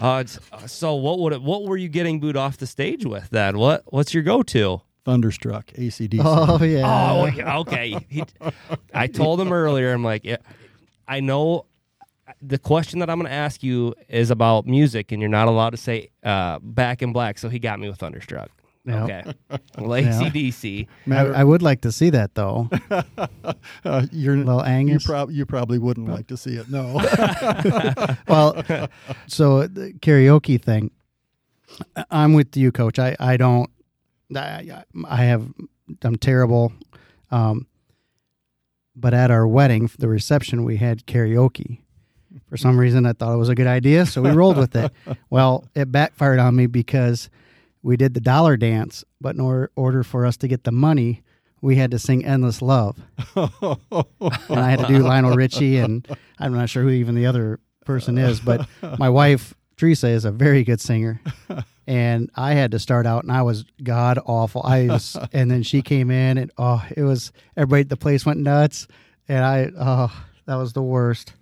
uh, 0.00 0.24
uh, 0.52 0.66
so 0.66 0.94
what 0.94 1.18
would 1.18 1.32
it, 1.32 1.42
what 1.42 1.63
were 1.66 1.76
you 1.76 1.88
getting 1.88 2.20
booed 2.20 2.36
off 2.36 2.56
the 2.56 2.66
stage 2.66 3.04
with 3.04 3.30
then 3.30 3.58
what 3.58 3.82
what's 3.86 4.14
your 4.14 4.22
go-to 4.22 4.80
Thunderstruck, 5.04 5.70
AC/DC. 5.74 6.20
Oh 6.24 6.62
yeah. 6.64 7.42
Oh, 7.46 7.60
okay. 7.60 7.98
He, 8.08 8.24
I 8.94 9.06
told 9.06 9.38
him 9.38 9.52
earlier. 9.52 9.92
I'm 9.92 10.02
like, 10.02 10.24
yeah, 10.24 10.38
I 11.06 11.20
know 11.20 11.66
the 12.40 12.58
question 12.58 13.00
that 13.00 13.10
I'm 13.10 13.18
going 13.18 13.28
to 13.28 13.36
ask 13.36 13.62
you 13.62 13.94
is 14.08 14.30
about 14.30 14.66
music, 14.66 15.12
and 15.12 15.20
you're 15.20 15.28
not 15.28 15.46
allowed 15.46 15.70
to 15.70 15.76
say 15.76 16.08
uh, 16.22 16.58
"Back 16.60 17.02
in 17.02 17.12
Black." 17.12 17.38
So 17.38 17.50
he 17.50 17.58
got 17.58 17.78
me 17.78 17.88
with 17.88 17.98
Thunderstruck. 17.98 18.50
Yeah. 18.86 19.04
Okay, 19.04 19.22
well, 19.78 19.94
AC/DC. 19.94 20.86
I, 20.86 21.08
Matter, 21.08 21.34
I 21.34 21.44
would 21.44 21.62
like 21.62 21.80
to 21.82 21.92
see 21.92 22.10
that 22.10 22.34
though. 22.34 22.68
uh, 22.90 24.06
you're, 24.12 24.34
a 24.34 24.38
little 24.38 24.66
you, 24.88 24.98
prob- 25.00 25.30
you 25.30 25.46
probably 25.46 25.78
wouldn't 25.78 26.08
like 26.08 26.26
to 26.26 26.36
see 26.36 26.56
it. 26.56 26.68
No. 26.70 26.94
well, 28.28 28.62
so 29.26 29.66
the 29.66 29.94
karaoke 30.00 30.60
thing, 30.60 30.90
I- 30.90 31.03
I'm 32.10 32.32
with 32.34 32.56
you, 32.56 32.72
Coach. 32.72 32.98
I 32.98 33.16
I 33.18 33.36
don't. 33.36 33.70
I, 34.34 34.84
I 35.06 35.16
have. 35.24 35.46
I'm 36.02 36.16
terrible. 36.16 36.72
Um, 37.30 37.66
but 38.96 39.12
at 39.14 39.30
our 39.30 39.46
wedding, 39.46 39.90
the 39.98 40.08
reception, 40.08 40.64
we 40.64 40.76
had 40.76 41.06
karaoke. 41.06 41.80
For 42.48 42.56
some 42.56 42.78
reason, 42.78 43.06
I 43.06 43.12
thought 43.12 43.34
it 43.34 43.38
was 43.38 43.48
a 43.48 43.54
good 43.54 43.66
idea, 43.66 44.06
so 44.06 44.22
we 44.22 44.30
rolled 44.30 44.56
with 44.56 44.74
it. 44.76 44.92
Well, 45.30 45.64
it 45.74 45.90
backfired 45.90 46.38
on 46.38 46.54
me 46.54 46.66
because 46.66 47.28
we 47.82 47.96
did 47.96 48.14
the 48.14 48.20
dollar 48.20 48.56
dance, 48.56 49.04
but 49.20 49.34
in 49.34 49.40
or- 49.40 49.70
order 49.76 50.02
for 50.04 50.24
us 50.24 50.36
to 50.38 50.48
get 50.48 50.62
the 50.64 50.70
money, 50.72 51.22
we 51.60 51.76
had 51.76 51.90
to 51.90 51.98
sing 51.98 52.24
"Endless 52.24 52.62
Love," 52.62 52.96
and 53.34 54.58
I 54.60 54.70
had 54.70 54.80
to 54.80 54.86
do 54.86 54.98
Lionel 54.98 55.34
Richie, 55.34 55.78
and 55.78 56.06
I'm 56.38 56.54
not 56.54 56.68
sure 56.68 56.82
who 56.82 56.90
even 56.90 57.14
the 57.14 57.26
other 57.26 57.58
person 57.84 58.16
is, 58.18 58.40
but 58.40 58.68
my 58.98 59.08
wife 59.08 59.54
Teresa 59.76 60.08
is 60.08 60.24
a 60.24 60.30
very 60.30 60.64
good 60.64 60.80
singer, 60.80 61.20
and 61.86 62.30
I 62.34 62.54
had 62.54 62.70
to 62.72 62.78
start 62.78 63.06
out, 63.06 63.24
and 63.24 63.32
I 63.32 63.42
was 63.42 63.64
god 63.82 64.18
awful. 64.24 64.62
I 64.64 64.86
was, 64.88 65.16
and 65.32 65.50
then 65.50 65.62
she 65.62 65.82
came 65.82 66.10
in, 66.10 66.38
and 66.38 66.50
oh, 66.58 66.84
it 66.96 67.02
was 67.02 67.32
everybody. 67.56 67.84
The 67.84 67.96
place 67.96 68.24
went 68.24 68.40
nuts, 68.40 68.86
and 69.28 69.44
I 69.44 69.70
oh, 69.78 70.24
that 70.46 70.56
was 70.56 70.72
the 70.72 70.82
worst. 70.82 71.32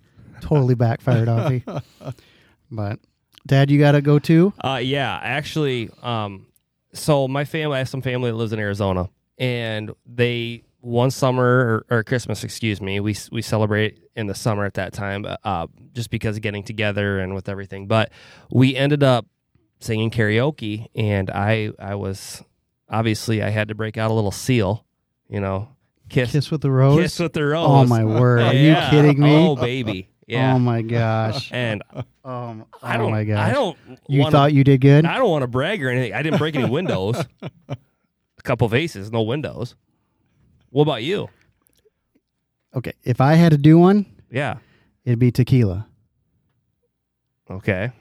Totally 0.41 0.75
backfired 0.75 1.27
on 1.27 1.51
me. 1.53 1.63
But 2.71 2.99
Dad, 3.45 3.69
you 3.69 3.77
got 3.77 3.91
to 3.91 4.01
go 4.01 4.17
too. 4.17 4.51
Uh, 4.59 4.79
yeah, 4.81 5.19
actually, 5.21 5.91
um, 6.01 6.47
so 6.91 7.27
my 7.27 7.45
family, 7.45 7.75
I 7.75 7.79
have 7.79 7.89
some 7.89 8.01
family 8.01 8.31
that 8.31 8.35
lives 8.35 8.51
in 8.51 8.57
Arizona, 8.57 9.09
and 9.37 9.93
they 10.07 10.63
one 10.83 11.09
summer 11.11 11.85
or, 11.89 11.97
or 11.99 12.03
Christmas, 12.03 12.43
excuse 12.43 12.81
me, 12.81 12.99
we 12.99 13.15
we 13.31 13.41
celebrate 13.41 13.99
in 14.17 14.27
the 14.27 14.35
summer 14.35 14.65
at 14.65 14.73
that 14.73 14.91
time, 14.91 15.25
uh, 15.43 15.67
just 15.93 16.09
because 16.09 16.35
of 16.35 16.41
getting 16.43 16.61
together 16.63 17.19
and 17.19 17.33
with 17.33 17.47
everything. 17.47 17.87
But 17.87 18.11
we 18.51 18.75
ended 18.75 19.01
up 19.01 19.25
singing 19.79 20.11
karaoke, 20.11 20.87
and 20.93 21.29
I 21.29 21.71
I 21.79 21.95
was 21.95 22.43
obviously 22.89 23.41
I 23.41 23.49
had 23.49 23.69
to 23.69 23.75
break 23.75 23.97
out 23.97 24.11
a 24.11 24.13
little 24.13 24.31
seal, 24.31 24.85
you 25.29 25.39
know, 25.39 25.69
Kiss, 26.09 26.33
Kiss 26.33 26.51
with 26.51 26.59
the 26.61 26.69
Rose. 26.71 26.99
Kiss 27.01 27.17
with 27.19 27.31
the 27.33 27.45
Rose. 27.45 27.65
Oh 27.67 27.85
my 27.85 28.03
word! 28.03 28.41
Are 28.41 28.53
Yeah. 28.53 28.85
you 28.85 28.91
kidding 28.91 29.21
me? 29.23 29.33
Oh 29.35 29.55
baby, 29.55 30.09
yeah. 30.27 30.53
Oh 30.53 30.59
my 30.59 30.81
gosh. 30.81 31.49
and 31.53 31.81
Um, 32.25 32.65
I 32.81 32.97
don't. 32.97 33.07
oh 33.07 33.09
my 33.11 33.23
gosh. 33.23 33.49
I 33.49 33.53
don't. 33.53 33.77
You 34.09 34.19
wanna, 34.19 34.31
thought 34.31 34.53
you 34.53 34.65
did 34.65 34.81
good? 34.81 35.05
I 35.05 35.17
don't 35.17 35.29
want 35.29 35.43
to 35.43 35.47
brag 35.47 35.81
or 35.81 35.89
anything. 35.89 36.13
I 36.13 36.21
didn't 36.23 36.39
break 36.39 36.55
any 36.55 36.69
windows. 36.69 37.23
A 37.69 38.41
couple 38.43 38.67
vases, 38.67 39.11
no 39.13 39.21
windows. 39.21 39.75
What 40.73 40.83
about 40.83 41.03
you? 41.03 41.29
Okay, 42.75 42.93
if 43.03 43.21
I 43.21 43.35
had 43.35 43.51
to 43.51 43.59
do 43.59 43.77
one, 43.77 44.07
Yeah. 44.31 44.57
it'd 45.05 45.19
be 45.19 45.31
tequila. 45.31 45.85
Okay. 47.47 47.91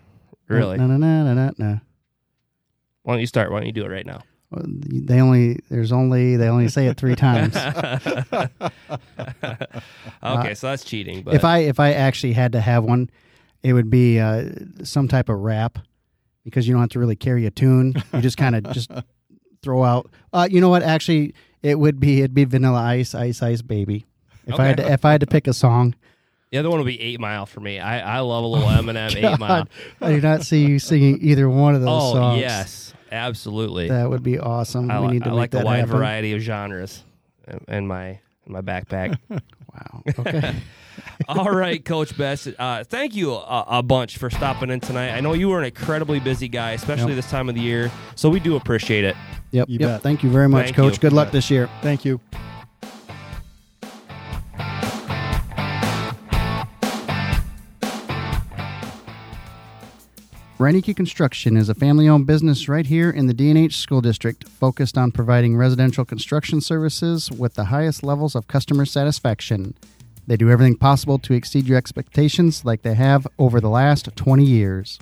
Really? 0.48 0.78
No, 0.78 0.86
no, 0.86 0.96
no, 0.96 1.22
no, 1.24 1.34
no, 1.34 1.52
no. 1.58 1.80
Why 3.02 3.12
don't 3.12 3.20
you 3.20 3.26
start? 3.26 3.50
Why 3.50 3.58
don't 3.58 3.66
you 3.66 3.72
do 3.72 3.84
it 3.84 3.90
right 3.90 4.06
now? 4.06 4.22
Well, 4.50 4.64
They 4.66 5.20
only 5.20 5.58
there's 5.68 5.92
only 5.92 6.36
they 6.36 6.48
only 6.48 6.68
say 6.68 6.86
it 6.86 6.96
three 6.96 7.14
times. 7.14 7.54
okay, 10.24 10.54
so 10.54 10.68
that's 10.68 10.84
cheating. 10.84 11.22
But 11.22 11.34
Uh, 11.34 11.36
if 11.36 11.44
I 11.44 11.58
if 11.58 11.78
I 11.78 11.92
actually 11.92 12.32
had 12.32 12.52
to 12.52 12.60
have 12.62 12.84
one, 12.84 13.10
it 13.62 13.74
would 13.74 13.90
be 13.90 14.18
uh, 14.18 14.48
some 14.82 15.08
type 15.08 15.28
of 15.28 15.38
rap 15.40 15.78
because 16.44 16.66
you 16.66 16.72
don't 16.72 16.80
have 16.80 16.90
to 16.90 16.98
really 16.98 17.16
carry 17.16 17.44
a 17.44 17.50
tune. 17.50 17.92
You 18.14 18.22
just 18.22 18.38
kind 18.38 18.56
of 18.56 18.72
just 18.72 18.90
throw 19.62 19.84
out. 19.84 20.10
Uh, 20.32 20.48
you 20.50 20.58
know 20.60 20.70
what? 20.70 20.82
Actually, 20.82 21.34
it 21.62 21.78
would 21.78 22.00
be 22.00 22.18
it'd 22.20 22.34
be 22.34 22.44
Vanilla 22.44 22.80
Ice, 22.82 23.14
Ice 23.14 23.42
Ice 23.42 23.62
Baby. 23.62 24.06
If 24.46 24.58
I 24.58 24.66
had 24.66 24.76
to, 24.78 24.92
if 24.92 25.04
I 25.04 25.12
had 25.12 25.20
to 25.20 25.26
pick 25.26 25.46
a 25.46 25.52
song, 25.52 25.94
the 26.50 26.58
other 26.58 26.68
one 26.68 26.78
would 26.80 26.86
be 26.86 27.00
Eight 27.00 27.20
Mile 27.20 27.46
for 27.46 27.60
me. 27.60 27.78
I, 27.78 28.16
I 28.16 28.20
love 28.20 28.42
a 28.44 28.46
little 28.46 28.68
Eminem 28.68 29.14
Eight 29.16 29.38
Mile. 29.38 29.64
God, 29.64 29.68
I 30.00 30.12
do 30.12 30.20
not 30.20 30.42
see 30.42 30.64
you 30.66 30.78
singing 30.78 31.18
either 31.22 31.48
one 31.48 31.74
of 31.74 31.80
those 31.80 31.90
Oh 31.90 32.12
songs. 32.14 32.40
yes, 32.40 32.94
absolutely. 33.12 33.88
that 33.88 34.10
would 34.10 34.22
be 34.22 34.38
awesome. 34.38 34.90
I, 34.90 35.00
we 35.00 35.06
li- 35.06 35.12
need 35.14 35.22
to 35.24 35.28
I 35.30 35.32
make 35.32 35.38
like 35.38 35.50
that 35.52 35.62
a 35.62 35.64
wide 35.66 35.78
happen. 35.80 35.96
variety 35.96 36.32
of 36.32 36.40
genres 36.40 37.04
in- 37.46 37.64
in 37.68 37.86
my 37.86 38.18
in 38.46 38.52
my 38.52 38.60
backpack. 38.60 39.16
Wow. 39.72 40.02
Okay. 40.18 40.54
All 41.26 41.50
right, 41.50 41.82
Coach 41.82 42.14
Betts. 42.18 42.46
Uh, 42.58 42.84
thank 42.86 43.14
you 43.16 43.32
a, 43.32 43.64
a 43.78 43.82
bunch 43.82 44.18
for 44.18 44.28
stopping 44.28 44.68
in 44.68 44.80
tonight. 44.80 45.12
I 45.16 45.20
know 45.20 45.32
you 45.32 45.48
were 45.48 45.58
an 45.60 45.64
incredibly 45.64 46.20
busy 46.20 46.46
guy, 46.46 46.72
especially 46.72 47.12
Yep. 47.14 47.16
this 47.16 47.30
time 47.30 47.48
of 47.48 47.54
the 47.54 47.62
year. 47.62 47.90
So 48.14 48.28
we 48.28 48.38
do 48.38 48.56
appreciate 48.56 49.04
it. 49.04 49.16
Yep. 49.52 49.68
You 49.68 49.78
yep. 49.78 49.88
bet. 49.88 50.02
Thank 50.02 50.22
you 50.22 50.30
very 50.30 50.48
much, 50.48 50.66
Thank 50.66 50.76
Coach. 50.76 50.94
you. 50.94 50.98
Good 50.98 51.12
luck 51.12 51.30
this 51.30 51.50
year. 51.50 51.70
Thank 51.80 52.04
you. 52.04 52.20
Reineke 60.62 60.94
Construction 60.94 61.56
is 61.56 61.68
a 61.68 61.74
family 61.74 62.08
owned 62.08 62.28
business 62.28 62.68
right 62.68 62.86
here 62.86 63.10
in 63.10 63.26
the 63.26 63.34
DNH 63.34 63.72
School 63.72 64.00
District, 64.00 64.48
focused 64.48 64.96
on 64.96 65.10
providing 65.10 65.56
residential 65.56 66.04
construction 66.04 66.60
services 66.60 67.32
with 67.32 67.54
the 67.54 67.64
highest 67.64 68.04
levels 68.04 68.36
of 68.36 68.46
customer 68.46 68.86
satisfaction. 68.86 69.74
They 70.28 70.36
do 70.36 70.50
everything 70.50 70.76
possible 70.76 71.18
to 71.18 71.34
exceed 71.34 71.66
your 71.66 71.78
expectations 71.78 72.64
like 72.64 72.82
they 72.82 72.94
have 72.94 73.26
over 73.40 73.60
the 73.60 73.68
last 73.68 74.08
20 74.14 74.44
years. 74.44 75.00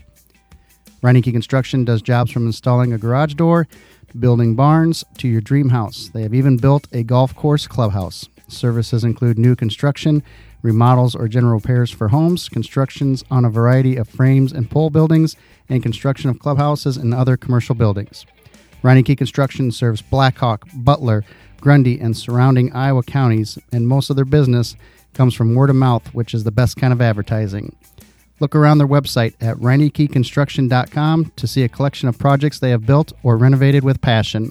Reineke 1.03 1.30
Construction 1.30 1.84
does 1.84 2.01
jobs 2.01 2.30
from 2.30 2.46
installing 2.46 2.94
a 2.94 2.98
garage 2.98 3.34
door, 3.34 3.68
to 3.99 3.99
building 4.18 4.54
barns, 4.54 5.04
to 5.18 5.28
your 5.28 5.40
dream 5.40 5.68
house. 5.68 6.11
They 6.12 6.22
have 6.22 6.34
even 6.34 6.56
built 6.56 6.88
a 6.92 7.02
golf 7.02 7.34
course 7.34 7.66
clubhouse. 7.66 8.28
Services 8.48 9.04
include 9.04 9.38
new 9.38 9.54
construction, 9.54 10.22
remodels 10.62 11.14
or 11.14 11.28
general 11.28 11.54
repairs 11.54 11.90
for 11.90 12.08
homes, 12.08 12.48
constructions 12.48 13.24
on 13.30 13.44
a 13.44 13.50
variety 13.50 13.96
of 13.96 14.08
frames 14.08 14.52
and 14.52 14.70
pole 14.70 14.90
buildings, 14.90 15.36
and 15.68 15.82
construction 15.82 16.30
of 16.30 16.38
clubhouses 16.38 16.96
and 16.96 17.14
other 17.14 17.36
commercial 17.36 17.74
buildings. 17.74 18.26
Reineke 18.82 19.18
Construction 19.18 19.70
serves 19.70 20.02
Blackhawk, 20.02 20.66
Butler, 20.74 21.24
Grundy, 21.61 22.00
and 22.00 22.16
surrounding 22.16 22.72
Iowa 22.72 23.02
counties, 23.02 23.58
and 23.70 23.86
most 23.86 24.11
of 24.11 24.16
their 24.16 24.24
business 24.24 24.76
comes 25.12 25.34
from 25.34 25.54
word 25.54 25.70
of 25.70 25.76
mouth, 25.76 26.14
which 26.14 26.32
is 26.32 26.44
the 26.44 26.50
best 26.50 26.76
kind 26.76 26.92
of 26.92 27.02
advertising. 27.02 27.76
Look 28.41 28.57
around 28.57 28.78
their 28.78 28.88
website 28.88 29.34
at 29.41 29.57
ReinekeConstruction.com 29.59 31.32
to 31.36 31.47
see 31.47 31.62
a 31.62 31.68
collection 31.68 32.09
of 32.09 32.18
projects 32.18 32.59
they 32.59 32.70
have 32.70 32.86
built 32.86 33.12
or 33.22 33.36
renovated 33.36 33.84
with 33.84 34.01
passion. 34.01 34.51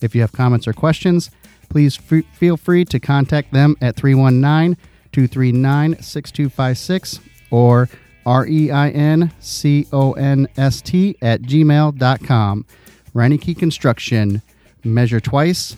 If 0.00 0.14
you 0.14 0.20
have 0.20 0.32
comments 0.32 0.68
or 0.68 0.72
questions, 0.72 1.30
please 1.68 1.98
f- 1.98 2.24
feel 2.32 2.56
free 2.56 2.84
to 2.86 3.00
contact 3.00 3.52
them 3.52 3.76
at 3.80 3.96
319 3.96 4.76
239 5.12 6.02
6256 6.02 7.20
or 7.50 7.88
R 8.24 8.46
E 8.46 8.70
I 8.70 8.90
N 8.90 9.32
C 9.40 9.86
O 9.92 10.12
N 10.12 10.48
S 10.56 10.80
T 10.80 11.16
at 11.20 11.42
gmail.com. 11.42 12.66
Reineke 13.14 13.58
Construction. 13.58 14.42
Measure 14.84 15.20
twice, 15.20 15.76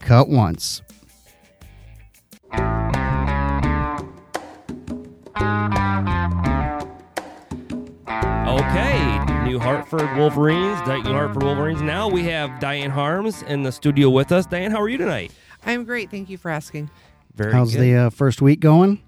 cut 0.00 0.28
once. 0.28 0.82
Okay, 8.60 9.24
New 9.44 9.58
Hartford 9.58 10.14
Wolverines, 10.18 10.78
Dike 10.82 11.02
New 11.04 11.12
Hartford 11.12 11.44
Wolverines. 11.44 11.80
Now 11.80 12.08
we 12.08 12.24
have 12.24 12.60
Diane 12.60 12.90
Harms 12.90 13.40
in 13.44 13.62
the 13.62 13.72
studio 13.72 14.10
with 14.10 14.32
us. 14.32 14.44
Diane, 14.44 14.70
how 14.70 14.82
are 14.82 14.88
you 14.90 14.98
tonight? 14.98 15.32
I'm 15.64 15.84
great. 15.84 16.10
Thank 16.10 16.28
you 16.28 16.36
for 16.36 16.50
asking. 16.50 16.90
Very 17.34 17.54
How's 17.54 17.72
good. 17.72 17.80
the 17.80 17.94
uh, 17.94 18.10
first 18.10 18.42
week 18.42 18.60
going? 18.60 19.02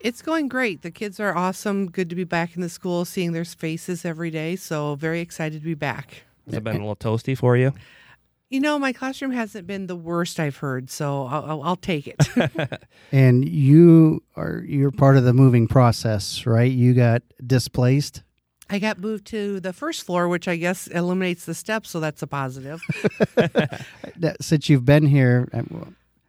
It's 0.00 0.22
going 0.22 0.48
great. 0.48 0.80
The 0.80 0.90
kids 0.90 1.20
are 1.20 1.36
awesome. 1.36 1.90
Good 1.90 2.08
to 2.08 2.16
be 2.16 2.24
back 2.24 2.56
in 2.56 2.62
the 2.62 2.70
school, 2.70 3.04
seeing 3.04 3.32
their 3.32 3.44
faces 3.44 4.06
every 4.06 4.30
day. 4.30 4.56
So, 4.56 4.94
very 4.94 5.20
excited 5.20 5.60
to 5.60 5.66
be 5.66 5.74
back. 5.74 6.22
Has 6.46 6.54
it 6.54 6.64
been 6.64 6.76
a 6.76 6.78
little 6.78 6.96
toasty 6.96 7.36
for 7.36 7.58
you? 7.58 7.74
You 8.48 8.60
know, 8.60 8.78
my 8.78 8.94
classroom 8.94 9.32
hasn't 9.32 9.66
been 9.66 9.86
the 9.86 9.96
worst 9.96 10.40
I've 10.40 10.56
heard, 10.56 10.88
so 10.88 11.26
I'll, 11.26 11.44
I'll, 11.44 11.62
I'll 11.62 11.76
take 11.76 12.06
it. 12.06 12.82
And 13.12 13.46
you 13.46 14.22
are 14.34 14.64
you're 14.66 14.90
part 14.90 15.18
of 15.18 15.24
the 15.24 15.34
moving 15.34 15.68
process, 15.68 16.46
right? 16.46 16.72
You 16.72 16.94
got 16.94 17.22
displaced. 17.46 18.22
I 18.70 18.78
got 18.78 18.98
moved 18.98 19.26
to 19.26 19.60
the 19.60 19.72
first 19.72 20.04
floor, 20.04 20.28
which 20.28 20.48
I 20.48 20.56
guess 20.56 20.86
eliminates 20.86 21.44
the 21.44 21.54
steps, 21.54 21.90
so 21.90 22.00
that's 22.00 22.22
a 22.22 22.26
positive. 22.26 22.80
Since 24.40 24.68
you've 24.68 24.84
been 24.84 25.06
here, 25.06 25.48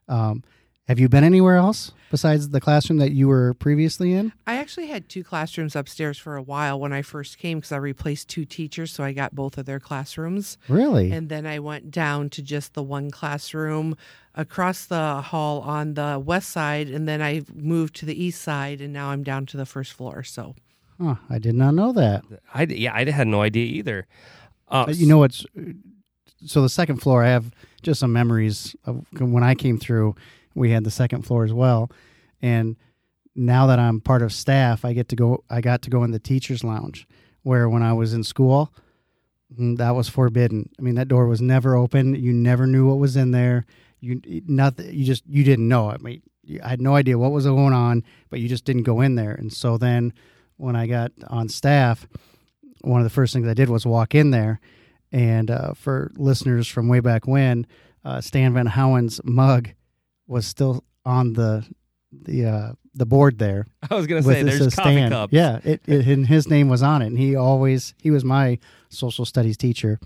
um, 0.08 0.44
have 0.88 1.00
you 1.00 1.10
been 1.10 1.24
anywhere 1.24 1.56
else 1.56 1.92
besides 2.12 2.50
the 2.50 2.62
classroom 2.62 3.00
that 3.00 3.12
you 3.12 3.28
were 3.28 3.56
previously 3.56 4.14
in? 4.14 4.32
I 4.46 4.58
actually 4.58 4.86
had 4.88 5.10
two 5.10 5.24
classrooms 5.24 5.76
upstairs 5.76 6.20
for 6.20 6.36
a 6.36 6.44
while 6.44 6.80
when 6.80 6.94
I 6.94 7.02
first 7.02 7.40
came 7.40 7.58
because 7.58 7.72
I 7.72 7.78
replaced 7.78 8.30
two 8.30 8.46
teachers, 8.46 8.92
so 8.92 9.04
I 9.04 9.12
got 9.12 9.34
both 9.34 9.58
of 9.58 9.66
their 9.66 9.80
classrooms. 9.80 10.60
Really? 10.68 11.12
And 11.12 11.28
then 11.30 11.48
I 11.48 11.58
went 11.58 11.90
down 11.90 12.30
to 12.32 12.44
just 12.44 12.76
the 12.76 12.84
one 12.84 13.10
classroom 13.10 13.98
across 14.36 14.86
the 14.86 15.22
hall 15.22 15.62
on 15.62 15.96
the 15.96 16.22
west 16.24 16.50
side. 16.50 16.90
And 16.90 17.08
then 17.08 17.20
I 17.20 17.42
moved 17.52 17.96
to 17.96 18.06
the 18.06 18.24
east 18.24 18.42
side, 18.42 18.80
and 18.80 18.94
now 18.94 19.10
I'm 19.10 19.24
down 19.24 19.48
to 19.48 19.58
the 19.58 19.66
first 19.66 19.94
floor. 19.94 20.24
So 20.24 20.54
Huh, 21.02 21.16
I 21.30 21.40
did 21.40 21.56
not 21.56 21.74
know 21.74 21.92
that. 21.94 22.24
I 22.54 22.64
yeah, 22.64 22.94
I 22.94 23.10
had 23.10 23.28
no 23.28 23.42
idea 23.42 23.66
either. 23.66 24.08
Uh, 24.70 24.86
Uh, 24.88 24.92
you 24.92 25.08
know 25.08 25.18
what's 25.20 25.46
so 26.46 26.62
the 26.62 26.70
second 26.70 26.98
floor 26.98 27.24
i 27.24 27.28
have 27.28 27.52
just 27.82 28.00
some 28.00 28.12
memories 28.12 28.76
of 28.86 29.06
when 29.20 29.44
i 29.44 29.54
came 29.56 29.78
through 29.78 30.16
we 30.56 30.72
had 30.72 30.84
the 30.84 30.92
second 30.92 31.24
floor 31.24 31.44
as 31.44 31.54
well. 31.54 31.92
And 32.42 32.76
now 33.36 33.68
that 33.68 33.80
i'm 33.80 34.00
part 34.02 34.22
of 34.22 34.32
staff 34.34 34.84
i 34.86 34.94
get 34.94 35.08
to 35.10 35.16
go 35.16 35.44
i 35.50 35.62
got 35.62 35.82
to 35.84 35.90
go 35.90 36.04
in 36.04 36.12
the 36.12 36.20
teachers 36.20 36.64
lounge 36.64 37.08
where 37.44 37.68
when 37.70 37.84
i 37.84 37.94
was 37.94 38.14
in 38.14 38.24
school 38.24 38.74
mm, 39.56 39.78
that 39.78 39.94
was 39.96 40.10
forbidden. 40.10 40.70
I 40.80 40.82
mean 40.82 40.96
that 40.96 41.08
door 41.08 41.28
was 41.28 41.42
never 41.42 41.76
open. 41.76 42.16
You 42.16 42.34
never 42.34 42.66
knew 42.66 42.88
what 42.88 42.98
was 43.00 43.16
in 43.16 43.32
there. 43.32 43.66
You 44.00 44.22
nothing 44.48 44.94
you 44.94 45.06
just 45.06 45.24
you 45.28 45.44
didn't 45.44 45.68
know. 45.68 45.90
I 45.92 45.98
mean 45.98 46.22
i 46.64 46.70
had 46.70 46.82
no 46.82 46.96
idea 46.96 47.18
what 47.18 47.32
was 47.32 47.46
going 47.46 47.74
on 47.74 48.04
but 48.30 48.40
you 48.40 48.48
just 48.48 48.66
didn't 48.66 48.84
go 48.84 49.02
in 49.02 49.16
there. 49.16 49.34
And 49.34 49.52
so 49.54 49.78
then 49.78 50.14
when 50.58 50.76
i 50.76 50.88
got 50.88 51.12
on 51.28 51.48
staff 51.50 52.08
one 52.82 53.00
of 53.02 53.06
the 53.06 53.10
first 53.10 53.34
things 53.34 53.48
i 53.48 53.54
did 53.54 53.70
was 53.70 53.86
walk 53.86 54.14
in 54.16 54.32
there 54.32 54.60
and 55.12 55.50
uh, 55.50 55.74
for 55.74 56.12
listeners 56.18 56.68
from 56.68 56.90
way 56.90 57.00
back 57.00 57.26
when, 57.26 57.66
uh, 58.04 58.20
Stan 58.20 58.54
Van 58.54 58.66
Howen's 58.66 59.22
mug 59.24 59.70
was 60.28 60.46
still 60.46 60.84
on 61.06 61.34
the 61.34 61.66
the 62.12 62.46
uh, 62.46 62.72
the 62.94 63.06
board 63.06 63.38
there 63.40 63.66
I 63.90 63.96
was 63.96 64.08
gonna 64.08 64.24
say 64.24 64.44
there's 64.44 64.60
coffee 64.76 64.92
Stan. 64.92 65.12
cups. 65.12 65.32
Yeah, 65.32 65.60
it, 65.64 65.82
it, 65.86 66.08
and 66.08 66.28
his 66.28 66.50
name 66.50 66.68
was 66.70 66.84
on 66.84 67.02
it, 67.02 67.08
and 67.08 67.18
he 67.18 67.36
always 67.36 67.94
he 68.02 68.12
was 68.12 68.26
my 68.26 68.58
social 68.90 69.26
studies 69.26 69.56
teacher 69.58 70.00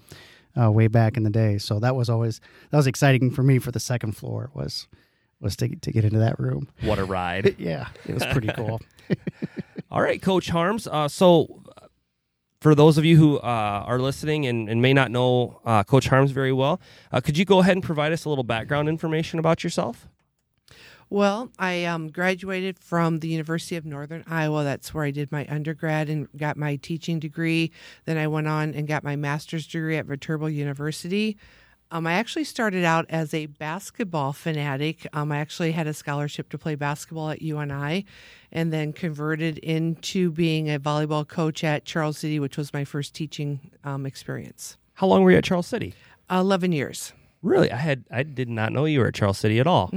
uh, 0.60 0.70
way 0.72 0.88
back 0.88 1.18
in 1.18 1.24
the 1.24 1.30
day. 1.30 1.58
So 1.58 1.80
that 1.80 1.96
was 1.96 2.10
always 2.10 2.40
that 2.70 2.78
was 2.78 2.88
exciting 2.88 3.32
for 3.32 3.42
me 3.42 3.58
for 3.58 3.72
the 3.72 3.80
second 3.80 4.16
floor 4.16 4.52
was 4.54 4.88
was 5.40 5.56
to 5.58 5.76
to 5.76 5.92
get 5.92 6.04
into 6.04 6.20
that 6.20 6.40
room. 6.40 6.68
What 6.82 7.00
a 7.00 7.06
ride! 7.06 7.56
Yeah, 7.60 7.88
it 8.06 8.14
was 8.14 8.26
pretty 8.28 8.50
cool. 8.50 8.82
All 9.92 10.02
right, 10.02 10.22
Coach 10.22 10.50
Harms. 10.50 10.88
Uh, 10.88 11.08
so, 11.08 11.64
uh, 11.78 11.88
for 12.62 12.76
those 12.76 12.98
of 12.98 13.06
you 13.06 13.18
who 13.18 13.38
uh, 13.38 13.84
are 13.86 14.00
listening 14.00 14.46
and, 14.46 14.70
and 14.70 14.82
may 14.82 14.94
not 14.94 15.12
know 15.12 15.62
uh, 15.66 15.84
Coach 15.84 16.08
Harms 16.08 16.32
very 16.32 16.52
well, 16.52 16.80
uh, 17.12 17.22
could 17.22 17.38
you 17.38 17.46
go 17.46 17.60
ahead 17.60 17.76
and 17.76 17.84
provide 17.84 18.12
us 18.12 18.26
a 18.26 18.30
little 18.30 18.44
background 18.44 18.90
information 18.90 19.40
about 19.40 19.64
yourself? 19.64 20.08
Well, 21.12 21.52
I 21.58 21.86
um, 21.86 22.10
graduated 22.10 22.78
from 22.78 23.20
the 23.20 23.30
University 23.30 23.76
of 23.76 23.84
Northern 23.84 24.24
Iowa. 24.28 24.64
That's 24.64 24.94
where 24.94 25.06
I 25.06 25.10
did 25.10 25.32
my 25.32 25.48
undergrad 25.50 26.08
and 26.08 26.28
got 26.38 26.56
my 26.56 26.76
teaching 26.76 27.20
degree. 27.20 27.72
Then 28.06 28.18
I 28.18 28.28
went 28.28 28.48
on 28.48 28.76
and 28.76 28.88
got 28.88 29.04
my 29.04 29.16
master's 29.16 29.66
degree 29.66 29.98
at 29.98 30.06
Viterbo 30.06 30.46
University. 30.46 31.36
Um, 31.92 32.06
I 32.06 32.14
actually 32.14 32.44
started 32.44 32.86
out 32.86 33.08
as 33.10 33.34
a 33.34 33.48
basketball 33.48 34.32
fanatic. 34.32 35.08
Um, 35.12 35.32
I 35.32 35.38
actually 35.40 35.72
had 35.72 35.88
a 35.88 35.94
scholarship 35.94 36.50
to 36.50 36.58
play 36.58 36.76
basketball 36.76 37.32
at 37.32 37.42
UNI 37.42 38.06
and 38.52 38.72
then 38.72 38.94
converted 38.94 39.58
into 39.60 40.32
being 40.32 40.70
a 40.70 40.80
volleyball 40.80 41.28
coach 41.28 41.64
at 41.64 41.86
Charles 41.86 42.20
City, 42.20 42.40
which 42.40 42.58
was 42.58 42.74
my 42.74 42.86
first 42.86 43.16
teaching 43.16 43.72
um, 43.84 44.06
experience. 44.06 44.78
How 44.96 45.08
long 45.08 45.24
were 45.24 45.32
you 45.32 45.38
at 45.38 45.44
Charles 45.44 45.66
City? 45.66 45.96
11 46.30 46.74
years. 46.74 47.14
Really, 47.42 47.72
I 47.72 47.78
had 47.78 48.04
I 48.12 48.24
did 48.24 48.50
not 48.50 48.72
know 48.74 48.86
you 48.86 49.00
were 49.00 49.08
at 49.08 49.14
Charles 49.16 49.38
City 49.38 49.60
at 49.60 49.66
all. 49.66 49.92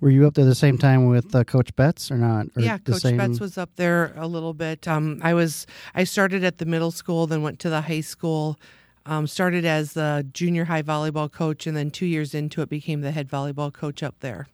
Were 0.00 0.10
you 0.10 0.26
up 0.26 0.34
there 0.34 0.44
the 0.44 0.56
same 0.56 0.76
time 0.76 1.06
with 1.06 1.34
uh, 1.34 1.44
Coach 1.44 1.74
Betts 1.76 2.10
or 2.10 2.18
not? 2.18 2.46
Or 2.56 2.60
yeah, 2.62 2.78
the 2.84 2.92
Coach 2.92 3.02
same- 3.02 3.16
Betts 3.16 3.38
was 3.40 3.56
up 3.56 3.70
there 3.76 4.12
a 4.16 4.26
little 4.26 4.52
bit. 4.52 4.86
Um, 4.88 5.20
I 5.22 5.32
was 5.34 5.66
I 5.94 6.02
started 6.04 6.42
at 6.44 6.58
the 6.58 6.66
middle 6.66 6.90
school, 6.90 7.26
then 7.28 7.42
went 7.42 7.60
to 7.60 7.70
the 7.70 7.80
high 7.82 8.00
school. 8.02 8.58
Um, 9.06 9.26
started 9.26 9.66
as 9.66 9.92
the 9.92 10.26
junior 10.32 10.64
high 10.64 10.82
volleyball 10.82 11.30
coach, 11.30 11.66
and 11.66 11.76
then 11.76 11.90
two 11.90 12.06
years 12.06 12.34
into 12.34 12.62
it, 12.62 12.70
became 12.70 13.02
the 13.02 13.10
head 13.10 13.28
volleyball 13.28 13.72
coach 13.72 14.02
up 14.02 14.20
there. 14.20 14.48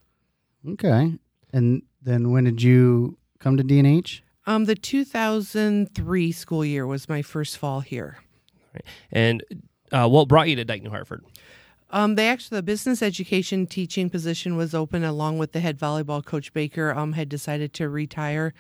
Okay. 0.68 1.14
And 1.52 1.82
then 2.02 2.30
when 2.30 2.44
did 2.44 2.62
you 2.62 3.16
come 3.38 3.56
to 3.56 3.62
DNH? 3.62 4.22
Um, 4.46 4.64
the 4.64 4.74
2003 4.74 6.32
school 6.32 6.64
year 6.64 6.86
was 6.86 7.08
my 7.08 7.22
first 7.22 7.58
fall 7.58 7.80
here. 7.80 8.18
And 9.10 9.44
uh, 9.92 10.08
what 10.08 10.28
brought 10.28 10.48
you 10.48 10.56
to 10.56 10.64
Dike 10.64 10.82
New 10.82 10.90
Hartford? 10.90 11.24
Um, 11.90 12.14
they 12.14 12.28
actually 12.28 12.58
the 12.58 12.62
business 12.62 13.02
education 13.02 13.66
teaching 13.66 14.10
position 14.10 14.56
was 14.56 14.74
open 14.74 15.02
along 15.02 15.38
with 15.38 15.52
the 15.52 15.60
head 15.60 15.78
volleyball 15.78 16.24
coach 16.24 16.52
Baker. 16.52 16.92
Um, 16.92 17.14
had 17.14 17.28
decided 17.28 17.72
to 17.74 17.88
retire. 17.88 18.54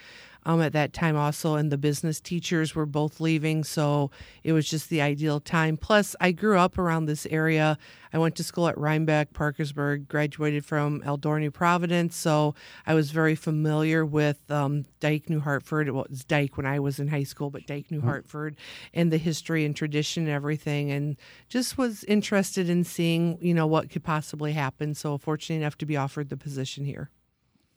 Um, 0.46 0.62
at 0.62 0.72
that 0.72 0.94
time 0.94 1.16
also, 1.16 1.54
and 1.54 1.70
the 1.70 1.76
business 1.76 2.18
teachers 2.18 2.74
were 2.74 2.86
both 2.86 3.20
leaving, 3.20 3.62
so 3.62 4.10
it 4.42 4.52
was 4.52 4.68
just 4.68 4.88
the 4.88 5.02
ideal 5.02 5.38
time. 5.38 5.76
Plus, 5.76 6.16
I 6.18 6.32
grew 6.32 6.56
up 6.56 6.78
around 6.78 7.04
this 7.04 7.26
area. 7.26 7.76
I 8.12 8.18
went 8.18 8.36
to 8.36 8.44
school 8.44 8.66
at 8.66 8.78
Rhinebeck, 8.78 9.34
Parkersburg, 9.34 10.08
graduated 10.08 10.64
from 10.64 11.02
Eldora-New, 11.02 11.50
Providence, 11.50 12.16
so 12.16 12.54
I 12.86 12.94
was 12.94 13.10
very 13.10 13.34
familiar 13.34 14.04
with 14.04 14.50
um, 14.50 14.86
Dike, 14.98 15.28
New 15.28 15.40
Hartford. 15.40 15.90
Well, 15.90 16.04
it 16.04 16.10
was 16.10 16.24
Dike 16.24 16.56
when 16.56 16.66
I 16.66 16.80
was 16.80 16.98
in 16.98 17.08
high 17.08 17.24
school, 17.24 17.50
but 17.50 17.66
Dike, 17.66 17.90
New 17.90 18.00
Hartford, 18.00 18.56
and 18.94 19.12
the 19.12 19.18
history 19.18 19.66
and 19.66 19.76
tradition 19.76 20.22
and 20.24 20.32
everything, 20.32 20.90
and 20.90 21.16
just 21.48 21.76
was 21.76 22.02
interested 22.04 22.70
in 22.70 22.82
seeing, 22.84 23.36
you 23.42 23.52
know, 23.52 23.66
what 23.66 23.90
could 23.90 24.04
possibly 24.04 24.54
happen. 24.54 24.94
So 24.94 25.18
fortunate 25.18 25.58
enough 25.58 25.76
to 25.78 25.86
be 25.86 25.98
offered 25.98 26.30
the 26.30 26.36
position 26.36 26.86
here. 26.86 27.10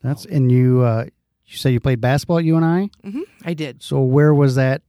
That's 0.02 0.24
and 0.24 0.50
you. 0.50 0.80
Uh, 0.80 1.06
you 1.46 1.56
say 1.56 1.70
you 1.70 1.80
played 1.80 2.00
basketball 2.00 2.38
at 2.38 2.44
UNI. 2.44 2.90
hmm 3.04 3.20
I 3.44 3.54
did. 3.54 3.82
So 3.82 4.00
where 4.00 4.34
was 4.34 4.54
that 4.54 4.82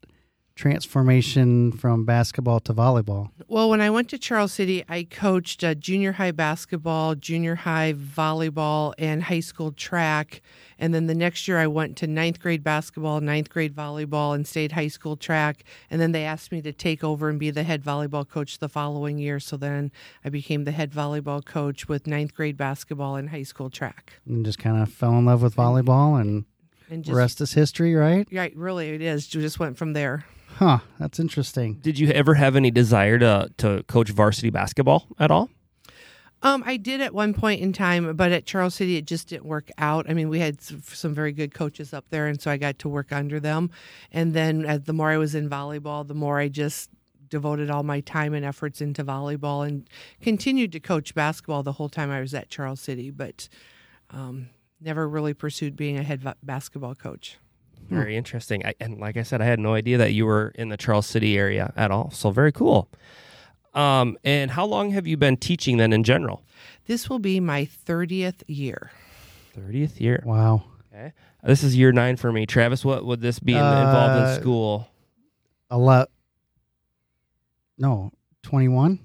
transformation 0.56 1.72
from 1.72 2.06
basketball 2.06 2.60
to 2.62 2.74
volleyball? 2.74 3.30
Well, 3.47 3.70
when 3.70 3.82
I 3.82 3.89
went 3.89 4.10
to 4.10 4.18
Charles 4.18 4.53
City, 4.53 4.84
I 4.88 5.03
coached 5.03 5.64
uh, 5.64 5.76
junior 5.76 6.14
high 6.14 6.32
basketball, 6.32 7.16
junior 7.16 7.56
high 7.56 7.93
volleyball, 7.93 8.93
and 8.97 9.24
high 9.24 9.41
school 9.41 9.72
track. 9.72 10.41
And 10.80 10.93
then 10.93 11.08
the 11.08 11.16
next 11.16 11.47
year, 11.47 11.60
I 11.60 11.68
went 11.68 11.97
to 11.97 12.08
ninth 12.08 12.39
grade 12.39 12.64
basketball, 12.64 13.22
ninth 13.22 13.49
grade 13.49 13.76
volleyball, 13.76 14.34
and 14.34 14.47
stayed 14.47 14.72
high 14.72 14.88
school 14.88 15.16
track. 15.16 15.64
And 15.89 16.01
then 16.01 16.12
they 16.14 16.24
asked 16.24 16.51
me 16.51 16.62
to 16.64 16.74
take 16.74 17.03
over 17.03 17.30
and 17.30 17.39
be 17.39 17.51
the 17.51 17.64
head 17.64 17.84
volleyball 17.84 18.28
coach 18.28 18.60
the 18.60 18.70
following 18.70 19.18
year. 19.18 19.39
So 19.39 19.58
then 19.58 19.91
I 20.24 20.30
became 20.30 20.64
the 20.64 20.72
head 20.72 20.91
volleyball 20.91 21.43
coach 21.45 21.88
with 21.88 22.08
ninth 22.08 22.34
grade 22.34 22.58
basketball 22.58 23.16
and 23.16 23.30
high 23.30 23.43
school 23.43 23.70
track. 23.70 24.14
And 24.26 24.45
just 24.45 24.60
kind 24.60 24.82
of 24.82 24.91
fell 24.91 25.18
in 25.18 25.26
love 25.26 25.41
with 25.43 25.56
volleyball, 25.56 26.20
and 26.20 26.45
And 26.89 27.03
the 27.03 27.14
rest 27.14 27.41
is 27.41 27.53
history, 27.53 27.93
right? 27.95 28.28
right, 28.32 28.56
really, 28.56 28.89
it 28.89 29.01
is. 29.01 29.34
We 29.36 29.41
just 29.41 29.60
went 29.60 29.78
from 29.78 29.93
there. 29.93 30.26
Huh. 30.56 30.80
That's 30.99 31.20
interesting. 31.20 31.76
Did 31.82 31.99
you 31.99 32.10
ever 32.12 32.34
have 32.36 32.56
any 32.56 32.72
desire 32.72 33.20
to 33.20 33.51
to 33.58 33.84
coach 33.84 34.10
varsity 34.10 34.49
basketball 34.49 35.06
at 35.20 35.30
all? 35.30 35.49
Um, 36.41 36.64
I 36.66 36.78
did 36.78 37.01
at 37.01 37.14
one 37.14 37.34
point 37.34 37.62
in 37.62 37.74
time, 37.74 38.16
but 38.16 38.32
at 38.32 38.45
Charles 38.45 38.76
City, 38.76 38.95
it 38.97 39.06
just 39.06 39.28
didn't 39.28 39.45
work 39.45 39.70
out. 39.78 40.10
I 40.10 40.14
mean, 40.14 40.30
we 40.30 40.39
had 40.39 40.62
some 40.62 41.14
very 41.14 41.32
good 41.34 41.53
coaches 41.53 41.93
up 41.93 42.06
there, 42.10 42.28
and 42.28 42.39
so 42.39 42.51
I 42.51 42.58
got 42.58 42.78
to 42.80 42.89
work 42.89 43.12
under 43.12 43.39
them. 43.39 43.70
And 44.12 44.34
then, 44.34 44.64
as 44.64 44.84
the 44.84 44.93
more 44.93 45.10
I 45.10 45.18
was 45.18 45.36
in 45.36 45.49
volleyball, 45.49 46.08
the 46.08 46.14
more 46.14 46.39
I 46.39 46.47
just 46.47 46.89
devoted 47.28 47.70
all 47.70 47.84
my 47.84 47.99
time 47.99 48.34
and 48.34 48.45
efforts 48.45 48.80
into 48.80 49.03
volleyball, 49.03 49.68
and 49.68 49.89
continued 50.22 50.72
to 50.74 50.80
coach 50.80 51.14
basketball 51.16 51.64
the 51.64 51.74
whole 51.74 51.89
time 51.89 52.12
I 52.12 52.22
was 52.22 52.34
at 52.34 52.49
Charles 52.49 52.80
City, 52.80 53.10
but 53.10 53.49
um, 54.12 54.49
never 54.80 55.10
really 55.10 55.34
pursued 55.34 55.76
being 55.76 55.97
a 55.97 56.03
head 56.03 56.24
basketball 56.43 56.95
coach. 56.95 57.39
Very 57.89 58.15
interesting. 58.17 58.65
I, 58.65 58.73
and 58.79 58.99
like 58.99 59.15
I 59.17 59.23
said, 59.23 59.41
I 59.41 59.45
had 59.45 59.59
no 59.59 59.73
idea 59.73 59.97
that 59.99 60.13
you 60.13 60.25
were 60.25 60.51
in 60.55 60.69
the 60.69 60.77
Charles 60.77 61.05
City 61.05 61.38
area 61.38 61.71
at 61.75 61.91
all. 61.91 62.09
So 62.11 62.31
very 62.31 62.51
cool. 62.51 62.89
Um, 63.73 64.17
and 64.23 64.51
how 64.51 64.65
long 64.65 64.91
have 64.91 65.05
you 65.05 65.17
been 65.17 65.38
teaching 65.38 65.77
then 65.77 65.91
in 65.93 66.03
general? 66.03 66.43
This 66.88 67.09
will 67.09 67.19
be 67.19 67.39
my 67.39 67.65
thirtieth 67.65 68.43
year. 68.47 68.91
Thirtieth 69.53 69.99
year. 69.99 70.23
Wow. 70.25 70.63
Okay. 70.93 71.13
This 71.43 71.63
is 71.63 71.75
year 71.75 71.91
nine 71.91 72.15
for 72.15 72.31
me. 72.31 72.45
Travis, 72.45 72.83
what 72.86 73.05
would 73.05 73.21
this 73.21 73.39
be 73.39 73.51
in, 73.53 73.57
involved 73.59 74.23
Uh, 74.23 74.27
in 74.36 74.41
school? 74.41 74.88
A 75.69 75.77
lot. 75.77 76.09
No, 77.77 78.11
twenty-one. 78.43 78.99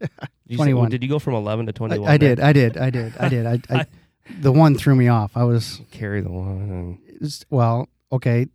Did 0.00 0.10
you 0.46 0.56
say- 0.56 0.62
21. 0.62 0.90
did 0.90 1.02
you 1.02 1.08
go 1.08 1.18
from 1.18 1.34
eleven 1.34 1.66
to 1.66 1.70
I, 1.70 1.72
twenty-one? 1.72 2.10
I 2.10 2.16
did. 2.16 2.40
I 2.40 2.52
did. 2.52 2.76
I 2.76 2.90
did. 2.90 3.12
I 3.18 3.28
did. 3.28 3.46
I, 3.46 3.60
I, 3.70 3.86
the 4.40 4.52
one 4.52 4.74
threw 4.76 4.94
me 4.96 5.08
off. 5.08 5.36
I 5.36 5.44
was 5.44 5.80
Carry 5.90 6.20
the 6.20 6.30
one. 6.30 6.98
it's- 7.08 7.44
well. 7.50 7.88
Okay. 8.12 8.46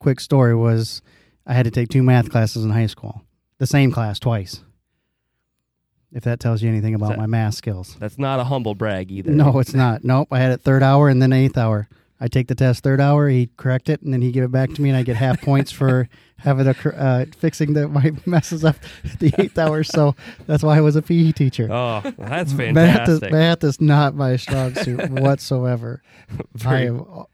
Quick 0.00 0.20
story 0.20 0.54
was 0.54 1.00
I 1.46 1.54
had 1.54 1.64
to 1.64 1.70
take 1.70 1.88
two 1.88 2.02
math 2.02 2.30
classes 2.30 2.64
in 2.64 2.70
high 2.70 2.86
school, 2.86 3.22
the 3.58 3.66
same 3.66 3.90
class 3.90 4.18
twice. 4.18 4.62
If 6.12 6.24
that 6.24 6.40
tells 6.40 6.62
you 6.62 6.68
anything 6.68 6.94
about 6.94 7.10
that- 7.10 7.18
my 7.18 7.26
math 7.26 7.54
skills. 7.54 7.96
That's 7.98 8.18
not 8.18 8.38
a 8.38 8.44
humble 8.44 8.74
brag 8.74 9.10
either. 9.10 9.30
No, 9.30 9.58
it's 9.60 9.72
not. 9.72 10.04
Nope. 10.04 10.28
I 10.30 10.40
had 10.40 10.52
it 10.52 10.60
third 10.60 10.82
hour 10.82 11.08
and 11.08 11.22
then 11.22 11.32
eighth 11.32 11.56
hour. 11.56 11.88
I 12.20 12.28
take 12.28 12.46
the 12.46 12.54
test 12.54 12.84
third 12.84 13.00
hour, 13.00 13.28
he 13.28 13.48
correct 13.56 13.88
it, 13.88 14.00
and 14.02 14.12
then 14.12 14.22
he 14.22 14.30
give 14.30 14.44
it 14.44 14.52
back 14.52 14.72
to 14.74 14.82
me, 14.82 14.90
and 14.90 14.96
I 14.96 15.02
get 15.02 15.16
half 15.16 15.40
points 15.40 15.72
for 15.72 16.08
having 16.36 16.68
a 16.68 16.76
uh, 16.96 17.24
fixing 17.36 17.72
the 17.72 17.88
my 17.88 18.12
messes 18.26 18.64
up 18.64 18.76
the 19.18 19.32
eighth 19.38 19.58
hour. 19.58 19.82
So 19.82 20.14
that's 20.46 20.62
why 20.62 20.76
I 20.76 20.80
was 20.82 20.94
a 20.96 21.02
PE 21.02 21.32
teacher. 21.32 21.66
Oh, 21.68 22.00
that's 22.18 22.52
Math 22.52 23.08
is, 23.08 23.18
fantastic. 23.18 23.32
math 23.32 23.64
is 23.64 23.80
not 23.80 24.14
my 24.14 24.36
strong 24.36 24.74
suit 24.74 25.10
whatsoever. 25.10 26.00
I 26.30 26.42
Very- 26.54 26.86
am 26.88 27.24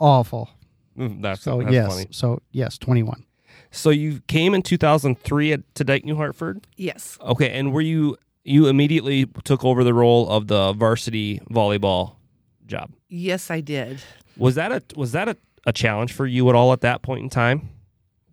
awful. 0.00 0.50
Mm, 0.96 1.22
that's 1.22 1.42
So 1.42 1.60
that's 1.60 1.72
yes, 1.72 1.88
funny. 1.92 2.06
so 2.10 2.40
yes, 2.52 2.78
twenty 2.78 3.02
one. 3.02 3.24
So 3.70 3.90
you 3.90 4.20
came 4.28 4.54
in 4.54 4.62
2003 4.62 5.52
at, 5.52 5.74
to 5.74 5.84
Dike 5.84 6.04
New 6.04 6.16
Hartford. 6.16 6.66
Yes. 6.76 7.18
Okay, 7.20 7.50
and 7.50 7.72
were 7.72 7.80
you 7.80 8.16
you 8.44 8.68
immediately 8.68 9.26
took 9.44 9.64
over 9.64 9.82
the 9.84 9.92
role 9.92 10.28
of 10.30 10.46
the 10.46 10.72
varsity 10.72 11.40
volleyball 11.50 12.14
job? 12.66 12.90
Yes, 13.08 13.50
I 13.50 13.60
did. 13.60 14.00
Was 14.36 14.54
that 14.54 14.72
a 14.72 14.82
was 14.96 15.12
that 15.12 15.28
a, 15.28 15.36
a 15.66 15.72
challenge 15.72 16.12
for 16.12 16.26
you 16.26 16.48
at 16.48 16.54
all 16.54 16.72
at 16.72 16.80
that 16.82 17.02
point 17.02 17.22
in 17.22 17.30
time? 17.30 17.68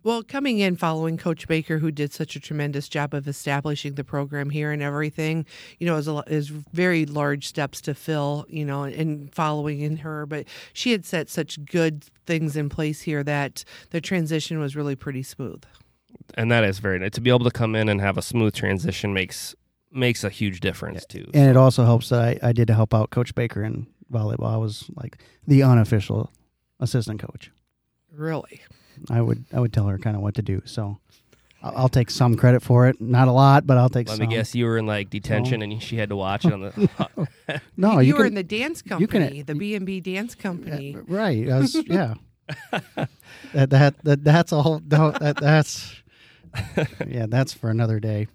Well, 0.04 0.22
coming 0.22 0.58
in 0.58 0.76
following 0.76 1.16
Coach 1.16 1.48
Baker, 1.48 1.78
who 1.78 1.90
did 1.90 2.12
such 2.12 2.36
a 2.36 2.40
tremendous 2.40 2.90
job 2.90 3.14
of 3.14 3.26
establishing 3.26 3.94
the 3.94 4.04
program 4.04 4.50
here 4.50 4.70
and 4.70 4.82
everything, 4.82 5.46
you 5.78 5.86
know, 5.86 5.96
is 5.96 6.06
a 6.06 6.22
is 6.26 6.48
very 6.48 7.06
large 7.06 7.46
steps 7.46 7.80
to 7.82 7.94
fill, 7.94 8.44
you 8.50 8.66
know, 8.66 8.82
and 8.82 9.34
following 9.34 9.80
in 9.80 9.96
her. 9.96 10.26
But 10.26 10.44
she 10.74 10.92
had 10.92 11.06
set 11.06 11.30
such 11.30 11.64
good 11.64 12.04
things 12.26 12.54
in 12.54 12.68
place 12.68 13.00
here 13.00 13.24
that 13.24 13.64
the 13.90 14.00
transition 14.02 14.58
was 14.58 14.76
really 14.76 14.94
pretty 14.94 15.22
smooth. 15.22 15.62
And 16.34 16.52
that 16.52 16.64
is 16.64 16.80
very 16.80 16.98
nice 16.98 17.12
to 17.12 17.22
be 17.22 17.30
able 17.30 17.44
to 17.44 17.50
come 17.50 17.74
in 17.74 17.88
and 17.88 17.98
have 18.02 18.18
a 18.18 18.22
smooth 18.22 18.54
transition 18.54 19.14
makes 19.14 19.54
makes 19.90 20.22
a 20.22 20.28
huge 20.28 20.60
difference 20.60 21.06
too. 21.06 21.30
And 21.32 21.48
it 21.48 21.56
also 21.56 21.86
helps 21.86 22.10
that 22.10 22.20
I, 22.20 22.48
I 22.48 22.52
did 22.52 22.66
to 22.66 22.74
help 22.74 22.92
out 22.92 23.08
Coach 23.08 23.34
Baker 23.34 23.64
in 23.64 23.86
volleyball. 24.12 24.52
I 24.52 24.58
was 24.58 24.84
like 24.96 25.16
the 25.46 25.62
unofficial 25.62 26.30
assistant 26.78 27.20
coach. 27.20 27.50
Really, 28.12 28.60
I 29.10 29.20
would 29.20 29.44
I 29.52 29.60
would 29.60 29.72
tell 29.72 29.86
her 29.86 29.98
kind 29.98 30.16
of 30.16 30.22
what 30.22 30.34
to 30.34 30.42
do. 30.42 30.62
So 30.64 30.98
I'll, 31.62 31.76
I'll 31.76 31.88
take 31.88 32.10
some 32.10 32.36
credit 32.36 32.62
for 32.62 32.86
it. 32.88 33.00
Not 33.00 33.28
a 33.28 33.32
lot, 33.32 33.66
but 33.66 33.78
I'll 33.78 33.88
take 33.88 34.08
some 34.08 34.18
credit. 34.18 34.22
Let 34.22 34.24
some. 34.24 34.28
me 34.30 34.36
guess, 34.36 34.54
you 34.54 34.66
were 34.66 34.78
in 34.78 34.86
like 34.86 35.10
detention 35.10 35.62
and 35.62 35.82
she 35.82 35.96
had 35.96 36.10
to 36.10 36.16
watch 36.16 36.44
it 36.44 36.52
on 36.52 36.60
the. 36.60 37.28
No, 37.76 37.98
you, 38.00 38.08
you, 38.08 38.14
were 38.14 38.24
can, 38.24 38.28
in 38.28 38.34
the 38.34 38.42
dance 38.42 38.82
you 38.86 39.06
can- 39.06 39.22
company, 39.22 39.42
the 39.42 39.54
B 39.54 39.74
and 39.74 39.84
B 39.86 40.00
dance 40.00 40.34
company. 40.34 40.96
right. 41.08 41.46
Was, 41.46 41.74
yeah. 41.86 42.14
that, 43.52 43.70
that 43.70 44.04
that 44.04 44.24
that's 44.24 44.52
all. 44.52 44.80
No, 44.90 45.10
that, 45.12 45.36
that's 45.36 45.94
yeah. 47.06 47.26
That's 47.26 47.52
for 47.54 47.70
another 47.70 48.00
day. 48.00 48.28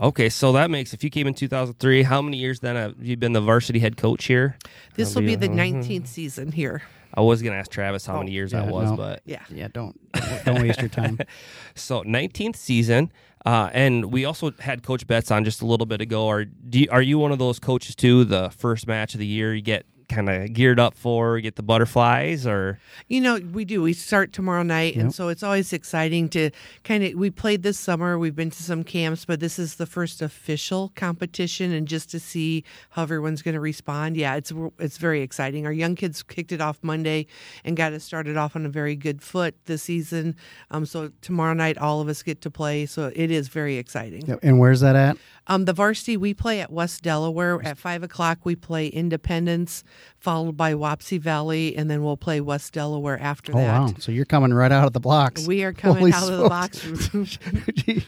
Okay, 0.00 0.28
so 0.28 0.52
that 0.52 0.70
makes 0.70 0.92
if 0.94 1.02
you 1.04 1.10
came 1.10 1.26
in 1.26 1.34
2003, 1.34 2.02
how 2.02 2.20
many 2.22 2.36
years 2.38 2.60
then 2.60 2.76
have 2.76 2.94
you 3.00 3.16
been 3.16 3.32
the 3.32 3.40
varsity 3.40 3.78
head 3.78 3.96
coach 3.96 4.24
here? 4.26 4.56
This 4.94 5.14
will 5.14 5.22
be 5.22 5.28
be- 5.28 5.34
the 5.36 5.48
19th 5.48 6.06
season 6.06 6.52
here. 6.52 6.82
I 7.16 7.20
was 7.20 7.42
gonna 7.42 7.54
ask 7.56 7.70
Travis 7.70 8.04
how 8.06 8.16
Oh, 8.16 8.18
many 8.18 8.32
years 8.32 8.52
yeah, 8.52 8.62
that 8.64 8.72
was, 8.72 8.90
no. 8.90 8.96
but 8.96 9.22
Yeah. 9.24 9.44
Yeah. 9.48 9.68
Don't 9.72 9.96
don't 10.44 10.60
waste 10.62 10.80
your 10.80 10.88
time. 10.88 11.18
So 11.76 12.02
19th 12.02 12.56
season, 12.56 13.12
uh, 13.46 13.68
and 13.72 14.06
we 14.06 14.24
also 14.24 14.50
had 14.60 14.82
Coach 14.82 15.06
Betts 15.06 15.30
on 15.30 15.44
just 15.44 15.60
a 15.62 15.66
little 15.66 15.86
bit 15.86 16.00
ago. 16.00 16.26
Are 16.28 16.44
do 16.44 16.80
you, 16.80 16.88
are 16.90 17.02
you 17.02 17.18
one 17.18 17.30
of 17.32 17.38
those 17.38 17.58
coaches 17.60 17.94
too? 17.94 18.24
The 18.24 18.50
first 18.50 18.86
match 18.88 19.14
of 19.14 19.20
the 19.20 19.26
year, 19.26 19.54
you 19.54 19.62
get 19.62 19.86
kind 20.08 20.28
of 20.28 20.52
geared 20.52 20.80
up 20.80 20.94
for? 20.94 21.40
Get 21.40 21.56
the 21.56 21.62
butterflies 21.62 22.46
or? 22.46 22.78
You 23.08 23.20
know, 23.20 23.38
we 23.52 23.64
do. 23.64 23.82
We 23.82 23.92
start 23.92 24.32
tomorrow 24.32 24.62
night, 24.62 24.96
and 24.96 25.14
so 25.14 25.28
it's 25.28 25.42
always 25.42 25.72
exciting 25.72 26.28
to 26.30 26.50
kind 26.82 27.04
of. 27.04 27.14
We 27.14 27.30
played 27.30 27.62
this 27.62 27.78
summer. 27.78 28.18
We've 28.18 28.36
been 28.36 28.50
to 28.50 28.62
some 28.62 28.84
camps, 28.84 29.24
but 29.24 29.40
this 29.40 29.58
is 29.58 29.76
the 29.76 29.86
first 29.86 30.22
official 30.22 30.92
competition, 30.94 31.72
and 31.72 31.86
just 31.88 32.10
to 32.10 32.20
see 32.20 32.64
how 32.90 33.02
everyone's 33.02 33.42
going 33.42 33.54
to 33.54 33.60
respond. 33.60 34.16
Yeah, 34.16 34.36
it's 34.36 34.52
it's 34.78 34.98
very 34.98 35.22
exciting. 35.22 35.66
Our 35.66 35.72
young 35.72 35.94
kids 35.94 36.22
kicked 36.22 36.52
it 36.52 36.60
off 36.60 36.78
Monday 36.82 37.26
and 37.64 37.76
got 37.76 37.92
us 37.92 38.04
started 38.04 38.36
off 38.36 38.56
on 38.56 38.66
a 38.66 38.68
very 38.68 38.96
good 38.96 39.22
foot 39.22 39.54
this 39.66 39.84
season. 39.84 40.36
Um, 40.70 40.86
so 40.86 41.10
tomorrow 41.20 41.54
night, 41.54 41.78
all 41.78 42.00
of 42.00 42.08
us 42.08 42.22
get 42.22 42.40
to 42.42 42.50
play. 42.50 42.86
So 42.86 43.12
it 43.14 43.30
is 43.30 43.48
very 43.48 43.76
exciting. 43.76 44.26
Yep. 44.26 44.40
And 44.42 44.58
where's 44.58 44.80
that 44.80 44.96
at? 44.96 45.16
Um, 45.46 45.66
the 45.66 45.72
varsity 45.72 46.16
we 46.16 46.32
play 46.32 46.60
at 46.60 46.72
West 46.72 47.02
Delaware 47.02 47.62
at 47.64 47.76
five 47.76 48.02
o'clock. 48.02 48.38
We 48.44 48.56
play 48.56 48.86
Independence, 48.86 49.84
followed 50.18 50.56
by 50.56 50.74
Wapsie 50.74 51.20
Valley, 51.20 51.76
and 51.76 51.90
then 51.90 52.02
we'll 52.02 52.16
play 52.16 52.40
West 52.40 52.72
Delaware 52.72 53.18
after 53.20 53.52
Oh 53.54 53.58
that. 53.58 53.80
wow! 53.80 53.92
So 53.98 54.12
you're 54.12 54.24
coming 54.24 54.52
right 54.54 54.72
out 54.72 54.86
of 54.86 54.92
the 54.92 55.00
blocks. 55.00 55.46
We 55.46 55.64
are 55.64 55.72
coming 55.72 55.98
Holy 55.98 56.12
out 56.12 56.28
of 56.30 56.38
the 56.38 57.08
smokes. 57.08 57.36
box. 57.36 58.04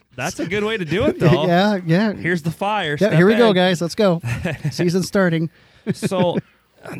That's 0.16 0.40
a 0.40 0.46
good 0.46 0.64
way 0.64 0.76
to 0.78 0.84
do 0.84 1.04
it, 1.06 1.18
though. 1.18 1.46
yeah, 1.46 1.78
yeah. 1.84 2.12
Here's 2.12 2.42
the 2.42 2.50
fire. 2.50 2.96
Yeah, 3.00 3.14
here 3.14 3.26
we 3.26 3.34
go, 3.36 3.52
guys. 3.52 3.80
Let's 3.82 3.94
go. 3.94 4.20
Season 4.70 5.02
starting. 5.02 5.50
so 5.92 6.38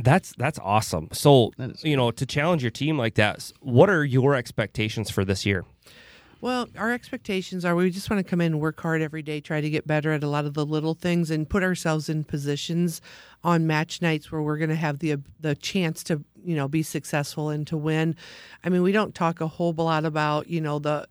that's 0.03 0.32
that's 0.37 0.59
awesome. 0.62 1.09
So 1.12 1.53
That 1.57 1.70
is 1.70 1.84
you 1.84 1.97
know, 1.97 2.11
to 2.11 2.26
challenge 2.26 2.62
your 2.62 2.70
team 2.70 2.99
like 2.99 3.14
that, 3.14 3.53
what 3.61 3.89
are 3.89 4.05
your 4.05 4.34
expectations 4.34 5.11
for 5.11 5.24
this 5.24 5.47
year? 5.47 5.64
Well, 6.41 6.68
our 6.76 6.93
expectations 6.93 7.64
are 7.64 7.74
we 7.74 7.91
just 7.91 8.11
want 8.11 8.24
to 8.24 8.30
come 8.30 8.43
in 8.43 8.59
work 8.59 8.80
hard 8.80 9.01
every 9.01 9.22
day, 9.22 9.41
try 9.41 9.61
to 9.61 9.70
get 9.70 9.87
better 9.87 10.12
at 10.12 10.22
a 10.22 10.28
lot 10.28 10.45
of 10.45 10.55
the 10.55 10.66
little 10.66 10.95
things, 10.95 11.30
and 11.30 11.49
put 11.49 11.62
ourselves 11.62 12.09
in 12.09 12.24
positions 12.24 13.01
on 13.43 13.66
match 13.66 14.03
nights 14.03 14.30
where 14.30 14.43
we're 14.43 14.59
going 14.59 14.68
to 14.70 14.76
have 14.76 14.99
the 14.99 15.16
the 15.41 15.55
chance 15.55 16.05
to 16.05 16.22
you 16.45 16.55
know 16.55 16.68
be 16.68 16.82
successful 16.82 17.49
and 17.49 17.66
to 17.68 17.76
win. 17.76 18.14
I 18.62 18.68
mean, 18.68 18.82
we 18.82 18.93
don't 18.93 19.14
talk 19.14 19.41
a 19.41 19.47
whole 19.47 19.72
lot 19.72 20.05
about 20.05 20.49
you 20.49 20.61
know 20.61 20.78
the 20.78 21.09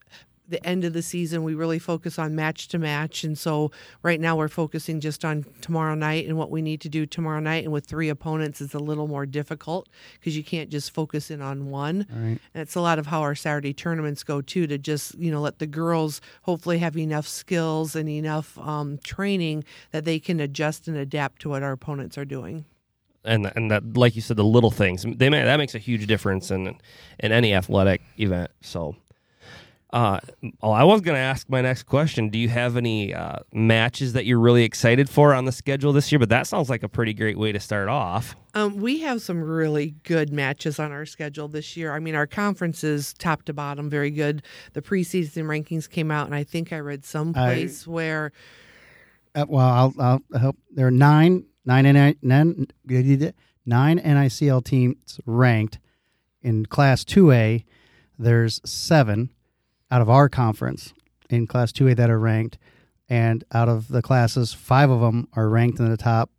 the 0.48 0.66
end 0.66 0.84
of 0.84 0.94
the 0.94 1.02
season. 1.02 1.44
We 1.44 1.56
really 1.56 1.80
focus 1.80 2.20
on 2.20 2.36
match 2.36 2.68
to 2.70 2.80
match, 2.80 3.24
and 3.24 3.38
so 3.38 3.72
right 4.04 4.20
now 4.20 4.36
we're 4.36 4.48
focusing 4.48 5.00
just 5.00 5.26
on 5.26 5.46
tomorrow 5.62 5.96
night 5.96 6.28
and 6.28 6.38
what 6.38 6.52
we 6.52 6.62
need 6.62 6.82
to 6.82 6.90
do 6.90 7.06
tomorrow 7.06 7.40
night. 7.40 7.64
And 7.64 7.74
with 7.74 7.86
three 7.86 8.10
opponents, 8.10 8.62
it's 8.62 8.74
a 8.74 8.80
little 8.80 9.08
more 9.08 9.26
difficult 9.26 9.90
because 10.20 10.38
you 10.38 10.44
can't 10.44 10.70
just 10.70 10.92
focus 10.92 11.32
in 11.32 11.42
on 11.42 11.70
one. 11.70 12.08
All 12.12 12.20
right. 12.20 12.40
And 12.54 12.62
it's 12.62 12.76
a 12.76 12.82
lot 12.82 13.00
of 13.00 13.08
how 13.08 13.22
our 13.22 13.36
Saturday 13.36 13.74
tournaments 13.74 14.24
go 14.24 14.42
too, 14.42 14.68
to 14.68 14.78
just 14.78 15.16
you 15.16 15.32
know 15.32 15.42
let 15.42 15.60
the 15.60 15.68
girls 15.68 16.22
hopefully 16.44 16.80
have 16.80 16.98
enough 16.98 17.28
skills 17.28 17.96
and 17.96 18.08
enough 18.10 18.58
um, 18.60 19.00
training 19.00 19.64
that 19.92 20.06
they 20.06 20.20
can 20.20 20.40
adjust 20.40 20.88
and 20.88 20.98
adapt 20.98 21.42
to 21.42 21.50
what 21.50 21.64
our 21.64 21.72
opponents 21.72 22.18
are 22.18 22.26
doing. 22.26 22.66
And 23.24 23.52
and 23.56 23.72
that, 23.72 23.98
like 23.98 24.16
you 24.16 24.22
said, 24.22 24.38
the 24.38 24.44
little 24.44 24.72
things 24.72 25.04
they 25.04 25.30
may, 25.30 25.44
that 25.44 25.58
makes 25.58 25.74
a 25.74 25.80
huge 25.80 26.06
difference 26.06 26.52
in 26.52 26.78
in 27.20 27.32
any 27.32 27.54
athletic 27.54 28.02
event. 28.20 28.52
So. 28.62 28.96
Uh, 29.96 30.20
oh, 30.62 30.72
I 30.72 30.84
was 30.84 31.00
going 31.00 31.16
to 31.16 31.22
ask 31.22 31.50
my 31.50 31.62
next 31.62 31.84
question. 31.84 32.28
Do 32.28 32.38
you 32.38 32.50
have 32.50 32.76
any 32.76 33.14
uh, 33.14 33.38
matches 33.54 34.12
that 34.12 34.26
you're 34.26 34.42
really 34.42 34.66
excited 34.66 35.10
for 35.10 35.34
on 35.34 35.46
the 35.46 35.54
schedule 35.54 35.94
this 35.94 36.12
year? 36.12 36.20
But 36.20 36.28
that 36.28 36.48
sounds 36.48 36.70
like 36.70 36.84
a 36.84 36.90
pretty 36.90 37.14
great 37.14 37.38
way 37.38 37.54
to 37.54 37.62
start 37.62 37.88
off. 37.88 38.36
Um, 38.56 38.76
we 38.76 39.00
have 39.00 39.22
some 39.22 39.42
really 39.42 39.96
good 40.04 40.34
matches 40.34 40.80
on 40.80 40.92
our 40.92 41.06
schedule 41.06 41.48
this 41.48 41.78
year. 41.78 41.94
I 41.94 42.00
mean, 42.00 42.14
our 42.14 42.28
conference 42.28 42.84
is 42.84 43.14
top 43.14 43.44
to 43.44 43.54
bottom 43.54 43.90
very 43.90 44.12
good. 44.12 44.44
The 44.74 44.82
preseason 44.82 45.46
rankings 45.46 45.90
came 45.90 46.12
out, 46.12 46.26
and 46.26 46.36
I 46.36 46.44
think 46.44 46.74
I 46.74 46.80
read 46.80 47.06
someplace 47.06 47.88
where 47.88 48.34
Uh, 49.34 49.46
well, 49.48 49.66
I'll, 49.66 49.94
I'll 49.98 50.40
help. 50.40 50.58
There 50.72 50.88
are 50.88 50.92
nine, 50.92 51.46
nine, 51.64 51.86
nine, 51.86 52.18
nine, 52.22 52.68
nine 53.66 54.00
NICL 54.00 54.66
teams 54.66 55.22
ranked 55.26 55.80
in 56.42 56.66
Class 56.66 57.06
2A. 57.06 57.64
There's 58.20 58.60
seven 58.66 59.30
out 59.96 60.02
of 60.02 60.10
our 60.10 60.28
conference 60.28 60.94
in 61.30 61.48
Class 61.48 61.72
2A 61.72 61.96
that 61.96 62.10
are 62.10 62.20
ranked. 62.20 62.58
And 63.08 63.46
out 63.54 63.70
of 63.70 63.88
the 63.88 64.02
classes, 64.02 64.52
five 64.52 64.90
of 64.90 65.00
them 65.00 65.30
are 65.34 65.48
ranked 65.48 65.80
in 65.80 65.90
the 65.90 65.96
top 65.96 66.30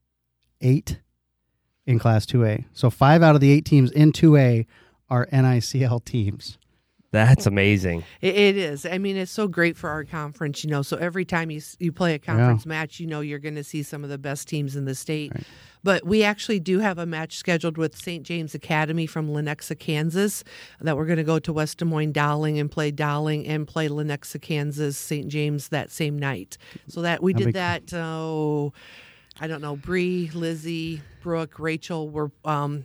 eight 0.61 1.01
in 1.87 1.99
Class 1.99 2.27
2A. 2.27 2.67
So 2.75 2.91
five 2.91 3.23
out 3.23 3.35
of 3.35 3.41
the 3.41 3.51
eight 3.51 3.65
teams 3.65 3.91
in 3.91 4.13
2A 4.13 4.67
are 5.09 5.27
NICL 5.33 6.05
teams. 6.05 6.59
That's 7.13 7.47
amazing. 7.47 8.05
It, 8.21 8.35
it 8.35 8.57
is. 8.59 8.85
I 8.85 8.99
mean, 8.99 9.17
it's 9.17 9.33
so 9.33 9.49
great 9.49 9.79
for 9.79 9.89
our 9.89 10.05
conference, 10.05 10.63
you 10.63 10.69
know. 10.69 10.83
So 10.83 10.99
every 10.99 11.25
time 11.25 11.51
you 11.51 11.63
you 11.79 11.93
play 11.93 12.13
a 12.13 12.19
conference 12.19 12.67
match, 12.67 13.01
you 13.01 13.07
know 13.07 13.21
you're 13.21 13.39
going 13.39 13.55
to 13.55 13.65
see 13.65 13.83
some 13.83 14.05
of 14.05 14.11
the 14.11 14.19
best 14.19 14.49
teams 14.49 14.77
in 14.77 14.85
the 14.85 14.95
state. 14.95 15.33
But 15.87 16.05
we 16.05 16.25
actually 16.25 16.59
do 16.59 16.81
have 16.81 16.99
a 16.99 17.07
match 17.07 17.37
scheduled 17.37 17.79
with 17.79 17.97
St. 17.97 18.25
James 18.25 18.57
Academy 18.57 19.07
from 19.07 19.29
Lenexa, 19.29 19.79
Kansas, 19.79 20.43
that 20.81 20.97
we're 20.97 21.07
going 21.07 21.19
to 21.19 21.23
go 21.23 21.39
to 21.39 21.53
West 21.53 21.79
Des 21.79 21.85
Moines 21.85 22.11
Dowling 22.11 22.59
and 22.59 22.69
play 22.69 22.91
Dowling 22.91 23.47
and 23.47 23.69
play 23.69 23.89
Lenexa, 23.89 24.43
Kansas, 24.43 24.99
St. 24.99 25.29
James 25.29 25.69
that 25.69 25.93
same 25.93 26.19
night. 26.19 26.59
So 26.89 27.03
that 27.03 27.23
we 27.23 27.35
did 27.35 27.55
that. 27.55 27.95
Oh, 27.95 28.73
I 29.41 29.47
don't 29.47 29.63
know. 29.63 29.77
Bree, 29.77 30.29
Lizzie, 30.35 31.03
Brooke, 31.23 31.61
Rachel 31.61 32.09
were. 32.11 32.33
Um, 32.45 32.85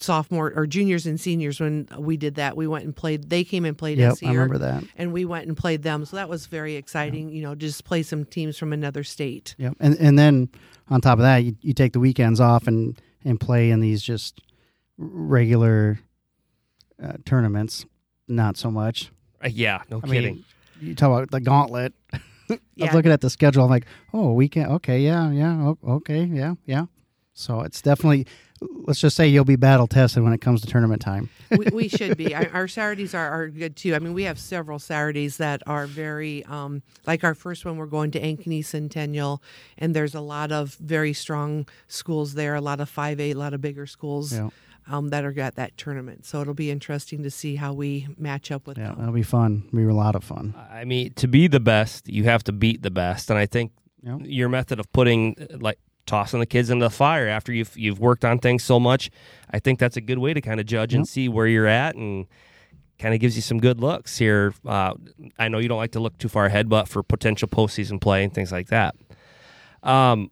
sophomore 0.00 0.52
or 0.54 0.66
juniors 0.66 1.06
and 1.06 1.20
seniors 1.20 1.58
when 1.60 1.88
we 1.98 2.16
did 2.16 2.36
that 2.36 2.56
we 2.56 2.66
went 2.68 2.84
and 2.84 2.94
played 2.94 3.28
they 3.30 3.42
came 3.42 3.64
and 3.64 3.76
played 3.76 3.98
Yep, 3.98 4.12
us 4.12 4.22
I 4.22 4.26
here 4.26 4.34
remember 4.42 4.58
that. 4.58 4.84
and 4.96 5.12
we 5.12 5.24
went 5.24 5.46
and 5.48 5.56
played 5.56 5.82
them. 5.82 6.04
So 6.04 6.16
that 6.16 6.28
was 6.28 6.46
very 6.46 6.76
exciting. 6.76 7.30
You 7.30 7.42
know, 7.42 7.54
just 7.54 7.84
play 7.84 8.02
some 8.04 8.24
teams 8.24 8.56
from 8.56 8.72
another 8.72 9.02
state. 9.04 9.54
Yep. 9.58 9.74
And 9.80 9.96
and 9.98 10.18
then 10.18 10.48
on 10.88 11.00
top 11.00 11.18
of 11.18 11.22
that, 11.22 11.38
you, 11.38 11.56
you 11.62 11.74
take 11.74 11.92
the 11.92 12.00
weekends 12.00 12.40
off 12.40 12.66
and 12.68 13.00
and 13.24 13.40
play 13.40 13.70
in 13.70 13.80
these 13.80 14.02
just 14.02 14.40
regular 14.96 15.98
uh, 17.02 17.14
tournaments. 17.24 17.86
Not 18.28 18.56
so 18.56 18.70
much. 18.70 19.10
Uh, 19.42 19.48
yeah, 19.48 19.82
no 19.90 19.98
I 20.02 20.06
kidding. 20.08 20.34
mean, 20.36 20.44
you 20.80 20.94
talk 20.94 21.08
about 21.08 21.30
the 21.30 21.40
gauntlet. 21.40 21.94
I 22.50 22.58
Yeah. 22.76 22.94
looking 22.94 23.10
at 23.12 23.20
the 23.20 23.30
schedule. 23.30 23.64
I'm 23.64 23.70
like, 23.70 23.86
oh, 24.12 24.32
weekend. 24.32 24.70
Okay, 24.72 25.00
yeah, 25.00 25.30
yeah, 25.30 25.72
okay, 25.86 26.24
yeah, 26.24 26.54
yeah. 26.66 26.86
So 27.38 27.60
it's 27.60 27.80
definitely. 27.80 28.26
Let's 28.60 28.98
just 29.00 29.14
say 29.14 29.28
you'll 29.28 29.44
be 29.44 29.54
battle 29.54 29.86
tested 29.86 30.24
when 30.24 30.32
it 30.32 30.40
comes 30.40 30.62
to 30.62 30.66
tournament 30.66 31.00
time. 31.00 31.30
we, 31.56 31.66
we 31.72 31.88
should 31.88 32.16
be. 32.16 32.34
Our, 32.34 32.48
our 32.52 32.66
Saturdays 32.66 33.14
are, 33.14 33.28
are 33.30 33.46
good 33.48 33.76
too. 33.76 33.94
I 33.94 34.00
mean, 34.00 34.14
we 34.14 34.24
have 34.24 34.36
several 34.36 34.80
Saturdays 34.80 35.36
that 35.36 35.62
are 35.68 35.86
very, 35.86 36.44
um, 36.46 36.82
like 37.06 37.22
our 37.22 37.36
first 37.36 37.64
one, 37.64 37.76
we're 37.76 37.86
going 37.86 38.10
to 38.10 38.20
Ankeny 38.20 38.64
Centennial, 38.64 39.40
and 39.78 39.94
there's 39.94 40.16
a 40.16 40.20
lot 40.20 40.50
of 40.50 40.74
very 40.80 41.12
strong 41.12 41.68
schools 41.86 42.34
there, 42.34 42.56
a 42.56 42.60
lot 42.60 42.80
of 42.80 42.90
5A, 42.92 43.20
a 43.30 43.34
lot 43.34 43.54
of 43.54 43.60
bigger 43.60 43.86
schools 43.86 44.32
Yeah. 44.32 44.48
um, 44.90 45.10
that 45.10 45.24
are 45.24 45.38
at 45.38 45.54
that 45.54 45.76
tournament. 45.76 46.26
So 46.26 46.40
it'll 46.40 46.52
be 46.54 46.72
interesting 46.72 47.22
to 47.22 47.30
see 47.30 47.54
how 47.54 47.72
we 47.72 48.08
match 48.18 48.50
up 48.50 48.66
with 48.66 48.76
Yeah, 48.76 48.88
them. 48.88 48.96
that'll 48.98 49.14
be 49.14 49.22
fun. 49.22 49.62
It'll 49.68 49.76
be 49.76 49.84
a 49.84 49.94
lot 49.94 50.16
of 50.16 50.24
fun. 50.24 50.52
I 50.68 50.84
mean, 50.84 51.12
to 51.12 51.28
be 51.28 51.46
the 51.46 51.60
best, 51.60 52.08
you 52.08 52.24
have 52.24 52.42
to 52.44 52.52
beat 52.52 52.82
the 52.82 52.90
best, 52.90 53.30
and 53.30 53.38
I 53.38 53.46
think 53.46 53.70
Yep. 54.02 54.18
your 54.24 54.48
method 54.48 54.78
of 54.80 54.90
putting 54.92 55.34
like 55.60 55.78
tossing 56.08 56.40
the 56.40 56.46
kids 56.46 56.70
into 56.70 56.84
the 56.84 56.90
fire 56.90 57.28
after 57.28 57.52
you've 57.52 57.76
you've 57.76 58.00
worked 58.00 58.24
on 58.24 58.40
things 58.40 58.64
so 58.64 58.80
much, 58.80 59.10
I 59.50 59.60
think 59.60 59.78
that's 59.78 59.96
a 59.96 60.00
good 60.00 60.18
way 60.18 60.34
to 60.34 60.40
kind 60.40 60.58
of 60.58 60.66
judge 60.66 60.94
and 60.94 61.06
see 61.06 61.28
where 61.28 61.46
you're 61.46 61.66
at, 61.66 61.94
and 61.94 62.26
kind 62.98 63.14
of 63.14 63.20
gives 63.20 63.36
you 63.36 63.42
some 63.42 63.58
good 63.60 63.80
looks 63.80 64.18
here. 64.18 64.52
Uh, 64.66 64.94
I 65.38 65.48
know 65.48 65.58
you 65.58 65.68
don't 65.68 65.78
like 65.78 65.92
to 65.92 66.00
look 66.00 66.18
too 66.18 66.28
far 66.28 66.46
ahead, 66.46 66.68
but 66.68 66.88
for 66.88 67.02
potential 67.04 67.46
postseason 67.46 68.00
play 68.00 68.24
and 68.24 68.34
things 68.34 68.50
like 68.50 68.68
that. 68.68 68.96
Um, 69.84 70.30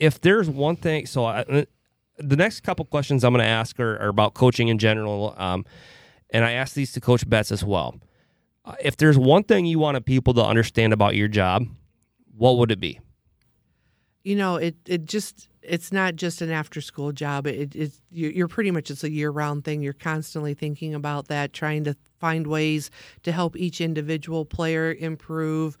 if 0.00 0.20
there's 0.20 0.50
one 0.50 0.76
thing, 0.76 1.06
so 1.06 1.24
I, 1.26 1.40
uh, 1.42 1.64
the 2.18 2.36
next 2.36 2.60
couple 2.62 2.84
questions 2.86 3.22
I'm 3.22 3.32
going 3.32 3.44
to 3.44 3.48
ask 3.48 3.78
are, 3.78 3.96
are 3.98 4.08
about 4.08 4.34
coaching 4.34 4.68
in 4.68 4.78
general, 4.78 5.34
um, 5.38 5.64
and 6.30 6.44
I 6.44 6.52
ask 6.52 6.74
these 6.74 6.92
to 6.92 7.00
Coach 7.00 7.28
Betts 7.28 7.52
as 7.52 7.62
well. 7.62 8.00
Uh, 8.64 8.74
if 8.82 8.96
there's 8.96 9.18
one 9.18 9.44
thing 9.44 9.66
you 9.66 9.78
wanted 9.78 10.04
people 10.04 10.34
to 10.34 10.44
understand 10.44 10.92
about 10.92 11.14
your 11.14 11.28
job, 11.28 11.66
what 12.36 12.58
would 12.58 12.70
it 12.72 12.80
be? 12.80 12.98
You 14.22 14.36
know 14.36 14.56
it 14.56 14.76
it 14.86 15.06
just 15.06 15.48
it's 15.62 15.92
not 15.92 16.16
just 16.16 16.40
an 16.40 16.50
after 16.50 16.80
school 16.80 17.12
job. 17.12 17.46
It 17.46 17.74
it's 17.74 18.00
you're 18.10 18.48
pretty 18.48 18.70
much 18.70 18.90
it's 18.90 19.04
a 19.04 19.10
year 19.10 19.30
round 19.30 19.64
thing. 19.64 19.82
You're 19.82 19.92
constantly 19.92 20.54
thinking 20.54 20.94
about 20.94 21.28
that 21.28 21.52
trying 21.52 21.84
to 21.84 21.96
find 22.18 22.46
ways 22.46 22.90
to 23.22 23.32
help 23.32 23.56
each 23.56 23.80
individual 23.80 24.44
player 24.44 24.92
improve. 24.92 25.76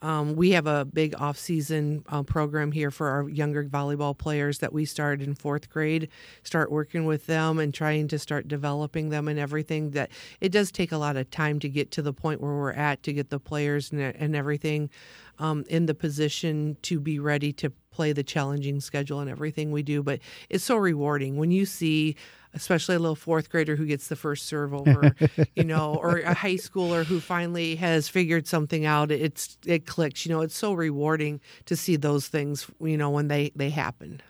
Um, 0.00 0.34
we 0.34 0.50
have 0.50 0.66
a 0.66 0.84
big 0.84 1.14
off-season 1.20 2.02
uh, 2.08 2.24
program 2.24 2.72
here 2.72 2.90
for 2.90 3.08
our 3.08 3.28
younger 3.28 3.62
volleyball 3.64 4.18
players 4.18 4.58
that 4.58 4.72
we 4.72 4.84
started 4.84 5.24
in 5.24 5.36
fourth 5.36 5.70
grade 5.70 6.08
start 6.42 6.72
working 6.72 7.04
with 7.04 7.26
them 7.26 7.60
and 7.60 7.72
trying 7.72 8.08
to 8.08 8.18
start 8.18 8.48
developing 8.48 9.10
them 9.10 9.28
and 9.28 9.38
everything 9.38 9.92
that 9.92 10.10
it 10.40 10.50
does 10.50 10.72
take 10.72 10.90
a 10.90 10.96
lot 10.96 11.16
of 11.16 11.30
time 11.30 11.60
to 11.60 11.68
get 11.68 11.92
to 11.92 12.02
the 12.02 12.12
point 12.12 12.40
where 12.40 12.52
we're 12.52 12.72
at 12.72 13.00
to 13.04 13.12
get 13.12 13.30
the 13.30 13.38
players 13.38 13.92
and, 13.92 14.00
and 14.00 14.34
everything 14.34 14.90
um, 15.38 15.64
in 15.68 15.86
the 15.86 15.94
position 15.94 16.76
to 16.82 16.98
be 16.98 17.20
ready 17.20 17.52
to 17.52 17.72
play 17.92 18.12
the 18.12 18.22
challenging 18.22 18.80
schedule 18.80 19.20
and 19.20 19.30
everything 19.30 19.70
we 19.70 19.82
do 19.82 20.02
but 20.02 20.18
it's 20.50 20.64
so 20.64 20.76
rewarding 20.76 21.36
when 21.36 21.50
you 21.50 21.64
see 21.64 22.16
especially 22.54 22.94
a 22.94 22.98
little 22.98 23.16
fourth 23.16 23.48
grader 23.48 23.76
who 23.76 23.86
gets 23.86 24.08
the 24.08 24.16
first 24.16 24.46
serve 24.46 24.74
over 24.74 25.14
you 25.54 25.64
know 25.64 25.94
or 25.94 26.18
a 26.18 26.34
high 26.34 26.54
schooler 26.54 27.04
who 27.04 27.20
finally 27.20 27.76
has 27.76 28.08
figured 28.08 28.46
something 28.46 28.84
out 28.84 29.10
it's 29.10 29.56
it 29.66 29.86
clicks 29.86 30.26
you 30.26 30.32
know 30.32 30.40
it's 30.40 30.56
so 30.56 30.72
rewarding 30.72 31.40
to 31.64 31.76
see 31.76 31.96
those 31.96 32.28
things 32.28 32.66
you 32.80 32.96
know 32.96 33.10
when 33.10 33.28
they 33.28 33.52
they 33.54 33.70
happen. 33.70 34.22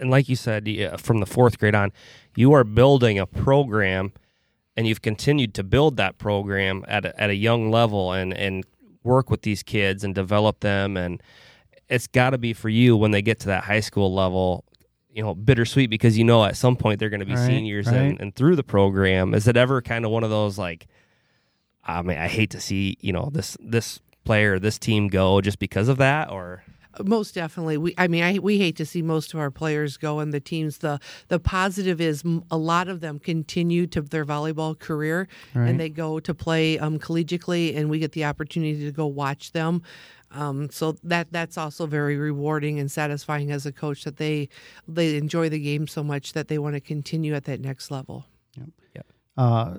And 0.00 0.10
like 0.10 0.28
you 0.28 0.36
said, 0.36 0.68
from 1.00 1.20
the 1.20 1.26
fourth 1.26 1.58
grade 1.58 1.74
on, 1.74 1.92
you 2.34 2.52
are 2.52 2.64
building 2.64 3.18
a 3.18 3.26
program, 3.26 4.12
and 4.76 4.88
you've 4.88 5.02
continued 5.02 5.54
to 5.54 5.62
build 5.62 5.96
that 5.98 6.18
program 6.18 6.84
at 6.88 7.04
a, 7.04 7.20
at 7.20 7.30
a 7.30 7.34
young 7.34 7.70
level, 7.70 8.12
and 8.12 8.34
and 8.34 8.64
work 9.04 9.30
with 9.30 9.42
these 9.42 9.62
kids 9.62 10.02
and 10.02 10.14
develop 10.14 10.60
them, 10.60 10.96
and 10.96 11.22
it's 11.88 12.06
got 12.06 12.30
to 12.30 12.38
be 12.38 12.52
for 12.52 12.68
you 12.68 12.96
when 12.96 13.10
they 13.12 13.22
get 13.22 13.40
to 13.40 13.46
that 13.48 13.64
high 13.64 13.80
school 13.80 14.12
level. 14.14 14.64
You 15.12 15.22
know, 15.22 15.34
bittersweet 15.34 15.88
because 15.88 16.18
you 16.18 16.24
know 16.24 16.44
at 16.44 16.56
some 16.58 16.76
point 16.76 17.00
they're 17.00 17.08
going 17.08 17.20
to 17.20 17.26
be 17.26 17.32
Right, 17.34 17.46
seniors 17.46 17.86
right. 17.86 17.94
and, 17.96 18.20
and 18.20 18.34
through 18.36 18.54
the 18.56 18.62
program. 18.62 19.32
Is 19.32 19.48
it 19.48 19.56
ever 19.56 19.80
kind 19.80 20.04
of 20.04 20.10
one 20.10 20.24
of 20.24 20.28
those 20.30 20.58
like, 20.58 20.86
I 21.84 22.02
mean, 22.02 22.18
I 22.18 22.28
hate 22.28 22.50
to 22.50 22.60
see 22.60 22.98
you 23.00 23.12
know 23.14 23.30
this 23.32 23.56
this 23.60 24.00
player, 24.24 24.58
this 24.58 24.78
team 24.78 25.08
go 25.08 25.40
just 25.40 25.58
because 25.58 25.88
of 25.88 25.96
that, 25.98 26.30
or 26.30 26.64
Most 27.02 27.34
definitely. 27.34 27.76
We, 27.78 27.94
I 27.96 28.08
mean, 28.08 28.24
I, 28.24 28.38
we 28.40 28.58
hate 28.58 28.76
to 28.76 28.84
see 28.84 29.00
most 29.00 29.32
of 29.32 29.40
our 29.40 29.50
players 29.50 29.96
go 29.96 30.18
and 30.18 30.34
the 30.34 30.40
teams. 30.40 30.78
The 30.78 30.98
the 31.28 31.38
positive 31.38 31.98
is 32.00 32.22
m- 32.24 32.44
a 32.50 32.58
lot 32.58 32.88
of 32.88 33.00
them 33.00 33.18
continue 33.18 33.86
to 33.86 34.02
their 34.02 34.26
volleyball 34.26 34.78
career 34.78 35.28
Right. 35.54 35.68
and 35.70 35.80
they 35.80 35.88
go 35.88 36.20
to 36.20 36.34
play 36.34 36.78
um, 36.78 36.98
collegiately, 36.98 37.74
and 37.74 37.88
we 37.88 38.00
get 38.00 38.12
the 38.12 38.24
opportunity 38.26 38.84
to 38.84 38.92
go 38.92 39.06
watch 39.06 39.52
them. 39.52 39.82
Um, 40.36 40.68
so 40.70 40.96
that 41.02 41.32
that's 41.32 41.56
also 41.56 41.86
very 41.86 42.16
rewarding 42.18 42.78
and 42.78 42.90
satisfying 42.90 43.50
as 43.50 43.64
a 43.64 43.72
coach 43.72 44.04
that 44.04 44.18
they 44.18 44.48
they 44.86 45.16
enjoy 45.16 45.48
the 45.48 45.58
game 45.58 45.86
so 45.86 46.02
much 46.04 46.34
that 46.34 46.48
they 46.48 46.58
want 46.58 46.74
to 46.74 46.80
continue 46.80 47.34
at 47.34 47.44
that 47.44 47.60
next 47.60 47.90
level. 47.90 48.26
Uh, 49.36 49.78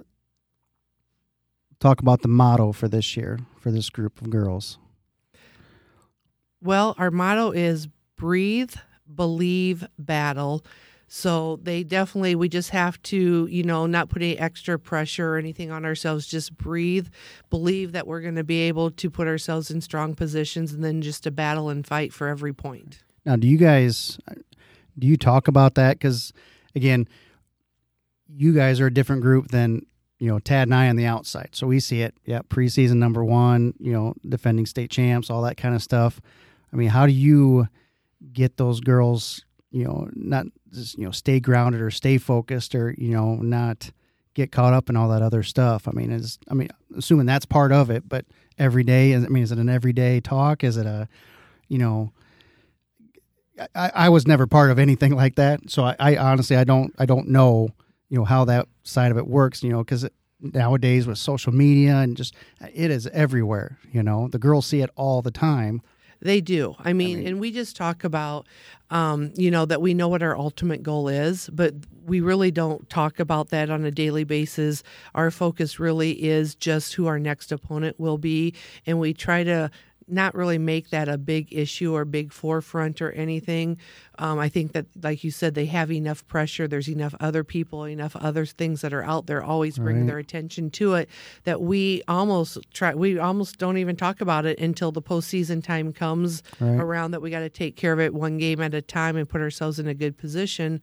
talk 1.79 2.01
about 2.01 2.21
the 2.21 2.27
motto 2.27 2.71
for 2.71 2.87
this 2.87 3.15
year 3.15 3.39
for 3.59 3.71
this 3.71 3.89
group 3.89 4.19
of 4.19 4.29
girls. 4.29 4.79
Well, 6.61 6.95
our 6.97 7.11
motto 7.11 7.51
is 7.51 7.87
breathe, 8.15 8.73
believe, 9.13 9.87
battle. 9.99 10.65
So 11.07 11.59
they 11.63 11.83
definitely, 11.83 12.35
we 12.35 12.49
just 12.49 12.71
have 12.71 13.01
to, 13.03 13.47
you 13.47 13.63
know, 13.63 13.85
not 13.85 14.09
put 14.09 14.21
any 14.21 14.37
extra 14.37 14.77
pressure 14.77 15.35
or 15.35 15.37
anything 15.37 15.71
on 15.71 15.85
ourselves. 15.85 16.27
Just 16.27 16.57
breathe, 16.57 17.07
believe 17.49 17.93
that 17.93 18.05
we're 18.05 18.21
going 18.21 18.35
to 18.35 18.43
be 18.43 18.61
able 18.61 18.91
to 18.91 19.09
put 19.09 19.27
ourselves 19.27 19.71
in 19.71 19.79
strong 19.79 20.15
positions 20.15 20.73
and 20.73 20.83
then 20.83 21.01
just 21.01 21.23
to 21.23 21.31
battle 21.31 21.69
and 21.69 21.87
fight 21.87 22.11
for 22.11 22.27
every 22.27 22.53
point. 22.53 23.03
Now, 23.25 23.37
do 23.37 23.47
you 23.47 23.57
guys 23.57 24.19
do 24.99 25.07
you 25.07 25.17
talk 25.17 25.47
about 25.47 25.75
that? 25.75 25.97
Because 25.97 26.33
again, 26.75 27.07
you 28.27 28.53
guys 28.53 28.79
are 28.79 28.87
a 28.87 28.93
different 28.93 29.21
group 29.21 29.49
than 29.49 29.85
you 30.19 30.27
know 30.27 30.39
Tad 30.39 30.67
and 30.67 30.75
I 30.75 30.89
on 30.89 30.95
the 30.95 31.05
outside. 31.05 31.49
So 31.51 31.67
we 31.67 31.79
see 31.79 32.01
it. 32.01 32.15
Yeah, 32.25 32.39
preseason 32.49 32.95
number 32.95 33.23
one. 33.23 33.73
You 33.79 33.93
know, 33.93 34.13
defending 34.27 34.65
state 34.65 34.89
champs, 34.89 35.29
all 35.29 35.41
that 35.43 35.57
kind 35.57 35.75
of 35.75 35.83
stuff. 35.83 36.19
I 36.71 36.75
mean, 36.75 36.89
how 36.89 37.05
do 37.05 37.13
you 37.13 37.67
get 38.33 38.57
those 38.57 38.79
girls? 38.79 39.45
You 39.71 39.83
know, 39.83 40.09
not 40.13 40.45
just 40.73 40.97
you 40.97 41.05
know 41.05 41.11
stay 41.11 41.39
grounded 41.39 41.81
or 41.81 41.91
stay 41.91 42.17
focused 42.17 42.73
or 42.75 42.95
you 42.97 43.09
know 43.09 43.35
not 43.35 43.91
get 44.33 44.51
caught 44.51 44.73
up 44.73 44.89
in 44.89 44.95
all 44.95 45.09
that 45.09 45.21
other 45.21 45.43
stuff. 45.43 45.87
I 45.87 45.91
mean, 45.91 46.11
is 46.11 46.39
I 46.49 46.53
mean, 46.53 46.69
assuming 46.95 47.25
that's 47.25 47.45
part 47.45 47.71
of 47.71 47.89
it, 47.89 48.07
but 48.07 48.25
every 48.57 48.83
day. 48.83 49.15
I 49.15 49.19
mean, 49.19 49.43
is 49.43 49.51
it 49.51 49.57
an 49.57 49.69
everyday 49.69 50.21
talk? 50.21 50.63
Is 50.63 50.77
it 50.77 50.85
a 50.85 51.07
you 51.67 51.77
know? 51.77 52.11
I, 53.73 53.91
I 53.95 54.09
was 54.09 54.27
never 54.27 54.45
part 54.45 54.69
of 54.69 54.77
anything 54.77 55.15
like 55.15 55.35
that, 55.35 55.71
so 55.71 55.83
I, 55.83 55.95
I 55.99 56.17
honestly 56.17 56.55
I 56.55 56.63
don't 56.63 56.93
I 56.99 57.05
don't 57.07 57.27
know 57.29 57.69
you 58.09 58.19
know 58.19 58.25
how 58.25 58.45
that 58.45 58.67
side 58.83 59.11
of 59.11 59.17
it 59.17 59.27
works. 59.27 59.63
You 59.63 59.71
know, 59.71 59.79
because 59.79 60.07
nowadays 60.39 61.07
with 61.07 61.17
social 61.17 61.53
media 61.53 61.95
and 61.97 62.15
just 62.15 62.35
it 62.61 62.91
is 62.91 63.07
everywhere. 63.07 63.79
You 63.91 64.03
know, 64.03 64.27
the 64.27 64.39
girls 64.39 64.65
see 64.65 64.81
it 64.81 64.89
all 64.95 65.21
the 65.21 65.31
time. 65.31 65.81
They 66.19 66.41
do. 66.41 66.75
I 66.79 66.93
mean, 66.93 67.25
and 67.27 67.39
we 67.39 67.51
just 67.51 67.75
talk 67.75 68.03
about, 68.03 68.47
um, 68.89 69.31
you 69.35 69.51
know, 69.51 69.65
that 69.65 69.81
we 69.81 69.93
know 69.93 70.07
what 70.07 70.23
our 70.23 70.37
ultimate 70.37 70.81
goal 70.81 71.07
is, 71.07 71.49
but 71.53 71.73
we 72.05 72.21
really 72.21 72.51
don't 72.51 72.89
talk 72.89 73.19
about 73.19 73.49
that 73.49 73.69
on 73.69 73.85
a 73.85 73.91
daily 73.91 74.23
basis. 74.23 74.81
Our 75.13 75.29
focus 75.29 75.79
really 75.79 76.23
is 76.23 76.55
just 76.55 76.95
who 76.95 77.05
our 77.07 77.19
next 77.19 77.51
opponent 77.51 77.99
will 77.99 78.17
be, 78.17 78.53
and 78.85 78.99
we 78.99 79.13
try 79.13 79.43
to 79.43 79.69
not 80.07 80.33
really 80.35 80.57
make 80.57 80.89
that 80.91 81.07
a 81.09 81.17
big 81.17 81.53
issue 81.53 81.93
or 81.95 82.05
big 82.05 82.31
forefront 82.31 83.01
or 83.01 83.11
anything. 83.11 83.77
Um, 84.19 84.39
I 84.39 84.49
think 84.49 84.71
that, 84.71 84.85
like 85.03 85.23
you 85.23 85.31
said, 85.31 85.53
they 85.53 85.65
have 85.67 85.91
enough 85.91 86.25
pressure. 86.27 86.67
There's 86.67 86.89
enough 86.89 87.13
other 87.19 87.43
people, 87.43 87.83
enough 87.83 88.15
other 88.15 88.45
things 88.45 88.81
that 88.81 88.93
are 88.93 89.03
out 89.03 89.27
there, 89.27 89.43
always 89.43 89.77
bringing 89.77 90.03
Right. 90.03 90.07
their 90.07 90.17
attention 90.19 90.69
to 90.71 90.93
it. 90.95 91.09
That 91.43 91.61
we 91.61 92.03
almost 92.07 92.57
try. 92.73 92.95
We 92.95 93.19
almost 93.19 93.57
don't 93.57 93.77
even 93.77 93.95
talk 93.95 94.21
about 94.21 94.45
it 94.45 94.59
until 94.59 94.91
the 94.91 95.01
postseason 95.01 95.63
time 95.63 95.91
comes 95.93 96.41
Right. 96.59 96.79
around. 96.79 97.11
That 97.11 97.21
we 97.21 97.29
got 97.29 97.39
to 97.41 97.49
take 97.49 97.75
care 97.75 97.93
of 97.93 97.99
it 97.99 98.13
one 98.13 98.37
game 98.37 98.61
at 98.61 98.73
a 98.73 98.81
time 98.81 99.17
and 99.17 99.27
put 99.27 99.41
ourselves 99.41 99.77
in 99.79 99.87
a 99.87 99.93
good 99.93 100.17
position. 100.17 100.81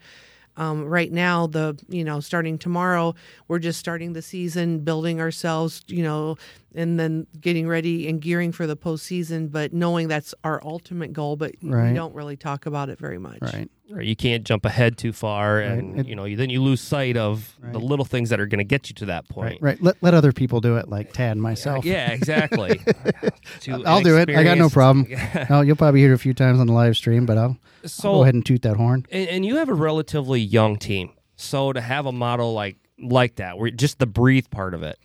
Um, 0.56 0.84
right 0.84 1.10
now, 1.10 1.46
the 1.46 1.76
you 1.88 2.04
know 2.04 2.20
starting 2.20 2.58
tomorrow, 2.58 3.14
we're 3.48 3.58
just 3.58 3.80
starting 3.80 4.12
the 4.12 4.22
season, 4.22 4.80
building 4.80 5.20
ourselves, 5.20 5.82
you 5.88 6.02
know, 6.02 6.36
and 6.74 6.98
then 6.98 7.26
getting 7.40 7.66
ready 7.66 8.08
and 8.08 8.20
gearing 8.20 8.52
for 8.52 8.66
the 8.66 8.76
postseason. 8.76 9.50
But 9.50 9.72
knowing 9.72 10.08
that's 10.08 10.34
our 10.44 10.62
ultimate 10.64 11.12
goal, 11.12 11.36
but 11.36 11.54
Right. 11.62 11.88
we 11.90 11.94
don't 11.94 12.14
really 12.14 12.36
talk 12.36 12.66
about 12.66 12.88
it 12.88 12.98
very 12.98 13.18
much. 13.18 13.40
Right. 13.42 13.68
Or 13.92 14.00
you 14.00 14.16
can't 14.16 14.44
jump 14.44 14.64
ahead 14.64 14.96
too 14.96 15.12
far, 15.12 15.60
and 15.60 16.00
It- 16.00 16.06
you 16.06 16.16
know, 16.16 16.24
you, 16.24 16.36
then 16.36 16.48
you 16.50 16.62
lose 16.62 16.80
sight 16.80 17.16
of 17.16 17.54
the 17.72 17.78
little 17.78 18.04
things 18.04 18.30
that 18.30 18.40
are 18.40 18.46
going 18.46 18.58
to 18.58 18.64
get 18.64 18.88
you 18.88 18.94
to 18.94 19.06
that 19.06 19.28
point. 19.28 19.60
Right. 19.60 19.74
Right. 19.74 19.82
Let 19.82 19.96
let 20.02 20.14
other 20.14 20.32
people 20.32 20.60
do 20.60 20.76
it, 20.76 20.88
like 20.88 21.12
Tad 21.12 21.32
and 21.32 21.42
myself. 21.42 21.84
Yeah, 21.84 22.10
exactly. 22.10 22.80
I'll 23.84 24.00
do 24.02 24.16
it. 24.18 24.30
I 24.30 24.42
got 24.44 24.58
no 24.58 24.68
problem. 24.68 25.06
Oh, 25.50 25.60
you'll 25.60 25.76
probably 25.76 26.00
hear 26.00 26.12
it 26.12 26.14
a 26.14 26.18
few 26.18 26.34
times 26.34 26.58
on 26.60 26.66
the 26.66 26.72
live 26.72 26.96
stream, 26.96 27.26
but 27.26 27.36
I'll, 27.38 27.58
I'll 28.02 28.12
go 28.14 28.22
ahead 28.22 28.34
and 28.34 28.44
toot 28.46 28.62
that 28.62 28.76
horn. 28.76 29.04
and, 29.10 29.28
and 29.28 29.44
you 29.46 29.56
have 29.56 29.68
a 29.68 29.74
relatively 29.74 30.40
young 30.40 30.76
team, 30.76 31.10
so 31.36 31.72
to 31.72 31.80
have 31.80 32.06
a 32.06 32.12
model 32.12 32.54
like 32.54 32.76
like 32.98 33.36
that, 33.36 33.58
where 33.58 33.70
just 33.70 33.98
the 33.98 34.06
breathe 34.06 34.46
part 34.50 34.72
of 34.74 34.82
it, 34.82 34.98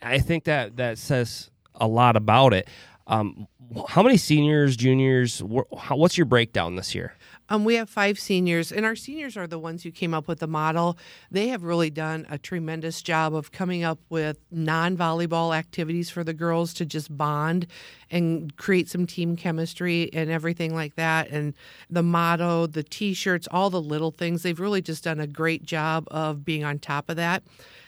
I 0.00 0.18
think 0.18 0.44
that 0.44 0.76
that 0.76 0.98
says 0.98 1.50
a 1.74 1.88
lot 1.88 2.16
about 2.16 2.52
it. 2.54 2.68
Um, 3.06 3.48
how 3.88 4.02
many 4.02 4.16
seniors, 4.16 4.76
juniors? 4.76 5.40
wh- 5.40 5.76
how, 5.78 5.96
what's 5.96 6.16
your 6.16 6.24
breakdown 6.24 6.76
this 6.76 6.94
year? 6.94 7.14
Um, 7.50 7.64
we 7.64 7.74
have 7.74 7.90
five 7.90 8.18
seniors, 8.18 8.72
and 8.72 8.86
our 8.86 8.96
seniors 8.96 9.36
are 9.36 9.46
the 9.46 9.58
ones 9.58 9.82
who 9.82 9.90
came 9.90 10.14
up 10.14 10.26
with 10.26 10.38
the 10.38 10.46
model. 10.46 10.96
They 11.30 11.48
have 11.48 11.62
really 11.62 11.90
done 11.90 12.26
a 12.30 12.38
tremendous 12.38 13.02
job 13.02 13.34
of 13.34 13.52
coming 13.52 13.84
up 13.84 13.98
with 14.08 14.38
non 14.50 14.96
volleyball 14.96 15.54
activities 15.54 16.08
for 16.08 16.24
the 16.24 16.32
girls 16.32 16.72
to 16.74 16.86
just 16.86 17.14
bond 17.14 17.66
and 18.10 18.56
create 18.56 18.88
some 18.88 19.06
team 19.06 19.36
chemistry 19.36 20.08
and 20.14 20.30
everything 20.30 20.74
like 20.74 20.94
that. 20.94 21.28
And 21.28 21.52
the 21.90 22.02
motto, 22.02 22.66
the 22.66 22.82
t 22.82 23.12
shirts, 23.12 23.46
all 23.50 23.68
the 23.68 23.82
little 23.82 24.10
things, 24.10 24.42
they've 24.42 24.58
really 24.58 24.80
just 24.80 25.04
done 25.04 25.20
a 25.20 25.26
great 25.26 25.64
job 25.64 26.08
of 26.10 26.46
being 26.46 26.64
on 26.64 26.78
top 26.78 27.10
of 27.10 27.16
that. 27.16 27.42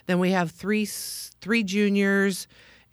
Then 0.04 0.18
we 0.18 0.32
have 0.32 0.50
three 0.50 0.84
three 0.84 1.62
juniors, 1.62 2.46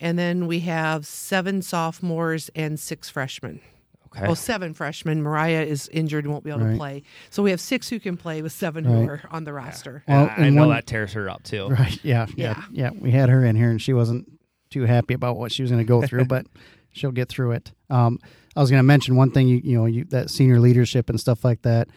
and 0.03 0.19
then 0.19 0.45
we 0.47 0.59
have 0.59 1.05
seven 1.07 1.61
sophomores 1.61 2.49
and 2.55 2.79
six 2.79 3.09
freshmen. 3.09 3.61
Okay. 4.07 4.27
Well, 4.27 4.35
seven 4.35 4.73
freshmen. 4.75 5.23
Mariah 5.23 5.63
is 5.63 5.87
injured 5.87 6.25
and 6.25 6.31
won't 6.33 6.43
be 6.43 6.51
able 6.51 6.59
Right. 6.65 6.71
to 6.73 6.77
play. 6.77 7.03
So 7.31 7.41
we 7.41 7.49
have 7.49 7.59
six 7.59 7.89
who 7.89 7.99
can 7.99 8.15
play 8.17 8.41
with 8.43 8.51
seven 8.51 8.83
Right. 8.85 8.93
who 9.05 9.09
are 9.09 9.21
on 9.31 9.43
the 9.45 9.53
roster. 9.53 10.03
Well, 10.07 10.29
I 10.37 10.43
and 10.45 10.55
know 10.55 10.67
one- 10.67 10.75
that 10.75 10.85
tears 10.85 11.13
her 11.13 11.27
up 11.29 11.41
too. 11.43 11.67
Right. 11.69 11.99
Yeah, 12.03 12.27
yeah. 12.35 12.61
Yeah. 12.71 12.91
We 12.99 13.09
had 13.09 13.29
her 13.29 13.43
in 13.43 13.55
here 13.55 13.71
and 13.71 13.81
she 13.81 13.93
wasn't 13.93 14.29
too 14.69 14.83
happy 14.83 15.13
about 15.15 15.37
what 15.37 15.51
she 15.51 15.63
was 15.63 15.71
going 15.71 15.83
to 15.83 15.87
go 15.87 16.01
through, 16.05 16.25
but 16.35 16.45
she'll 16.91 17.11
get 17.11 17.29
through 17.29 17.53
it. 17.53 17.71
Um, 17.89 18.19
I 18.55 18.59
was 18.61 18.69
going 18.69 18.79
to 18.79 18.83
mention 18.83 19.15
one 19.15 19.31
thing, 19.31 19.47
you, 19.47 19.61
you 19.63 19.77
know, 19.77 19.85
you, 19.87 20.03
that 20.09 20.29
senior 20.29 20.59
leadership 20.59 21.09
and 21.09 21.19
stuff 21.19 21.43
like 21.43 21.63
that, 21.63 21.87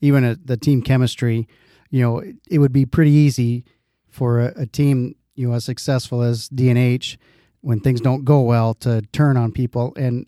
even 0.00 0.22
at 0.22 0.46
the 0.46 0.56
team 0.56 0.80
chemistry, 0.82 1.48
you 1.90 2.02
know, 2.02 2.18
it, 2.18 2.36
it 2.50 2.58
would 2.58 2.72
be 2.72 2.86
pretty 2.86 3.10
easy 3.10 3.64
for 4.10 4.38
a, 4.40 4.52
a 4.60 4.66
team, 4.66 5.16
you 5.34 5.48
know, 5.48 5.54
as 5.54 5.64
successful 5.64 6.22
as 6.22 6.48
DNH 6.50 7.16
when 7.64 7.80
things 7.80 8.00
don't 8.02 8.24
go 8.24 8.42
well 8.42 8.74
to 8.74 9.00
turn 9.12 9.38
on 9.38 9.50
people. 9.50 9.94
And 9.96 10.26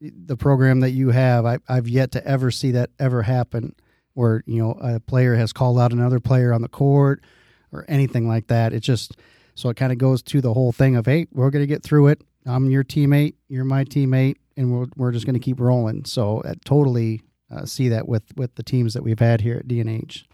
the 0.00 0.36
program 0.36 0.80
that 0.80 0.90
you 0.90 1.08
have, 1.08 1.46
I, 1.46 1.58
I've 1.66 1.88
yet 1.88 2.12
to 2.12 2.26
ever 2.26 2.50
see 2.50 2.72
that 2.72 2.90
ever 2.98 3.22
happen 3.22 3.74
where, 4.12 4.42
you 4.46 4.62
know, 4.62 4.72
a 4.72 5.00
player 5.00 5.34
has 5.34 5.52
called 5.52 5.78
out 5.78 5.92
another 5.92 6.20
player 6.20 6.52
on 6.52 6.60
the 6.60 6.68
court 6.68 7.24
or 7.72 7.86
anything 7.88 8.28
like 8.28 8.48
that. 8.48 8.74
It 8.74 8.80
just 8.80 9.16
so 9.54 9.70
it 9.70 9.76
kind 9.76 9.92
of 9.92 9.98
goes 9.98 10.22
to 10.24 10.42
the 10.42 10.52
whole 10.52 10.72
thing 10.72 10.94
of 10.94 11.06
hey, 11.06 11.26
we're 11.32 11.50
going 11.50 11.62
to 11.62 11.66
get 11.66 11.82
through 11.82 12.08
it. 12.08 12.20
I'm 12.44 12.70
your 12.70 12.84
teammate, 12.84 13.34
you're 13.48 13.64
my 13.64 13.84
teammate, 13.84 14.36
and 14.56 14.70
we're 14.70 14.86
we're 14.94 15.12
just 15.12 15.24
going 15.24 15.34
to 15.34 15.40
keep 15.40 15.58
rolling. 15.58 16.04
So 16.04 16.42
I 16.44 16.54
totally 16.66 17.22
uh, 17.50 17.64
see 17.64 17.88
that 17.88 18.06
with 18.06 18.24
with 18.36 18.54
the 18.56 18.62
teams 18.62 18.92
that 18.92 19.02
we've 19.02 19.18
had 19.18 19.40
here 19.40 19.56
at 19.56 19.68
DNH. 19.68 20.24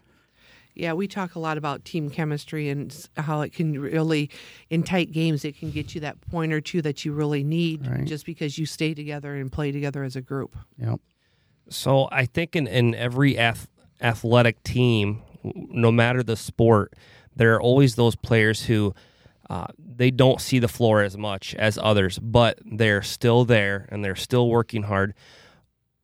Yeah, 0.75 0.93
we 0.93 1.07
talk 1.07 1.35
a 1.35 1.39
lot 1.39 1.57
about 1.57 1.85
team 1.85 2.09
chemistry 2.09 2.69
and 2.69 2.93
how 3.15 3.41
it 3.41 3.53
can 3.53 3.79
really, 3.79 4.29
in 4.69 4.83
tight 4.83 5.11
games, 5.13 5.45
it 5.45 5.57
can 5.57 5.71
get 5.71 5.95
you 5.95 6.01
that 6.01 6.19
point 6.29 6.51
or 6.51 6.59
two 6.59 6.81
that 6.81 7.05
you 7.05 7.13
really 7.13 7.43
need 7.43 7.87
Right. 7.87 8.05
just 8.05 8.25
because 8.25 8.57
you 8.57 8.65
stay 8.65 8.93
together 8.93 9.35
and 9.35 9.49
play 9.51 9.71
together 9.71 10.03
as 10.03 10.15
a 10.17 10.21
group. 10.21 10.55
Yep. 10.77 10.99
So 11.69 12.09
I 12.11 12.25
think 12.25 12.55
in, 12.55 12.67
in 12.67 12.93
every 12.93 13.37
ath- 13.37 13.69
athletic 14.01 14.61
team, 14.63 15.21
no 15.43 15.91
matter 15.91 16.21
the 16.23 16.35
sport, 16.35 16.93
there 17.35 17.55
are 17.55 17.61
always 17.61 17.95
those 17.95 18.15
players 18.15 18.63
who 18.65 18.93
uh, 19.49 19.67
they 19.77 20.11
don't 20.11 20.41
see 20.41 20.59
the 20.59 20.67
floor 20.67 21.01
as 21.03 21.17
much 21.17 21.55
as 21.55 21.77
others, 21.81 22.19
but 22.19 22.59
they're 22.65 23.01
still 23.01 23.45
there 23.45 23.87
and 23.89 24.03
they're 24.03 24.15
still 24.15 24.49
working 24.49 24.83
hard. 24.83 25.13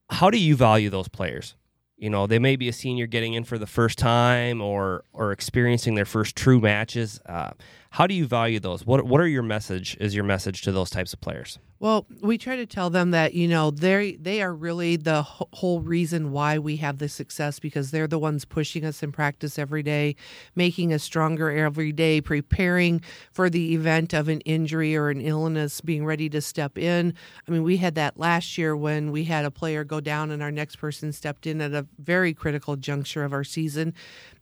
How 0.09 0.30
do 0.30 0.38
you 0.38 0.55
value 0.55 0.89
those 0.89 1.07
players? 1.07 1.55
You 2.02 2.10
know 2.10 2.26
they 2.28 2.39
may 2.39 2.56
be 2.58 2.68
a 2.68 2.74
senior 2.74 3.06
getting 3.06 3.36
in 3.36 3.43
for 3.45 3.58
the 3.58 3.68
first 3.68 3.97
time 3.97 4.60
or 4.60 5.06
or 5.14 5.32
experiencing 5.32 5.93
their 5.95 6.04
first 6.04 6.36
true 6.36 6.60
matches. 6.60 7.22
Uh, 7.28 7.52
how 7.92 8.08
do 8.08 8.14
you 8.14 8.26
value 8.26 8.60
those? 8.60 8.86
What 8.86 9.06
what 9.06 9.20
are 9.20 9.28
your 9.28 9.44
message? 9.44 9.98
Is 10.00 10.16
your 10.16 10.24
message 10.24 10.62
to 10.62 10.72
those 10.72 10.89
types 10.89 11.12
of 11.12 11.20
players? 11.20 11.60
Well, 11.78 12.06
we 12.22 12.38
try 12.38 12.56
to 12.56 12.66
tell 12.66 12.89
them 12.89 13.12
that 13.12 13.34
you 13.34 13.50
know 13.50 13.70
they 13.70 14.14
they 14.14 14.42
are 14.42 14.54
really 14.54 14.96
the 14.96 15.24
whole 15.24 15.82
reason 15.82 16.32
why 16.32 16.58
we 16.58 16.78
have 16.78 17.00
this 17.00 17.12
success 17.12 17.60
because 17.60 17.92
they're 17.92 18.08
the 18.08 18.18
ones 18.18 18.46
pushing 18.46 18.86
us 18.86 19.04
in 19.04 19.12
practice 19.12 19.60
every 19.60 19.84
day, 19.84 20.16
making 20.56 20.94
us 20.94 21.04
stronger 21.04 21.52
every 21.52 21.92
day, 21.92 22.22
preparing 22.22 23.02
for 23.34 23.50
the 23.50 23.74
event 23.74 24.14
of 24.14 24.30
an 24.30 24.39
injury 24.42 24.96
or 24.96 25.10
an 25.10 25.20
illness, 25.20 25.82
being 25.82 26.06
ready 26.06 26.30
to 26.30 26.39
step 26.39 26.78
in. 26.78 27.14
I 27.46 27.52
mean, 27.52 27.64
we 27.64 27.76
had 27.76 27.96
that 27.96 28.18
last 28.18 28.58
year 28.58 28.74
when 28.74 29.12
we 29.12 29.26
had 29.26 29.44
a 29.44 29.52
player 29.52 29.84
go 29.84 30.00
down 30.00 30.32
and 30.32 30.42
our 30.42 30.52
next 30.52 30.78
person 30.78 31.12
stepped 31.12 31.46
in 31.46 31.60
at 31.60 31.74
a 31.74 31.86
very 32.00 32.34
critical 32.34 32.78
juncture 32.78 33.26
of 33.26 33.34
our 33.34 33.44
season 33.44 33.94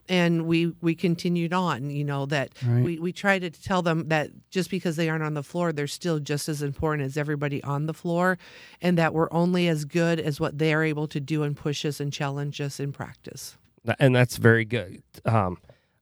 and 0.10 0.46
we 0.48 0.74
we 0.82 0.96
continued 0.96 1.54
on 1.54 1.90
you 1.90 2.04
know 2.04 2.26
that 2.26 2.50
Right. 2.66 2.84
we, 2.84 3.00
we 3.00 3.14
try 3.14 3.40
to 3.40 3.50
tell 3.50 3.82
them 3.82 4.08
that 4.10 4.32
just 4.50 4.70
because 4.70 4.96
they 4.98 5.08
aren't 5.08 5.24
on 5.24 5.36
the 5.36 5.44
floor 5.44 5.72
they're 5.72 5.88
still 5.88 6.20
just 6.20 6.50
as 6.50 6.62
important 6.62 7.06
as 7.06 7.16
everybody 7.16 7.64
on 7.64 7.86
the 7.86 7.94
floor 7.94 8.38
and 8.82 8.98
that 8.98 9.14
we're 9.14 9.32
only 9.32 9.68
as 9.70 9.86
good 9.86 10.20
as 10.20 10.40
what 10.40 10.58
they're 10.58 10.84
able 10.84 11.08
to 11.08 11.20
do 11.20 11.44
and 11.44 11.56
push 11.56 11.86
us 11.86 12.00
and 12.02 12.12
challenge 12.12 12.60
us 12.60 12.80
in 12.80 12.92
practice 12.92 13.56
and 13.98 14.14
that's 14.14 14.36
very 14.38 14.66
good. 14.66 15.02
Um, 15.26 15.58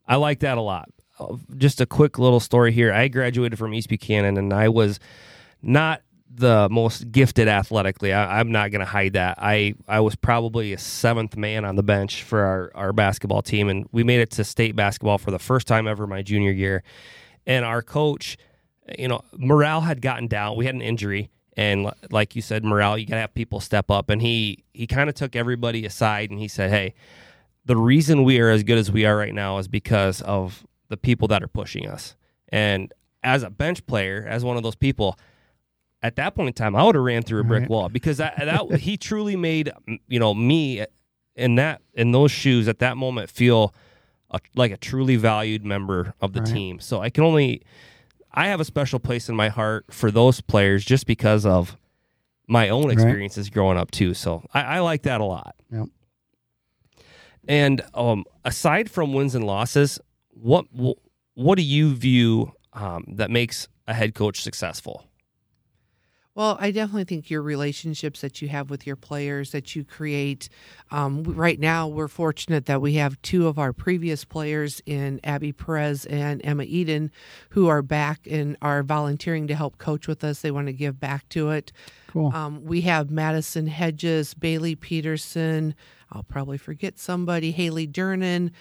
I 0.07 0.15
like 0.15 0.39
that 0.39 0.57
a 0.57 0.61
lot. 0.61 0.89
Uh, 1.19 1.35
Just 1.57 1.79
a 1.79 1.85
quick 1.85 2.17
little 2.17 2.39
story 2.39 2.71
here. 2.71 2.91
I 2.91 3.07
graduated 3.07 3.57
from 3.59 3.73
East 3.73 3.87
Buchanan, 3.87 4.35
and 4.37 4.51
I 4.51 4.67
was 4.69 4.99
not 5.61 6.01
the 6.29 6.67
most 6.69 7.11
gifted 7.11 7.47
athletically. 7.47 8.13
I, 8.13 8.39
I'm 8.39 8.51
not 8.51 8.71
going 8.71 8.79
to 8.79 8.85
hide 8.85 9.13
that. 9.13 9.37
I 9.39 9.75
I 9.87 9.99
was 9.99 10.15
probably 10.15 10.73
a 10.73 10.77
seventh 10.77 11.37
man 11.37 11.65
on 11.65 11.75
the 11.75 11.83
bench 11.83 12.23
for 12.23 12.41
our 12.41 12.71
our 12.75 12.93
basketball 12.93 13.41
team, 13.41 13.69
and 13.69 13.87
we 13.91 14.03
made 14.03 14.19
it 14.19 14.31
to 14.31 14.43
state 14.43 14.75
basketball 14.75 15.17
for 15.17 15.31
the 15.31 15.39
first 15.39 15.67
time 15.67 15.87
ever 15.87 16.07
my 16.07 16.21
junior 16.21 16.51
year. 16.51 16.83
And 17.45 17.63
our 17.65 17.81
coach, 17.81 18.37
you 18.97 19.07
know, 19.07 19.21
morale 19.37 19.81
had 19.81 20.01
gotten 20.01 20.27
down. 20.27 20.57
We 20.57 20.65
had 20.65 20.75
an 20.75 20.81
injury. 20.81 21.29
And 21.55 21.91
like 22.11 22.35
you 22.35 22.43
said, 22.43 22.63
morale, 22.63 22.99
you 22.99 23.07
gotta 23.07 23.21
have 23.21 23.33
people 23.33 23.59
step 23.59 23.89
up. 23.89 24.09
And 24.09 24.21
he 24.21 24.63
he 24.73 24.85
kind 24.85 25.09
of 25.09 25.15
took 25.15 25.35
everybody 25.35 25.85
aside 25.85 26.29
and 26.29 26.39
he 26.39 26.47
said, 26.47 26.69
"Hey, 26.69 26.93
the 27.65 27.75
reason 27.75 28.23
we 28.23 28.39
are 28.39 28.49
as 28.49 28.63
good 28.63 28.77
as 28.77 28.91
we 28.91 29.05
are 29.05 29.17
right 29.17 29.33
now 29.33 29.57
is 29.57 29.67
because 29.67 30.21
of 30.21 30.65
the 30.89 30.97
people 30.97 31.27
that 31.27 31.43
are 31.43 31.47
pushing 31.47 31.87
us. 31.87 32.15
And 32.49 32.93
as 33.23 33.43
a 33.43 33.49
bench 33.49 33.85
player, 33.85 34.25
as 34.27 34.43
one 34.43 34.57
of 34.57 34.63
those 34.63 34.75
people, 34.75 35.17
at 36.03 36.15
that 36.17 36.35
point 36.35 36.47
in 36.47 36.53
time, 36.53 36.75
I 36.75 36.83
would 36.83 36.95
have 36.95 37.03
ran 37.03 37.23
through 37.23 37.41
a 37.41 37.43
brick 37.43 37.61
Right. 37.61 37.69
wall 37.69 37.89
because 37.89 38.17
that, 38.17 38.35
that 38.37 38.79
he 38.79 38.97
truly 38.97 39.35
made 39.35 39.71
you 40.07 40.19
know 40.19 40.33
me 40.33 40.85
in 41.35 41.55
that 41.55 41.81
in 41.93 42.11
those 42.11 42.31
shoes 42.31 42.67
at 42.67 42.79
that 42.79 42.97
moment 42.97 43.29
feel 43.29 43.73
a, 44.31 44.39
like 44.55 44.71
a 44.71 44.77
truly 44.77 45.15
valued 45.15 45.65
member 45.65 46.13
of 46.21 46.33
the 46.33 46.39
Right. 46.41 46.49
team. 46.53 46.79
So 46.79 47.01
I 47.01 47.09
can 47.09 47.23
only 47.23 47.63
I 48.31 48.47
have 48.47 48.59
a 48.59 48.65
special 48.65 48.99
place 48.99 49.29
in 49.29 49.35
my 49.35 49.49
heart 49.49 49.85
for 49.91 50.11
those 50.11 50.41
players 50.41 50.85
just 50.85 51.07
because 51.07 51.45
of 51.45 51.75
my 52.47 52.69
own 52.69 52.85
Right. 52.85 52.93
experiences 52.93 53.49
growing 53.49 53.77
up 53.77 53.91
too. 53.91 54.13
So 54.13 54.43
I, 54.53 54.61
I 54.61 54.79
like 54.79 55.03
that 55.03 55.19
a 55.21 55.25
lot. 55.25 55.55
Yep. 55.71 55.87
And 57.47 57.81
um, 57.93 58.25
aside 58.45 58.91
from 58.91 59.13
wins 59.13 59.33
and 59.35 59.45
losses, 59.45 59.99
what 60.29 60.65
what 61.33 61.55
do 61.57 61.61
you 61.63 61.95
view 61.95 62.51
um, 62.73 63.05
that 63.07 63.31
makes 63.31 63.67
a 63.87 63.93
head 63.93 64.13
coach 64.13 64.41
successful? 64.41 65.06
Well, 66.37 66.55
I 66.59 66.69
definitely 66.69 67.05
think 67.05 67.31
your 67.31 67.41
relationships 67.41 68.21
that 68.21 68.43
you 68.43 68.47
have 68.49 68.69
with 68.69 68.85
your 68.85 68.95
players 68.95 69.53
that 69.53 69.75
you 69.75 69.83
create. 69.83 70.49
Um, 70.91 71.23
right 71.23 71.59
now, 71.59 71.87
we're 71.87 72.07
fortunate 72.07 72.67
that 72.67 72.79
we 72.79 72.93
have 72.93 73.19
two 73.23 73.47
of 73.47 73.57
our 73.57 73.73
previous 73.73 74.23
players 74.23 74.79
in 74.85 75.19
Abby 75.23 75.51
Perez 75.51 76.05
and 76.05 76.39
Emma 76.43 76.61
Eden 76.61 77.09
who 77.49 77.65
are 77.69 77.81
back 77.81 78.27
and 78.29 78.55
are 78.61 78.83
volunteering 78.83 79.47
to 79.47 79.55
help 79.55 79.79
coach 79.79 80.07
with 80.07 80.23
us. 80.23 80.41
They 80.41 80.51
want 80.51 80.67
to 80.67 80.73
give 80.73 80.99
back 80.99 81.27
to 81.29 81.49
it. 81.49 81.71
Cool. 82.05 82.31
Um, 82.35 82.63
we 82.63 82.81
have 82.81 83.09
Madison 83.09 83.65
Hedges, 83.65 84.35
Bailey 84.35 84.75
Peterson. 84.75 85.73
I'll 86.11 86.21
probably 86.21 86.59
forget 86.59 86.99
somebody, 86.99 87.49
Haley 87.49 87.87
Durnan, 87.87 88.51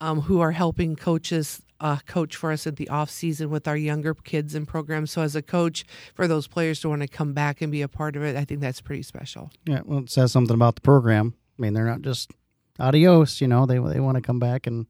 um, 0.00 0.20
who 0.20 0.38
are 0.38 0.52
helping 0.52 0.94
coaches 0.94 1.60
uh, 1.80 1.98
coach 2.06 2.36
for 2.36 2.52
us 2.52 2.66
at 2.66 2.76
the 2.76 2.88
off 2.88 3.10
season 3.10 3.50
with 3.50 3.68
our 3.68 3.76
younger 3.76 4.14
kids 4.14 4.54
and 4.54 4.66
programs. 4.66 5.10
So 5.10 5.22
as 5.22 5.36
a 5.36 5.42
coach, 5.42 5.84
for 6.14 6.26
those 6.26 6.46
players 6.46 6.80
to 6.80 6.88
want 6.88 7.02
to 7.02 7.08
come 7.08 7.32
back 7.32 7.60
and 7.60 7.70
be 7.70 7.82
a 7.82 7.88
part 7.88 8.16
of 8.16 8.22
it, 8.22 8.36
I 8.36 8.44
think 8.44 8.60
that's 8.60 8.80
pretty 8.80 9.02
special. 9.02 9.50
Yeah, 9.66 9.80
well, 9.84 10.00
it 10.00 10.10
says 10.10 10.32
something 10.32 10.54
about 10.54 10.76
the 10.76 10.80
program. 10.80 11.34
I 11.58 11.62
mean, 11.62 11.74
they're 11.74 11.86
not 11.86 12.02
just 12.02 12.32
adios. 12.78 13.40
You 13.40 13.48
know, 13.48 13.66
they 13.66 13.78
they 13.78 14.00
want 14.00 14.16
to 14.16 14.22
come 14.22 14.38
back, 14.38 14.66
and 14.66 14.86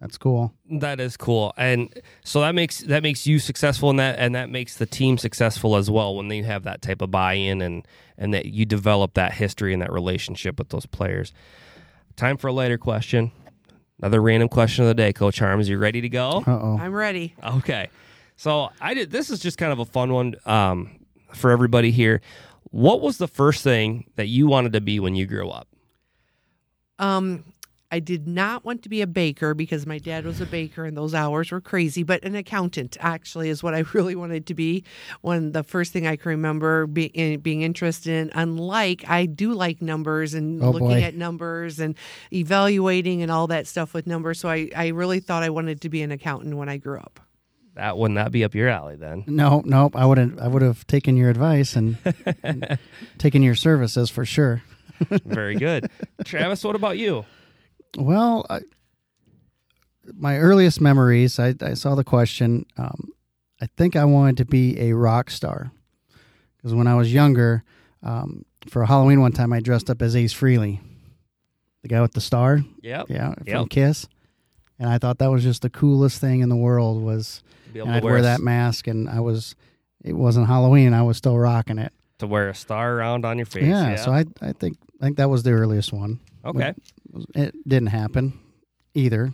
that's 0.00 0.18
cool. 0.18 0.54
That 0.70 1.00
is 1.00 1.16
cool, 1.16 1.52
and 1.56 1.92
so 2.24 2.40
that 2.40 2.54
makes 2.54 2.80
that 2.80 3.02
makes 3.02 3.26
you 3.26 3.38
successful 3.38 3.90
in 3.90 3.96
that, 3.96 4.18
and 4.18 4.34
that 4.34 4.50
makes 4.50 4.76
the 4.76 4.86
team 4.86 5.18
successful 5.18 5.76
as 5.76 5.90
well 5.90 6.14
when 6.14 6.30
you 6.30 6.44
have 6.44 6.64
that 6.64 6.82
type 6.82 7.02
of 7.02 7.10
buy-in 7.10 7.60
and 7.62 7.86
and 8.16 8.34
that 8.34 8.46
you 8.46 8.64
develop 8.64 9.14
that 9.14 9.32
history 9.34 9.72
and 9.72 9.82
that 9.82 9.92
relationship 9.92 10.58
with 10.58 10.68
those 10.68 10.86
players. 10.86 11.32
Time 12.16 12.36
for 12.36 12.48
a 12.48 12.52
later 12.52 12.78
question. 12.78 13.30
Another 14.00 14.22
random 14.22 14.48
question 14.48 14.84
of 14.84 14.88
the 14.88 14.94
day, 14.94 15.12
Coach 15.12 15.38
Harms. 15.40 15.68
You 15.68 15.78
ready 15.78 16.00
to 16.00 16.08
go? 16.08 16.44
Uh 16.46 16.50
oh. 16.50 16.78
I'm 16.80 16.92
ready. 16.92 17.34
Okay. 17.42 17.88
So 18.36 18.70
I 18.80 18.94
did. 18.94 19.10
This 19.10 19.30
is 19.30 19.40
just 19.40 19.58
kind 19.58 19.72
of 19.72 19.80
a 19.80 19.84
fun 19.84 20.12
one 20.12 20.36
um, 20.46 20.90
for 21.34 21.50
everybody 21.50 21.90
here. 21.90 22.20
What 22.70 23.00
was 23.00 23.18
the 23.18 23.26
first 23.26 23.64
thing 23.64 24.08
that 24.16 24.26
you 24.26 24.46
wanted 24.46 24.74
to 24.74 24.80
be 24.80 25.00
when 25.00 25.16
you 25.16 25.26
grew 25.26 25.48
up? 25.50 25.66
Um, 27.00 27.44
I 27.90 28.00
did 28.00 28.28
not 28.28 28.66
want 28.66 28.82
to 28.82 28.90
be 28.90 29.00
a 29.00 29.06
baker 29.06 29.54
because 29.54 29.86
my 29.86 29.96
dad 29.98 30.26
was 30.26 30.42
a 30.42 30.46
baker 30.46 30.84
and 30.84 30.94
those 30.94 31.14
hours 31.14 31.50
were 31.50 31.60
crazy, 31.62 32.02
but 32.02 32.22
an 32.22 32.34
accountant 32.34 32.98
actually 33.00 33.48
is 33.48 33.62
what 33.62 33.74
I 33.74 33.78
really 33.94 34.14
wanted 34.14 34.46
to 34.48 34.54
be. 34.54 34.84
When 35.22 35.52
the 35.52 35.62
first 35.62 35.92
thing 35.94 36.06
I 36.06 36.16
can 36.16 36.28
remember 36.28 36.86
being 36.86 37.10
eh, 37.14 37.36
being 37.36 37.62
interested 37.62 38.12
in, 38.12 38.30
unlike 38.34 39.08
I 39.08 39.24
do 39.24 39.54
like 39.54 39.80
numbers 39.80 40.34
and 40.34 40.62
Oh, 40.62 40.70
looking 40.70 40.88
boy. 40.88 41.02
at 41.02 41.14
numbers 41.14 41.80
and 41.80 41.94
evaluating 42.30 43.22
and 43.22 43.30
all 43.30 43.46
that 43.46 43.66
stuff 43.66 43.94
with 43.94 44.06
numbers. 44.06 44.38
So 44.40 44.48
I, 44.50 44.70
I 44.76 44.88
really 44.88 45.20
thought 45.20 45.42
I 45.42 45.50
wanted 45.50 45.80
to 45.82 45.88
be 45.88 46.02
an 46.02 46.10
accountant 46.12 46.56
when 46.56 46.68
I 46.68 46.76
grew 46.76 46.98
up. 46.98 47.20
That 47.74 47.96
would 47.96 48.10
not 48.10 48.32
be 48.32 48.44
up 48.44 48.54
your 48.54 48.68
alley 48.68 48.96
then. 48.96 49.24
No, 49.26 49.62
nope. 49.64 49.94
I 49.96 50.04
wouldn't. 50.04 50.40
I 50.40 50.48
would 50.48 50.62
have 50.62 50.86
taken 50.88 51.16
your 51.16 51.30
advice 51.30 51.76
and, 51.76 51.96
and 52.42 52.78
taken 53.18 53.42
your 53.42 53.54
services 53.54 54.10
for 54.10 54.24
sure. 54.24 54.62
Very 55.24 55.54
good. 55.54 55.88
Travis, 56.24 56.64
what 56.64 56.74
about 56.74 56.98
you? 56.98 57.24
Well, 57.96 58.44
I, 58.50 58.60
my 60.14 60.38
earliest 60.38 60.80
memories, 60.80 61.38
I, 61.38 61.54
I 61.60 61.74
saw 61.74 61.94
the 61.94 62.04
question. 62.04 62.66
Um, 62.76 63.12
I 63.60 63.66
think 63.76 63.96
I 63.96 64.04
wanted 64.04 64.36
to 64.38 64.44
be 64.44 64.78
a 64.80 64.92
rock 64.94 65.30
star 65.30 65.70
because 66.56 66.74
when 66.74 66.86
I 66.86 66.94
was 66.94 67.12
younger, 67.12 67.64
um, 68.02 68.44
for 68.68 68.84
Halloween 68.84 69.20
one 69.20 69.32
time, 69.32 69.52
I 69.52 69.60
dressed 69.60 69.90
up 69.90 70.00
as 70.02 70.14
Ace 70.16 70.32
Frehley, 70.34 70.80
the 71.82 71.88
guy 71.88 72.00
with 72.00 72.12
the 72.12 72.20
star. 72.20 72.60
Yep. 72.82 73.06
Yeah, 73.08 73.34
from 73.34 73.44
Yep. 73.46 73.68
Kiss. 73.70 74.06
And 74.78 74.88
I 74.88 74.98
thought 74.98 75.18
that 75.18 75.30
was 75.30 75.42
just 75.42 75.62
the 75.62 75.70
coolest 75.70 76.20
thing 76.20 76.40
in 76.40 76.48
the 76.48 76.56
world 76.56 77.02
was 77.02 77.42
and 77.74 77.84
to 77.84 77.90
I'd 77.90 78.04
wear 78.04 78.18
a- 78.18 78.22
that 78.22 78.40
mask 78.40 78.86
and 78.86 79.08
I 79.08 79.20
was 79.20 79.54
it 80.04 80.12
wasn't 80.12 80.46
Halloween, 80.46 80.94
I 80.94 81.02
was 81.02 81.16
still 81.16 81.36
rocking 81.36 81.78
it. 81.78 81.92
to 82.20 82.26
wear 82.28 82.48
a 82.48 82.54
star 82.54 82.94
around 82.94 83.24
on 83.24 83.36
your 83.38 83.46
face. 83.46 83.64
Yeah, 83.66 83.96
so 83.96 84.12
I 84.12 84.24
I 84.40 84.52
think 84.52 84.76
I 85.00 85.04
think 85.06 85.16
that 85.16 85.28
was 85.28 85.42
the 85.42 85.50
earliest 85.50 85.92
one. 85.92 86.20
Okay. 86.48 86.74
It 87.34 87.54
didn't 87.66 87.88
happen 87.88 88.38
either. 88.94 89.32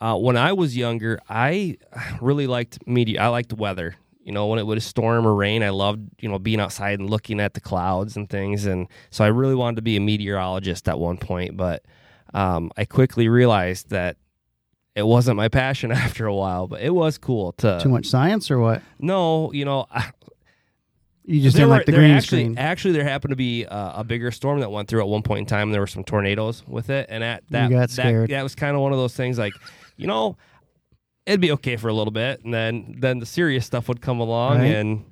Uh, 0.00 0.16
when 0.16 0.36
I 0.36 0.52
was 0.52 0.76
younger, 0.76 1.18
I 1.28 1.76
really 2.20 2.46
liked 2.46 2.86
media. 2.86 3.20
I 3.22 3.28
liked 3.28 3.52
weather. 3.52 3.96
You 4.22 4.32
know, 4.32 4.46
when 4.48 4.58
it 4.58 4.66
would 4.66 4.82
storm 4.82 5.26
or 5.26 5.34
rain, 5.34 5.62
I 5.62 5.70
loved 5.70 6.08
you 6.20 6.28
know 6.28 6.38
being 6.38 6.60
outside 6.60 6.98
and 7.00 7.08
looking 7.08 7.40
at 7.40 7.54
the 7.54 7.60
clouds 7.60 8.16
and 8.16 8.28
things. 8.28 8.66
And 8.66 8.86
so 9.10 9.24
I 9.24 9.28
really 9.28 9.54
wanted 9.54 9.76
to 9.76 9.82
be 9.82 9.96
a 9.96 10.00
meteorologist 10.00 10.88
at 10.88 10.98
one 10.98 11.16
point, 11.16 11.56
but 11.56 11.84
um, 12.34 12.70
I 12.76 12.84
quickly 12.84 13.28
realized 13.28 13.88
that 13.90 14.18
it 14.94 15.06
wasn't 15.06 15.36
my 15.38 15.48
passion 15.48 15.90
after 16.04 16.26
a 16.26 16.34
while. 16.34 16.68
But 16.68 16.82
it 16.82 16.94
was 16.94 17.16
cool 17.18 17.52
to 17.52 17.80
Too 17.82 17.88
much 17.88 18.06
science 18.06 18.50
or 18.50 18.58
what? 18.58 18.82
no, 18.98 19.50
you 19.52 19.64
know. 19.64 19.86
I, 19.90 20.10
You 21.30 21.42
just 21.42 21.56
there 21.56 21.66
didn't 21.66 21.70
were- 21.70 21.76
like 21.76 21.86
the 21.86 21.92
green 21.92 22.10
actually, 22.12 22.42
screen. 22.44 22.58
Actually, 22.58 22.92
there 22.94 23.04
happened 23.04 23.30
to 23.32 23.36
be 23.36 23.66
uh, 23.66 24.00
a 24.00 24.04
bigger 24.04 24.30
storm 24.30 24.60
that 24.60 24.70
went 24.70 24.88
through 24.88 25.00
at 25.00 25.08
one 25.08 25.22
point 25.22 25.40
in 25.40 25.46
time. 25.46 25.70
There 25.72 25.80
were 25.82 25.86
some 25.86 26.02
tornadoes 26.04 26.62
with 26.66 26.88
it, 26.88 27.06
and 27.10 27.22
at 27.22 27.44
that 27.50 27.70
that, 27.70 27.90
scared. 27.90 28.30
that 28.30 28.42
was 28.42 28.54
kind 28.54 28.74
of 28.74 28.80
one 28.82 28.92
of 28.92 28.98
those 28.98 29.14
things. 29.14 29.38
Like, 29.38 29.52
you 29.98 30.06
know, 30.06 30.36
it'd 31.26 31.40
be 31.40 31.52
okay 31.52 31.76
for 31.76 31.88
a 31.88 31.92
little 31.92 32.12
bit, 32.12 32.42
and 32.44 32.54
then 32.54 32.96
then 32.98 33.18
the 33.18 33.26
serious 33.26 33.66
stuff 33.66 33.88
would 33.88 34.00
come 34.00 34.20
along, 34.20 34.58
Right. 34.58 34.74
and 34.74 35.04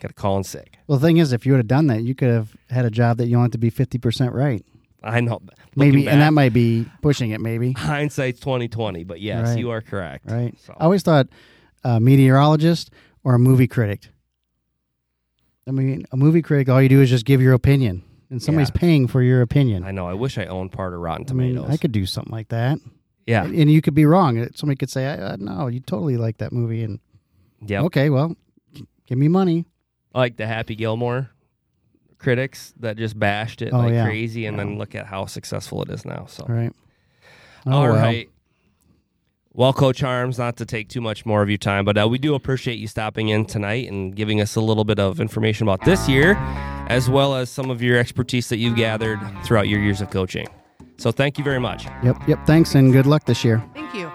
got 0.00 0.08
to 0.08 0.14
call 0.14 0.36
in 0.38 0.44
sick. 0.44 0.78
Well, 0.86 0.98
the 0.98 1.06
thing 1.06 1.16
is, 1.16 1.32
if 1.32 1.44
you 1.44 1.52
would 1.52 1.58
have 1.58 1.66
done 1.66 1.88
that, 1.88 2.02
you 2.02 2.14
could 2.14 2.30
have 2.30 2.54
had 2.70 2.84
a 2.84 2.90
job 2.90 3.16
that 3.18 3.26
you 3.26 3.36
wanted 3.36 3.52
to 3.52 3.58
be 3.58 3.70
fifty 3.70 3.98
percent 3.98 4.32
right. 4.32 4.64
I 5.02 5.20
know, 5.20 5.40
Maybe, 5.74 5.96
looking 5.98 6.08
and 6.10 6.20
that 6.20 6.32
might 6.34 6.52
be 6.52 6.86
pushing 7.02 7.30
it. 7.30 7.40
Maybe 7.40 7.72
hindsight's 7.72 8.38
twenty 8.38 8.68
twenty. 8.68 9.02
But 9.02 9.20
yes, 9.20 9.48
Right. 9.48 9.58
you 9.58 9.70
are 9.70 9.80
correct. 9.80 10.30
right. 10.30 10.54
So, 10.60 10.74
I 10.78 10.84
always 10.84 11.02
thought 11.02 11.26
a 11.82 11.98
meteorologist 11.98 12.90
or 13.24 13.34
a 13.34 13.38
movie 13.38 13.66
critic. 13.66 14.08
I 15.70 15.72
mean, 15.72 16.04
a 16.10 16.16
movie 16.16 16.42
critic, 16.42 16.68
all 16.68 16.82
you 16.82 16.88
do 16.88 17.00
is 17.00 17.08
just 17.08 17.24
give 17.24 17.40
your 17.40 17.54
opinion. 17.54 18.02
and 18.28 18.40
somebody's 18.42 18.70
Yeah. 18.72 18.80
paying 18.80 19.06
for 19.08 19.22
your 19.22 19.40
opinion. 19.42 19.82
I 19.84 19.90
know. 19.90 20.06
I 20.06 20.14
wish 20.14 20.36
I 20.38 20.44
owned 20.46 20.70
part 20.72 20.94
of 20.94 21.00
Rotten 21.00 21.26
I 21.30 21.32
mean, 21.32 21.54
Tomatoes. 21.54 21.70
I 21.74 21.76
could 21.78 21.90
do 21.92 22.06
something 22.06 22.30
like 22.32 22.48
that. 22.50 22.78
yeah. 23.26 23.44
And 23.44 23.70
you 23.70 23.80
could 23.82 23.94
be 23.94 24.04
wrong. 24.06 24.38
Uh, 24.38 24.46
Somebody 24.54 24.76
could 24.76 24.88
say, 24.90 25.06
I, 25.06 25.14
uh, 25.14 25.36
"No, 25.38 25.66
you 25.66 25.80
totally 25.80 26.16
like 26.16 26.38
that 26.38 26.52
movie," 26.52 26.82
and 26.84 27.00
Yep. 27.66 27.84
okay, 27.86 28.08
well, 28.10 28.36
give 29.06 29.18
me 29.18 29.26
money. 29.28 29.64
like 30.14 30.36
the 30.36 30.46
Happy 30.46 30.74
Gilmore 30.76 31.30
critics 32.18 32.72
that 32.78 32.96
just 32.96 33.18
bashed 33.18 33.62
it 33.62 33.72
Oh, 33.72 33.78
like 33.78 33.92
yeah. 33.94 34.04
crazy, 34.04 34.46
and 34.46 34.56
Yeah. 34.56 34.64
then 34.64 34.78
look 34.78 34.94
at 34.94 35.06
how 35.06 35.26
successful 35.26 35.82
it 35.82 35.90
is 35.90 36.04
now. 36.04 36.26
So, 36.28 36.44
All 36.48 36.54
right. 36.54 36.72
Oh, 37.66 37.72
all 37.72 37.88
right. 37.88 38.26
Well, 38.28 38.29
Coach 39.56 40.00
Harms, 40.00 40.38
not 40.38 40.56
to 40.58 40.66
take 40.66 40.88
too 40.88 41.00
much 41.00 41.26
more 41.26 41.42
of 41.42 41.48
your 41.48 41.58
time, 41.58 41.84
but 41.84 41.98
uh, 41.98 42.08
we 42.08 42.18
do 42.18 42.34
appreciate 42.34 42.78
you 42.78 42.86
stopping 42.86 43.28
in 43.28 43.44
tonight 43.44 43.88
and 43.88 44.14
giving 44.14 44.40
us 44.40 44.56
a 44.56 44.60
little 44.60 44.84
bit 44.84 44.98
of 44.98 45.20
information 45.20 45.66
about 45.66 45.84
this 45.84 46.08
year, 46.08 46.36
as 46.88 47.08
well 47.10 47.34
as 47.34 47.50
some 47.50 47.70
of 47.70 47.82
your 47.82 47.98
expertise 47.98 48.48
that 48.48 48.58
you've 48.58 48.76
gathered 48.76 49.20
throughout 49.44 49.68
your 49.68 49.80
years 49.80 50.00
of 50.00 50.10
coaching. 50.10 50.46
So, 50.98 51.10
thank 51.10 51.38
you 51.38 51.44
very 51.44 51.60
much. 51.60 51.86
Yep. 52.02 52.28
Yep. 52.28 52.46
Thanks, 52.46 52.74
and 52.74 52.92
good 52.92 53.06
luck 53.06 53.24
this 53.24 53.44
year. 53.44 53.62
Thank 53.74 53.94
you. 53.94 54.10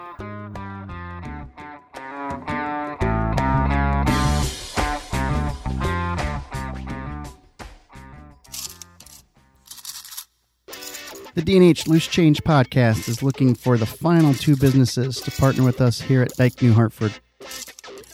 The 11.36 11.42
DNH 11.42 11.86
Loose 11.86 12.06
Change 12.06 12.42
podcast 12.44 13.10
is 13.10 13.22
looking 13.22 13.54
for 13.54 13.76
the 13.76 13.84
final 13.84 14.32
two 14.32 14.56
businesses 14.56 15.20
to 15.20 15.30
partner 15.30 15.64
with 15.64 15.82
us 15.82 16.00
here 16.00 16.22
at 16.22 16.30
Dike 16.30 16.62
New 16.62 16.72
Hartford. 16.72 17.12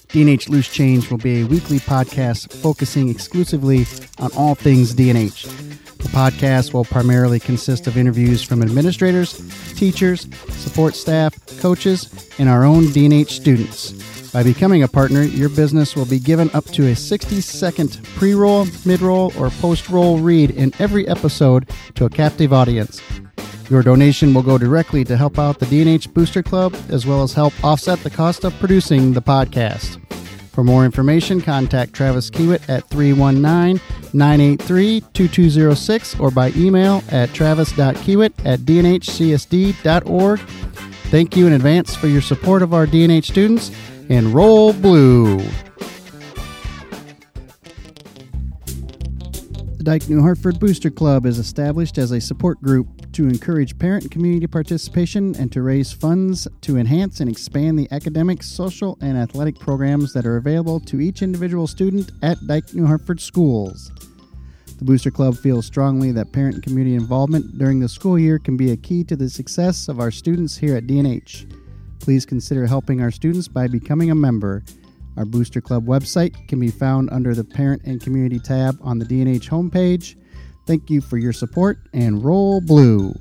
DNH 0.09 0.49
Loose 0.49 0.66
Change 0.75 1.09
will 1.09 1.18
be 1.18 1.43
a 1.43 1.47
weekly 1.47 1.79
podcast 1.79 2.53
focusing 2.53 3.09
exclusively 3.09 3.87
on 4.18 4.33
all 4.37 4.57
things 4.57 4.93
DNH. 4.93 5.47
The 6.03 6.09
podcast 6.09 6.73
will 6.73 6.85
primarily 6.85 7.41
consist 7.41 7.87
of 7.87 7.97
interviews 7.97 8.43
from 8.43 8.63
administrators, 8.63 9.39
teachers, 9.75 10.27
support 10.51 10.95
staff, 10.95 11.35
coaches, 11.61 12.29
and 12.39 12.49
our 12.49 12.65
own 12.65 12.85
DNH 12.85 13.31
students. 13.31 13.93
By 14.33 14.43
becoming 14.43 14.83
a 14.83 14.89
partner, 14.89 15.23
your 15.23 15.51
business 15.51 15.95
will 15.95 16.07
be 16.07 16.19
given 16.19 16.51
up 16.55 16.65
to 16.67 16.89
a 16.89 16.97
60 16.97 17.41
second 17.41 18.01
pre 18.17 18.35
roll, 18.35 18.67
mid 18.85 19.01
roll, 19.01 19.33
or 19.39 19.51
post 19.51 19.91
roll 19.91 20.19
read 20.19 20.51
in 20.51 20.73
every 20.79 21.07
episode 21.07 21.69
to 21.95 22.07
a 22.07 22.11
captive 22.11 22.53
audience. 22.53 23.01
Your 23.71 23.83
donation 23.83 24.35
will 24.35 24.43
go 24.43 24.59
directly 24.59 25.05
to 25.05 25.17
help 25.17 25.39
out 25.39 25.59
the 25.59 25.67
DNH 25.67 26.13
Booster 26.13 26.43
Club 26.43 26.75
as 26.89 27.07
well 27.07 27.23
as 27.23 27.33
help 27.33 27.53
offset 27.63 28.01
the 28.01 28.11
cost 28.11 28.45
of 28.45 28.53
producing 28.59 29.13
the 29.13 29.23
podcast. 29.23 30.02
For 30.53 30.63
more 30.63 30.85
information, 30.85 31.41
contact 31.41 31.95
Travis 31.95 32.29
Kiewit 32.31 32.69
at 32.69 32.87
319 32.91 33.81
983 34.13 35.01
2206 35.15 36.21
or 36.21 36.31
by 36.31 36.53
email 36.55 37.03
at 37.11 37.33
travis.kiewit 37.33 38.33
at 38.45 38.61
dnhcsd.org. 38.61 40.41
Thank 40.41 41.37
you 41.37 41.47
in 41.47 41.55
advance 41.55 41.95
for 41.95 42.07
your 42.07 42.21
support 42.21 42.63
of 42.63 42.75
our 42.75 42.87
DNH 42.87 43.25
students 43.25 43.71
and 44.11 44.35
roll 44.35 44.75
blue. 44.75 45.43
The 49.83 49.91
Dike 49.99 50.09
New 50.09 50.22
Hartford 50.22 50.61
Booster 50.61 50.91
Club 50.91 51.26
is 51.26 51.41
established 51.41 51.99
as 51.99 52.12
a 52.12 52.20
support 52.20 52.62
group 52.62 53.11
to 53.14 53.26
encourage 53.26 53.76
parent 53.80 54.05
and 54.05 54.12
community 54.12 54.47
participation 54.47 55.35
and 55.35 55.51
to 55.51 55.61
raise 55.61 55.93
funds 55.93 56.47
to 56.61 56.76
enhance 56.76 57.18
and 57.18 57.28
expand 57.28 57.76
the 57.76 57.89
academic, 57.91 58.45
social, 58.45 58.97
and 59.01 59.18
athletic 59.18 59.59
programs 59.59 60.12
that 60.12 60.24
are 60.24 60.37
available 60.37 60.78
to 60.78 61.01
each 61.01 61.20
individual 61.20 61.66
student 61.66 62.12
at 62.22 62.39
Dike 62.47 62.72
New 62.74 62.87
Hartford 62.87 63.20
schools. 63.20 63.91
The 64.78 64.85
Booster 64.85 65.11
Club 65.11 65.37
feels 65.37 65.66
strongly 65.66 66.12
that 66.12 66.30
parent 66.30 66.55
and 66.55 66.62
community 66.62 66.95
involvement 66.95 67.59
during 67.59 67.80
the 67.80 67.89
school 67.89 68.16
year 68.16 68.39
can 68.39 68.57
be 68.57 68.70
a 68.70 68.76
key 68.76 69.03
to 69.03 69.16
the 69.16 69.28
success 69.28 69.89
of 69.89 69.99
our 69.99 70.12
students 70.12 70.57
here 70.57 70.76
at 70.76 70.87
DNH. 70.87 71.53
Please 71.99 72.24
consider 72.24 72.68
helping 72.68 73.01
our 73.01 73.11
students 73.11 73.49
by 73.49 73.66
becoming 73.66 74.12
a 74.12 74.14
member. 74.14 74.62
Our 75.17 75.25
Booster 75.25 75.61
Club 75.61 75.87
website 75.87 76.49
can 76.49 76.59
be 76.59 76.71
found 76.71 77.11
under 77.11 77.35
the 77.35 77.45
Parent 77.45 77.83
and 77.85 78.01
Community 78.01 78.39
tab 78.39 78.79
on 78.83 78.99
the 78.99 79.05
DNH 79.05 79.49
homepage. 79.49 80.17
Thank 80.67 80.91
you 80.91 81.01
for 81.01 81.19
your 81.19 81.33
support 81.33 81.79
and 81.93 82.25
roll 82.25 82.61
blue. 82.61 83.15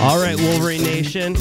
All 0.00 0.20
right, 0.20 0.36
Wolverine 0.38 0.82
Nation. 0.82 1.36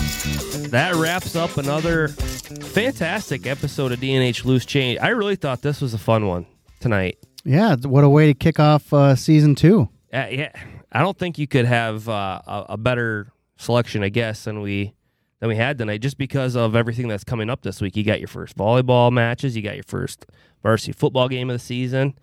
That 0.69 0.95
wraps 0.95 1.35
up 1.35 1.57
another 1.57 2.09
fantastic 2.09 3.45
episode 3.47 3.91
of 3.91 3.99
DNH 3.99 4.43
Loose 4.45 4.65
Change. 4.65 4.99
I 4.99 5.09
really 5.09 5.35
thought 5.35 5.61
this 5.61 5.79
was 5.81 5.93
a 5.93 5.97
fun 5.97 6.27
one 6.27 6.45
tonight. 6.79 7.17
Yeah, 7.43 7.75
what 7.75 8.03
a 8.03 8.09
way 8.09 8.27
to 8.27 8.33
kick 8.33 8.59
off 8.59 8.91
uh, 8.93 9.15
season 9.15 9.55
two. 9.55 9.89
Uh, 10.13 10.27
yeah, 10.29 10.51
I 10.91 11.01
don't 11.01 11.17
think 11.17 11.37
you 11.37 11.47
could 11.47 11.65
have 11.65 12.09
uh, 12.09 12.41
a, 12.47 12.65
a 12.69 12.77
better 12.77 13.31
selection, 13.57 14.03
I 14.03 14.09
guess, 14.09 14.43
than 14.45 14.61
we 14.61 14.93
than 15.39 15.49
we 15.49 15.55
had 15.55 15.77
tonight, 15.77 15.99
just 16.01 16.17
because 16.17 16.55
of 16.55 16.75
everything 16.75 17.07
that's 17.07 17.23
coming 17.23 17.49
up 17.49 17.61
this 17.61 17.81
week. 17.81 17.95
You 17.95 18.03
got 18.03 18.19
your 18.19 18.27
first 18.27 18.57
volleyball 18.57 19.11
matches, 19.11 19.55
you 19.55 19.61
got 19.61 19.75
your 19.75 19.83
first 19.83 20.25
varsity 20.63 20.91
football 20.93 21.29
game 21.29 21.49
of 21.49 21.53
the 21.55 21.59
season. 21.59 22.13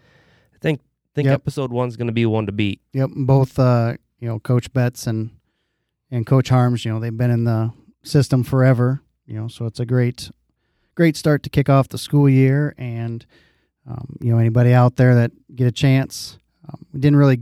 I 0.55 0.59
think 0.61 0.81
think 1.15 1.27
Yep. 1.27 1.35
episode 1.35 1.73
one's 1.73 1.97
going 1.97 2.07
to 2.09 2.13
be 2.13 2.27
one 2.27 2.47
to 2.47 2.53
beat. 2.53 2.81
Yep, 2.93 3.11
both 3.17 3.59
uh, 3.59 3.95
you 4.19 4.29
know 4.29 4.39
Coach 4.41 4.73
Betts 4.73 5.07
and 5.07 5.31
and 6.11 6.27
Coach 6.27 6.49
Harms. 6.49 6.85
You 6.85 6.93
know 6.93 7.01
they've 7.01 7.17
been 7.17 7.31
in 7.31 7.45
the 7.45 7.73
system 8.03 8.43
forever. 8.43 9.03
You 9.27 9.35
know, 9.35 9.49
so 9.49 9.67
it's 9.67 9.81
a 9.81 9.87
great 9.87 10.31
great 10.95 11.17
start 11.17 11.43
to 11.43 11.51
kick 11.51 11.69
off 11.69 11.89
the 11.89 11.99
school 11.99 12.29
year. 12.29 12.75
And 12.77 13.25
um, 13.89 14.17
you 14.21 14.33
know 14.33 14.39
anybody 14.39 14.73
out 14.73 14.97
there 14.97 15.15
that 15.15 15.33
get 15.55 15.67
a 15.67 15.73
chance, 15.73 16.39
um, 16.69 16.87
we 16.93 17.01
didn't 17.01 17.19
really 17.19 17.41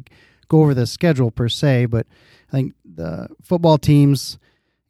go 0.48 0.62
over 0.62 0.74
the 0.74 0.86
schedule 0.86 1.30
per 1.30 1.48
se, 1.48 1.86
but 1.86 2.06
I 2.48 2.52
think 2.52 2.74
the 2.84 3.28
football 3.42 3.78
teams 3.78 4.38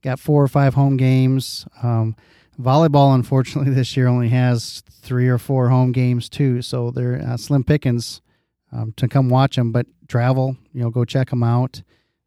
got 0.02 0.18
four 0.18 0.42
or 0.42 0.48
five 0.48 0.74
home 0.74 0.96
games. 0.96 1.66
Um, 1.82 2.16
volleyball, 2.60 3.14
unfortunately, 3.14 3.72
this 3.74 3.96
year 3.96 4.06
only 4.06 4.28
has 4.28 4.82
three 4.90 5.28
or 5.28 5.38
four 5.38 5.68
home 5.68 5.92
games 5.92 6.28
too, 6.28 6.62
so 6.62 6.90
they're 6.90 7.22
uh, 7.22 7.36
slim 7.36 7.64
pickings 7.64 8.20
um, 8.72 8.92
to 8.96 9.08
come 9.08 9.28
watch 9.28 9.56
them. 9.56 9.72
But 9.72 9.86
travel, 10.08 10.56
you 10.72 10.82
know, 10.82 10.90
go 10.90 11.04
check 11.04 11.30
them 11.30 11.42
out. 11.42 11.82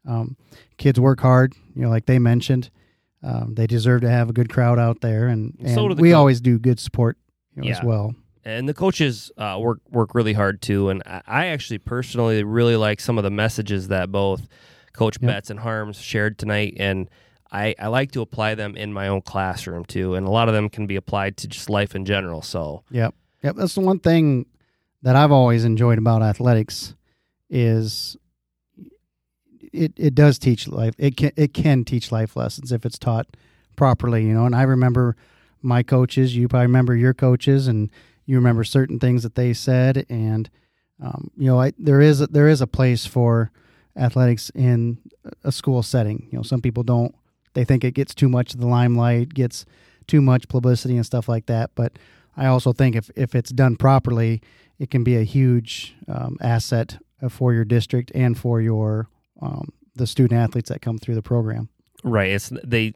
Um, 0.08 0.36
kids 0.78 1.00
work 1.00 1.22
hard, 1.22 1.54
you 1.76 1.82
know, 1.82 1.90
like 1.90 2.06
they 2.06 2.20
mentioned. 2.20 2.70
Um, 3.24 3.54
they 3.56 3.68
deserve 3.68 4.02
to 4.02 4.10
have 4.10 4.30
a 4.30 4.34
good 4.34 4.50
crowd 4.50 4.80
out 4.80 5.00
there, 5.02 5.28
and, 5.28 5.56
and 5.60 5.74
So 5.74 5.88
the 5.94 6.02
we 6.02 6.12
co- 6.12 6.18
always 6.18 6.42
do 6.42 6.60
good 6.60 6.80
support 6.80 7.18
you 7.56 7.64
know, 7.64 7.70
as 7.72 7.82
well. 7.84 8.14
and 8.44 8.68
the 8.68 8.74
coaches 8.74 9.32
uh, 9.38 9.58
work 9.62 9.80
work 9.90 10.14
really 10.14 10.34
hard 10.34 10.62
too. 10.62 10.90
And 10.90 11.02
I, 11.06 11.22
I 11.26 11.46
actually 11.48 11.78
personally 11.78 12.44
really 12.44 12.76
like 12.76 13.00
some 13.00 13.18
of 13.18 13.24
the 13.24 13.32
messages 13.32 13.88
that 13.88 14.12
both 14.12 14.48
Coach 14.92 15.18
Yep. 15.22 15.28
Betts 15.30 15.50
and 15.50 15.60
Harms 15.62 15.98
shared 16.02 16.38
tonight, 16.38 16.76
and 16.78 17.10
I, 17.52 17.76
I 17.80 17.88
like 17.88 18.12
to 18.14 18.22
apply 18.22 18.56
them 18.56 18.76
in 18.76 18.92
my 18.92 19.08
own 19.08 19.22
classroom 19.22 19.86
too. 19.86 20.16
And 20.16 20.26
a 20.28 20.30
lot 20.32 20.50
of 20.50 20.54
them 20.54 20.68
can 20.70 20.86
be 20.88 20.96
applied 20.98 21.38
to 21.38 21.48
just 21.48 21.70
life 21.70 21.96
in 21.96 22.04
general. 22.06 22.42
So 22.42 22.84
Yep. 22.92 23.16
Yep. 23.44 23.56
That's 23.56 23.76
the 23.76 23.82
one 23.82 24.00
thing 24.00 24.46
that 25.02 25.16
I've 25.16 25.32
always 25.32 25.64
enjoyed 25.64 25.98
about 25.98 26.22
athletics 26.24 26.96
is 27.50 28.18
it, 29.74 29.94
it 29.98 30.16
does 30.16 30.40
teach 30.40 30.68
life. 30.68 30.94
It 30.98 31.18
can 31.18 31.32
it 31.36 31.54
can 31.54 31.84
teach 31.84 32.12
life 32.12 32.36
lessons 32.36 32.72
if 32.72 32.86
it's 32.86 33.00
taught 33.00 33.28
properly, 33.76 34.26
you 34.26 34.34
know. 34.34 34.46
And 34.46 34.56
I 34.56 34.64
remember 34.64 35.16
my 35.62 35.84
coaches, 35.84 36.36
you 36.36 36.48
probably 36.48 36.68
remember 36.68 36.96
your 36.96 37.14
coaches 37.14 37.68
and 37.68 37.90
you 38.26 38.36
remember 38.36 38.64
certain 38.64 39.00
things 39.00 39.24
that 39.24 39.36
they 39.36 39.54
said 39.54 40.06
and 40.10 40.50
um, 41.02 41.32
you 41.36 41.48
know, 41.48 41.60
I, 41.60 41.74
there 41.78 42.00
is 42.00 42.22
a, 42.22 42.28
there 42.28 42.48
is 42.48 42.62
a 42.62 42.68
place 42.68 43.06
for 43.06 43.52
athletics 43.98 44.52
in 44.56 45.00
a 45.44 45.52
school 45.52 45.84
setting. 45.84 46.28
You 46.32 46.38
know, 46.38 46.44
some 46.44 46.62
people 46.62 46.84
don't 46.84 47.14
they 47.54 47.66
think 47.66 47.84
it 47.84 47.94
gets 47.94 48.16
too 48.16 48.30
much 48.30 48.54
of 48.54 48.60
the 48.60 48.68
limelight, 48.68 49.34
gets 49.34 49.66
too 50.08 50.22
much 50.22 50.48
publicity 50.48 50.96
and 50.96 51.06
stuff 51.06 51.28
like 51.28 51.46
that, 51.48 51.72
but 51.76 51.98
I 52.36 52.48
also 52.48 52.74
think 52.74 52.96
if, 52.96 53.12
if 53.16 53.36
it's 53.36 53.52
done 53.52 53.76
properly, 53.76 54.42
it 54.80 54.90
can 54.90 55.04
be 55.04 55.16
a 55.16 55.24
huge 55.24 55.96
um, 56.08 56.38
asset 56.42 56.98
uh, 57.22 57.30
for 57.30 57.54
your 57.54 57.64
district 57.64 58.12
and 58.16 58.38
for 58.38 58.60
your 58.60 59.08
um, 59.44 59.70
the 59.96 60.08
student 60.08 60.40
athletes 60.40 60.70
that 60.70 60.82
come 60.82 60.98
through 60.98 61.16
the 61.16 61.22
program. 61.22 61.70
right, 62.04 62.32
it's 62.32 62.52
they 62.64 62.94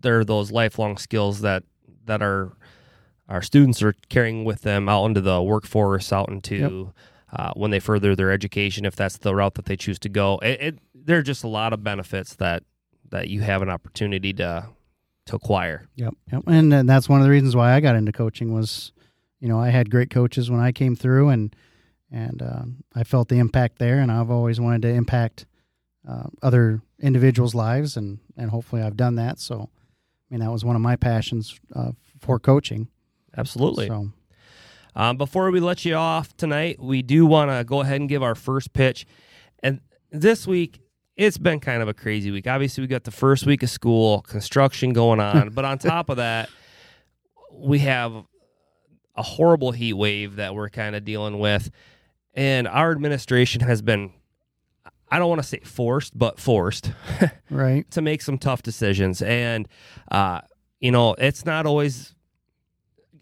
they're 0.00 0.24
those 0.24 0.50
lifelong 0.50 0.96
skills 0.96 1.40
that 1.42 1.62
that 2.06 2.22
our 2.22 2.52
our 3.28 3.42
students 3.42 3.82
are 3.82 3.94
carrying 4.08 4.44
with 4.44 4.62
them 4.62 4.88
out 4.88 5.06
into 5.06 5.20
the 5.20 5.42
workforce, 5.42 6.12
out 6.12 6.28
into 6.28 6.92
uh, 7.32 7.52
when 7.54 7.70
they 7.70 7.80
further 7.80 8.14
their 8.14 8.30
education, 8.30 8.84
if 8.84 8.96
that's 8.96 9.18
the 9.18 9.34
route 9.34 9.54
that 9.54 9.64
they 9.64 9.76
choose 9.76 9.98
to 10.00 10.08
go. 10.08 10.38
It, 10.42 10.60
it 10.60 10.78
there 10.94 11.18
are 11.18 11.22
just 11.22 11.44
a 11.44 11.48
lot 11.48 11.72
of 11.72 11.82
benefits 11.82 12.34
that 12.36 12.64
that 13.10 13.28
you 13.28 13.40
have 13.42 13.62
an 13.62 13.68
opportunity 13.68 14.32
to 14.34 14.66
to 15.26 15.36
acquire. 15.36 15.88
Yep, 15.96 16.14
yep. 16.32 16.42
And, 16.46 16.74
uh, 16.74 16.82
that's 16.82 17.08
one 17.08 17.20
of 17.20 17.24
the 17.24 17.30
reasons 17.30 17.54
why 17.54 17.74
I 17.74 17.80
got 17.80 17.94
into 17.94 18.10
coaching 18.10 18.52
was, 18.52 18.92
you 19.38 19.48
know, 19.48 19.60
I 19.60 19.68
had 19.68 19.88
great 19.88 20.10
coaches 20.10 20.50
when 20.50 20.60
I 20.60 20.72
came 20.72 20.96
through, 20.96 21.28
and 21.28 21.54
and 22.10 22.42
uh, 22.42 22.62
I 22.94 23.04
felt 23.04 23.28
the 23.28 23.38
impact 23.38 23.78
there, 23.78 24.00
and 24.00 24.10
I've 24.10 24.30
always 24.30 24.60
wanted 24.60 24.82
to 24.82 24.88
impact 24.88 25.46
uh, 26.08 26.24
other 26.42 26.82
individuals' 27.00 27.54
lives, 27.54 27.96
and 27.96 28.18
and 28.36 28.50
hopefully 28.50 28.82
I've 28.82 28.96
done 28.96 29.14
that. 29.16 29.38
So, 29.38 29.70
I 29.70 30.34
mean, 30.34 30.40
that 30.40 30.50
was 30.50 30.64
one 30.64 30.76
of 30.76 30.82
my 30.82 30.96
passions 30.96 31.58
uh, 31.74 31.92
for 32.20 32.38
coaching. 32.38 32.88
Absolutely. 33.36 33.88
So, 33.88 34.08
Um, 34.94 35.16
before 35.16 35.50
we 35.50 35.60
let 35.60 35.84
you 35.84 35.94
off 35.94 36.36
tonight, 36.36 36.78
we 36.78 37.02
do 37.02 37.24
want 37.24 37.50
to 37.50 37.64
go 37.64 37.80
ahead 37.80 38.00
and 38.00 38.08
give 38.08 38.22
our 38.22 38.34
first 38.34 38.72
pitch. 38.72 39.06
And 39.62 39.80
this 40.10 40.46
week, 40.46 40.80
it's 41.16 41.38
been 41.38 41.60
kind 41.60 41.80
of 41.82 41.88
a 41.88 41.94
crazy 41.94 42.30
week. 42.30 42.46
Obviously, 42.46 42.82
we 42.82 42.88
got 42.88 43.04
the 43.04 43.10
first 43.10 43.46
week 43.46 43.62
of 43.62 43.70
school, 43.70 44.20
construction 44.22 44.92
going 44.92 45.20
on, 45.30 45.50
but 45.50 45.64
on 45.64 45.78
top 45.78 46.10
of 46.10 46.18
that, 46.18 46.50
we 47.52 47.78
have 47.80 48.12
a 49.14 49.22
horrible 49.22 49.72
heat 49.72 49.92
wave 49.94 50.36
that 50.36 50.54
we're 50.54 50.70
kind 50.70 50.96
of 50.96 51.04
dealing 51.04 51.38
with. 51.38 51.70
And 52.34 52.66
our 52.66 52.92
administration 52.92 53.60
has 53.60 53.82
been, 53.82 54.12
I 55.12 55.18
don't 55.18 55.28
want 55.28 55.42
to 55.42 55.46
say 55.46 55.60
forced, 55.60 56.18
but 56.18 56.40
forced 56.40 56.90
right, 57.50 57.88
to 57.90 58.00
make 58.00 58.22
some 58.22 58.38
tough 58.38 58.62
decisions. 58.62 59.20
And, 59.22 59.68
uh, 60.10 60.40
you 60.80 60.90
know, 60.90 61.14
it's 61.14 61.44
not 61.44 61.66
always 61.66 62.14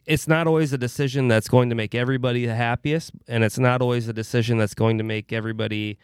it's 0.06 0.26
not 0.26 0.46
always 0.46 0.72
a 0.72 0.78
decision 0.78 1.28
that's 1.28 1.48
going 1.48 1.68
to 1.68 1.74
make 1.74 1.94
everybody 1.94 2.46
the 2.46 2.54
happiest 2.54 3.12
and 3.28 3.44
it's 3.44 3.58
not 3.58 3.82
always 3.82 4.08
a 4.08 4.12
decision 4.12 4.56
that's 4.58 4.74
going 4.74 4.98
to 4.98 5.04
make 5.04 5.32
everybody 5.32 5.98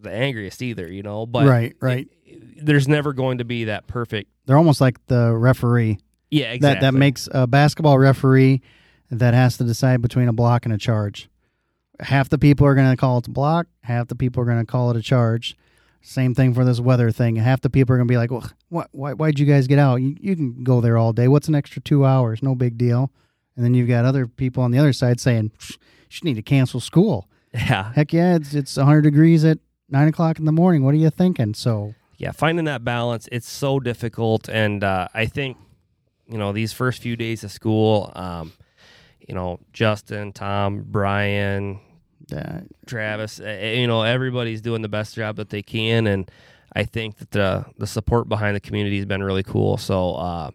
the 0.00 0.10
angriest 0.10 0.62
either 0.62 0.90
you 0.90 1.02
know 1.02 1.26
but 1.26 1.46
right, 1.46 1.76
right. 1.80 2.08
it- 2.24 2.64
there's 2.64 2.88
never 2.88 3.12
going 3.12 3.38
to 3.38 3.44
be 3.44 3.64
that 3.64 3.86
perfect 3.86 4.30
They're 4.46 4.56
almost 4.56 4.80
like 4.80 5.04
the 5.06 5.32
referee 5.32 5.98
yeah 6.30 6.46
exactly 6.52 6.80
that 6.80 6.92
that 6.92 6.98
makes 6.98 7.28
a 7.30 7.46
basketball 7.46 7.98
referee 7.98 8.62
that 9.10 9.34
has 9.34 9.56
to 9.58 9.64
decide 9.64 10.02
between 10.02 10.28
a 10.28 10.32
block 10.32 10.64
and 10.64 10.74
a 10.74 10.78
charge. 10.78 11.28
Half 12.00 12.28
the 12.28 12.38
people 12.38 12.66
are 12.66 12.74
going 12.74 12.90
to 12.90 12.96
call 12.96 13.18
it 13.18 13.28
a 13.28 13.30
block, 13.30 13.66
half 13.82 14.08
the 14.08 14.14
people 14.14 14.42
are 14.42 14.46
going 14.46 14.58
to 14.58 14.66
call 14.66 14.90
it 14.90 14.96
a 14.96 15.02
charge. 15.02 15.56
Same 16.02 16.34
thing 16.34 16.52
for 16.52 16.64
this 16.64 16.80
weather 16.80 17.10
thing. 17.10 17.36
Half 17.36 17.62
the 17.62 17.70
people 17.70 17.94
are 17.94 17.96
going 17.96 18.08
to 18.08 18.12
be 18.12 18.18
like, 18.18 18.30
"Well, 18.30 18.50
what, 18.68 18.88
why, 18.92 19.12
why'd 19.14 19.38
you 19.38 19.46
guys 19.46 19.66
get 19.66 19.78
out? 19.78 19.96
You, 19.96 20.16
you 20.20 20.36
can 20.36 20.62
go 20.62 20.80
there 20.80 20.98
all 20.98 21.12
day. 21.12 21.28
What's 21.28 21.48
an 21.48 21.54
extra 21.54 21.80
two 21.80 22.04
hours? 22.04 22.42
No 22.42 22.54
big 22.54 22.76
deal." 22.76 23.10
And 23.56 23.64
then 23.64 23.72
you've 23.72 23.88
got 23.88 24.04
other 24.04 24.26
people 24.26 24.62
on 24.62 24.70
the 24.70 24.78
other 24.78 24.92
side 24.92 25.18
saying, 25.18 25.52
"Psh, 25.58 25.70
"You 25.70 25.78
should 26.08 26.24
need 26.24 26.34
to 26.34 26.42
cancel 26.42 26.80
school." 26.80 27.28
yeah 27.54 27.92
Heck 27.94 28.12
yeah, 28.12 28.34
it's 28.34 28.52
it's 28.52 28.76
100 28.76 29.02
degrees 29.02 29.44
at 29.44 29.58
nine 29.88 30.08
o'clock 30.08 30.38
in 30.38 30.44
the 30.44 30.52
morning. 30.52 30.84
What 30.84 30.92
are 30.92 30.98
you 30.98 31.10
thinking? 31.10 31.54
So 31.54 31.94
yeah 32.16 32.32
finding 32.32 32.64
that 32.64 32.84
balance 32.84 33.28
it's 33.32 33.48
so 33.48 33.80
difficult 33.80 34.48
and 34.48 34.84
uh, 34.84 35.08
i 35.14 35.26
think 35.26 35.56
you 36.28 36.38
know 36.38 36.52
these 36.52 36.72
first 36.72 37.02
few 37.02 37.16
days 37.16 37.44
of 37.44 37.50
school 37.50 38.12
um, 38.14 38.52
you 39.28 39.34
know 39.34 39.58
justin 39.72 40.32
tom 40.32 40.84
brian 40.86 41.80
uh, 42.34 42.60
Travis. 42.86 43.38
uh, 43.38 43.74
You 43.76 43.86
know, 43.86 44.00
everybody's 44.02 44.62
doing 44.62 44.80
the 44.80 44.88
best 44.88 45.14
job 45.14 45.36
that 45.36 45.50
they 45.50 45.60
can, 45.60 46.06
and 46.06 46.30
I 46.74 46.84
think 46.84 47.16
that 47.18 47.32
the 47.32 47.66
the 47.76 47.86
support 47.86 48.30
behind 48.30 48.56
the 48.56 48.60
community 48.60 48.96
has 48.96 49.04
been 49.04 49.22
really 49.22 49.42
cool. 49.42 49.76
So, 49.76 50.14
uh, 50.14 50.50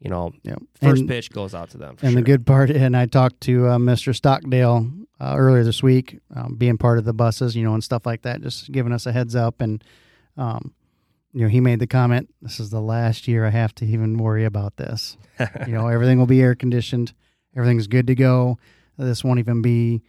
you 0.00 0.10
know, 0.10 0.32
yeah. 0.44 0.54
first 0.80 1.00
And- 1.00 1.08
pitch 1.08 1.32
goes 1.32 1.54
out 1.56 1.70
to 1.70 1.78
them. 1.78 1.96
And 2.02 2.12
sure. 2.12 2.20
the 2.20 2.22
good 2.24 2.46
part, 2.46 2.70
and 2.70 2.96
I 2.96 3.06
talked 3.06 3.40
to 3.42 3.66
uh, 3.66 3.78
Mr. 3.78 4.14
Stockdale 4.14 4.90
uh, 5.20 5.34
earlier 5.36 5.64
this 5.64 5.82
week, 5.82 6.20
um, 6.36 6.54
being 6.54 6.78
part 6.78 6.98
of 6.98 7.04
the 7.04 7.12
buses, 7.12 7.56
you 7.56 7.64
know, 7.64 7.74
and 7.74 7.82
stuff 7.82 8.06
like 8.06 8.22
that, 8.22 8.40
just 8.40 8.70
giving 8.70 8.92
us 8.92 9.04
a 9.04 9.10
heads 9.12 9.34
up. 9.34 9.60
And, 9.60 9.82
um, 10.36 10.72
you 11.32 11.42
know, 11.42 11.48
he 11.48 11.60
made 11.60 11.80
the 11.80 11.86
comment, 11.88 12.32
this 12.40 12.60
is 12.60 12.70
the 12.70 12.80
last 12.80 13.26
year 13.26 13.44
I 13.44 13.50
have 13.50 13.74
to 13.76 13.84
even 13.84 14.18
worry 14.18 14.44
about 14.44 14.76
this. 14.76 15.16
you 15.66 15.72
know, 15.72 15.88
everything 15.88 16.18
will 16.20 16.26
be 16.26 16.40
air 16.42 16.54
conditioned, 16.54 17.12
everything's 17.56 17.86
good 17.86 18.06
to 18.06 18.14
go. 18.14 18.58
This 18.98 19.24
won't 19.24 19.38
even 19.38 19.62
be, 19.62 20.02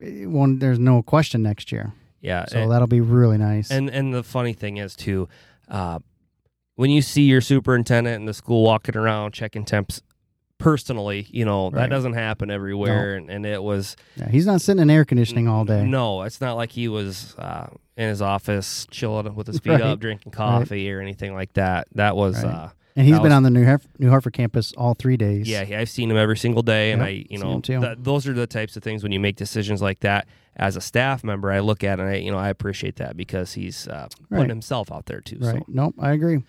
won't, 0.00 0.60
there's 0.60 0.78
no 0.78 1.02
question 1.02 1.42
next 1.42 1.72
year. 1.72 1.92
yeah, 2.20 2.44
So 2.46 2.62
and, 2.62 2.70
that'll 2.70 2.86
be 2.88 3.00
really 3.00 3.38
nice. 3.38 3.70
and 3.70 3.88
and 3.88 4.12
the 4.14 4.22
funny 4.22 4.52
thing 4.52 4.76
is 4.76 4.94
too, 4.94 5.28
uh, 5.68 5.98
when 6.76 6.90
you 6.90 7.02
see 7.02 7.22
your 7.22 7.40
superintendent 7.40 8.16
in 8.20 8.26
the 8.26 8.34
school 8.34 8.62
walking 8.62 8.96
around 8.96 9.32
checking 9.32 9.64
temps 9.64 10.00
personally, 10.58 11.26
you 11.30 11.44
know 11.44 11.70
that 11.70 11.90
doesn't 11.90 12.12
happen 12.14 12.50
everywhere, 12.50 13.14
and, 13.16 13.30
and 13.30 13.44
it 13.46 13.62
was 13.62 13.96
yeah, 14.16 14.28
he's 14.28 14.46
not 14.46 14.60
sitting 14.60 14.82
in 14.82 14.90
air 14.90 15.04
conditioning 15.04 15.48
all 15.48 15.64
day. 15.64 15.84
No, 15.84 16.22
it's 16.22 16.40
not 16.40 16.54
like 16.54 16.70
he 16.72 16.88
was 16.88 17.34
uh, 17.38 17.68
in 17.96 18.08
his 18.08 18.22
office 18.22 18.86
chilling 18.90 19.34
with 19.34 19.46
his 19.46 19.58
feet 19.60 19.70
Right. 19.72 19.82
up, 19.82 19.98
drinking 20.00 20.32
coffee 20.32 20.90
or 20.92 21.00
anything 21.00 21.34
like 21.34 21.52
that. 21.54 21.88
That 21.94 22.14
was. 22.16 22.42
Right. 22.44 22.52
Uh, 22.54 22.68
And 22.98 23.06
he's 23.06 23.18
been 23.20 23.30
on 23.30 23.44
the 23.44 23.50
New, 23.50 23.64
Harf- 23.64 23.86
New 24.00 24.10
Hartford 24.10 24.32
campus 24.32 24.72
all 24.76 24.94
three 24.94 25.16
days. 25.16 25.48
Yeah, 25.48 25.60
I've 25.60 25.88
seen 25.88 26.10
him 26.10 26.16
every 26.16 26.36
single 26.36 26.62
day, 26.62 26.90
and 26.90 27.00
Yep, 27.00 27.08
I, 27.08 27.26
you 27.30 27.38
know, 27.38 27.60
that, 27.60 28.02
those 28.02 28.26
are 28.26 28.32
the 28.32 28.46
types 28.46 28.76
of 28.76 28.82
things 28.82 29.04
when 29.04 29.12
you 29.12 29.20
make 29.20 29.36
decisions 29.36 29.80
like 29.80 30.00
that 30.00 30.26
as 30.56 30.74
a 30.74 30.80
staff 30.80 31.22
member. 31.22 31.52
I 31.52 31.60
look 31.60 31.84
at 31.84 32.00
and 32.00 32.08
I, 32.08 32.16
you 32.16 32.32
know, 32.32 32.38
I 32.38 32.48
appreciate 32.48 32.96
that 32.96 33.16
because 33.16 33.52
he's 33.52 33.86
uh, 33.86 34.08
putting 34.30 34.48
himself 34.48 34.90
out 34.90 35.06
there 35.06 35.20
too. 35.20 35.38
Right. 35.40 35.58
So, 35.58 35.64
Nope, 35.68 35.94
I 36.00 36.10
agree. 36.10 36.42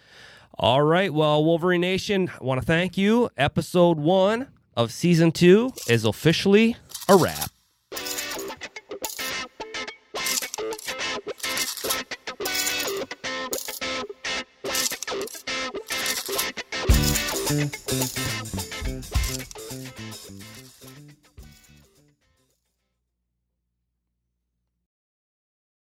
all 0.57 0.81
right, 0.81 1.13
well, 1.13 1.45
Wolverine 1.45 1.81
Nation, 1.81 2.31
I 2.41 2.43
want 2.43 2.59
to 2.59 2.65
thank 2.65 2.97
you. 2.97 3.29
Episode 3.37 3.99
one 3.99 4.47
of 4.75 4.91
season 4.91 5.31
two 5.31 5.71
is 5.87 6.03
officially 6.03 6.77
a 7.07 7.15
wrap. 7.15 7.51
Thank 17.49 17.73
you. 19.99 20.08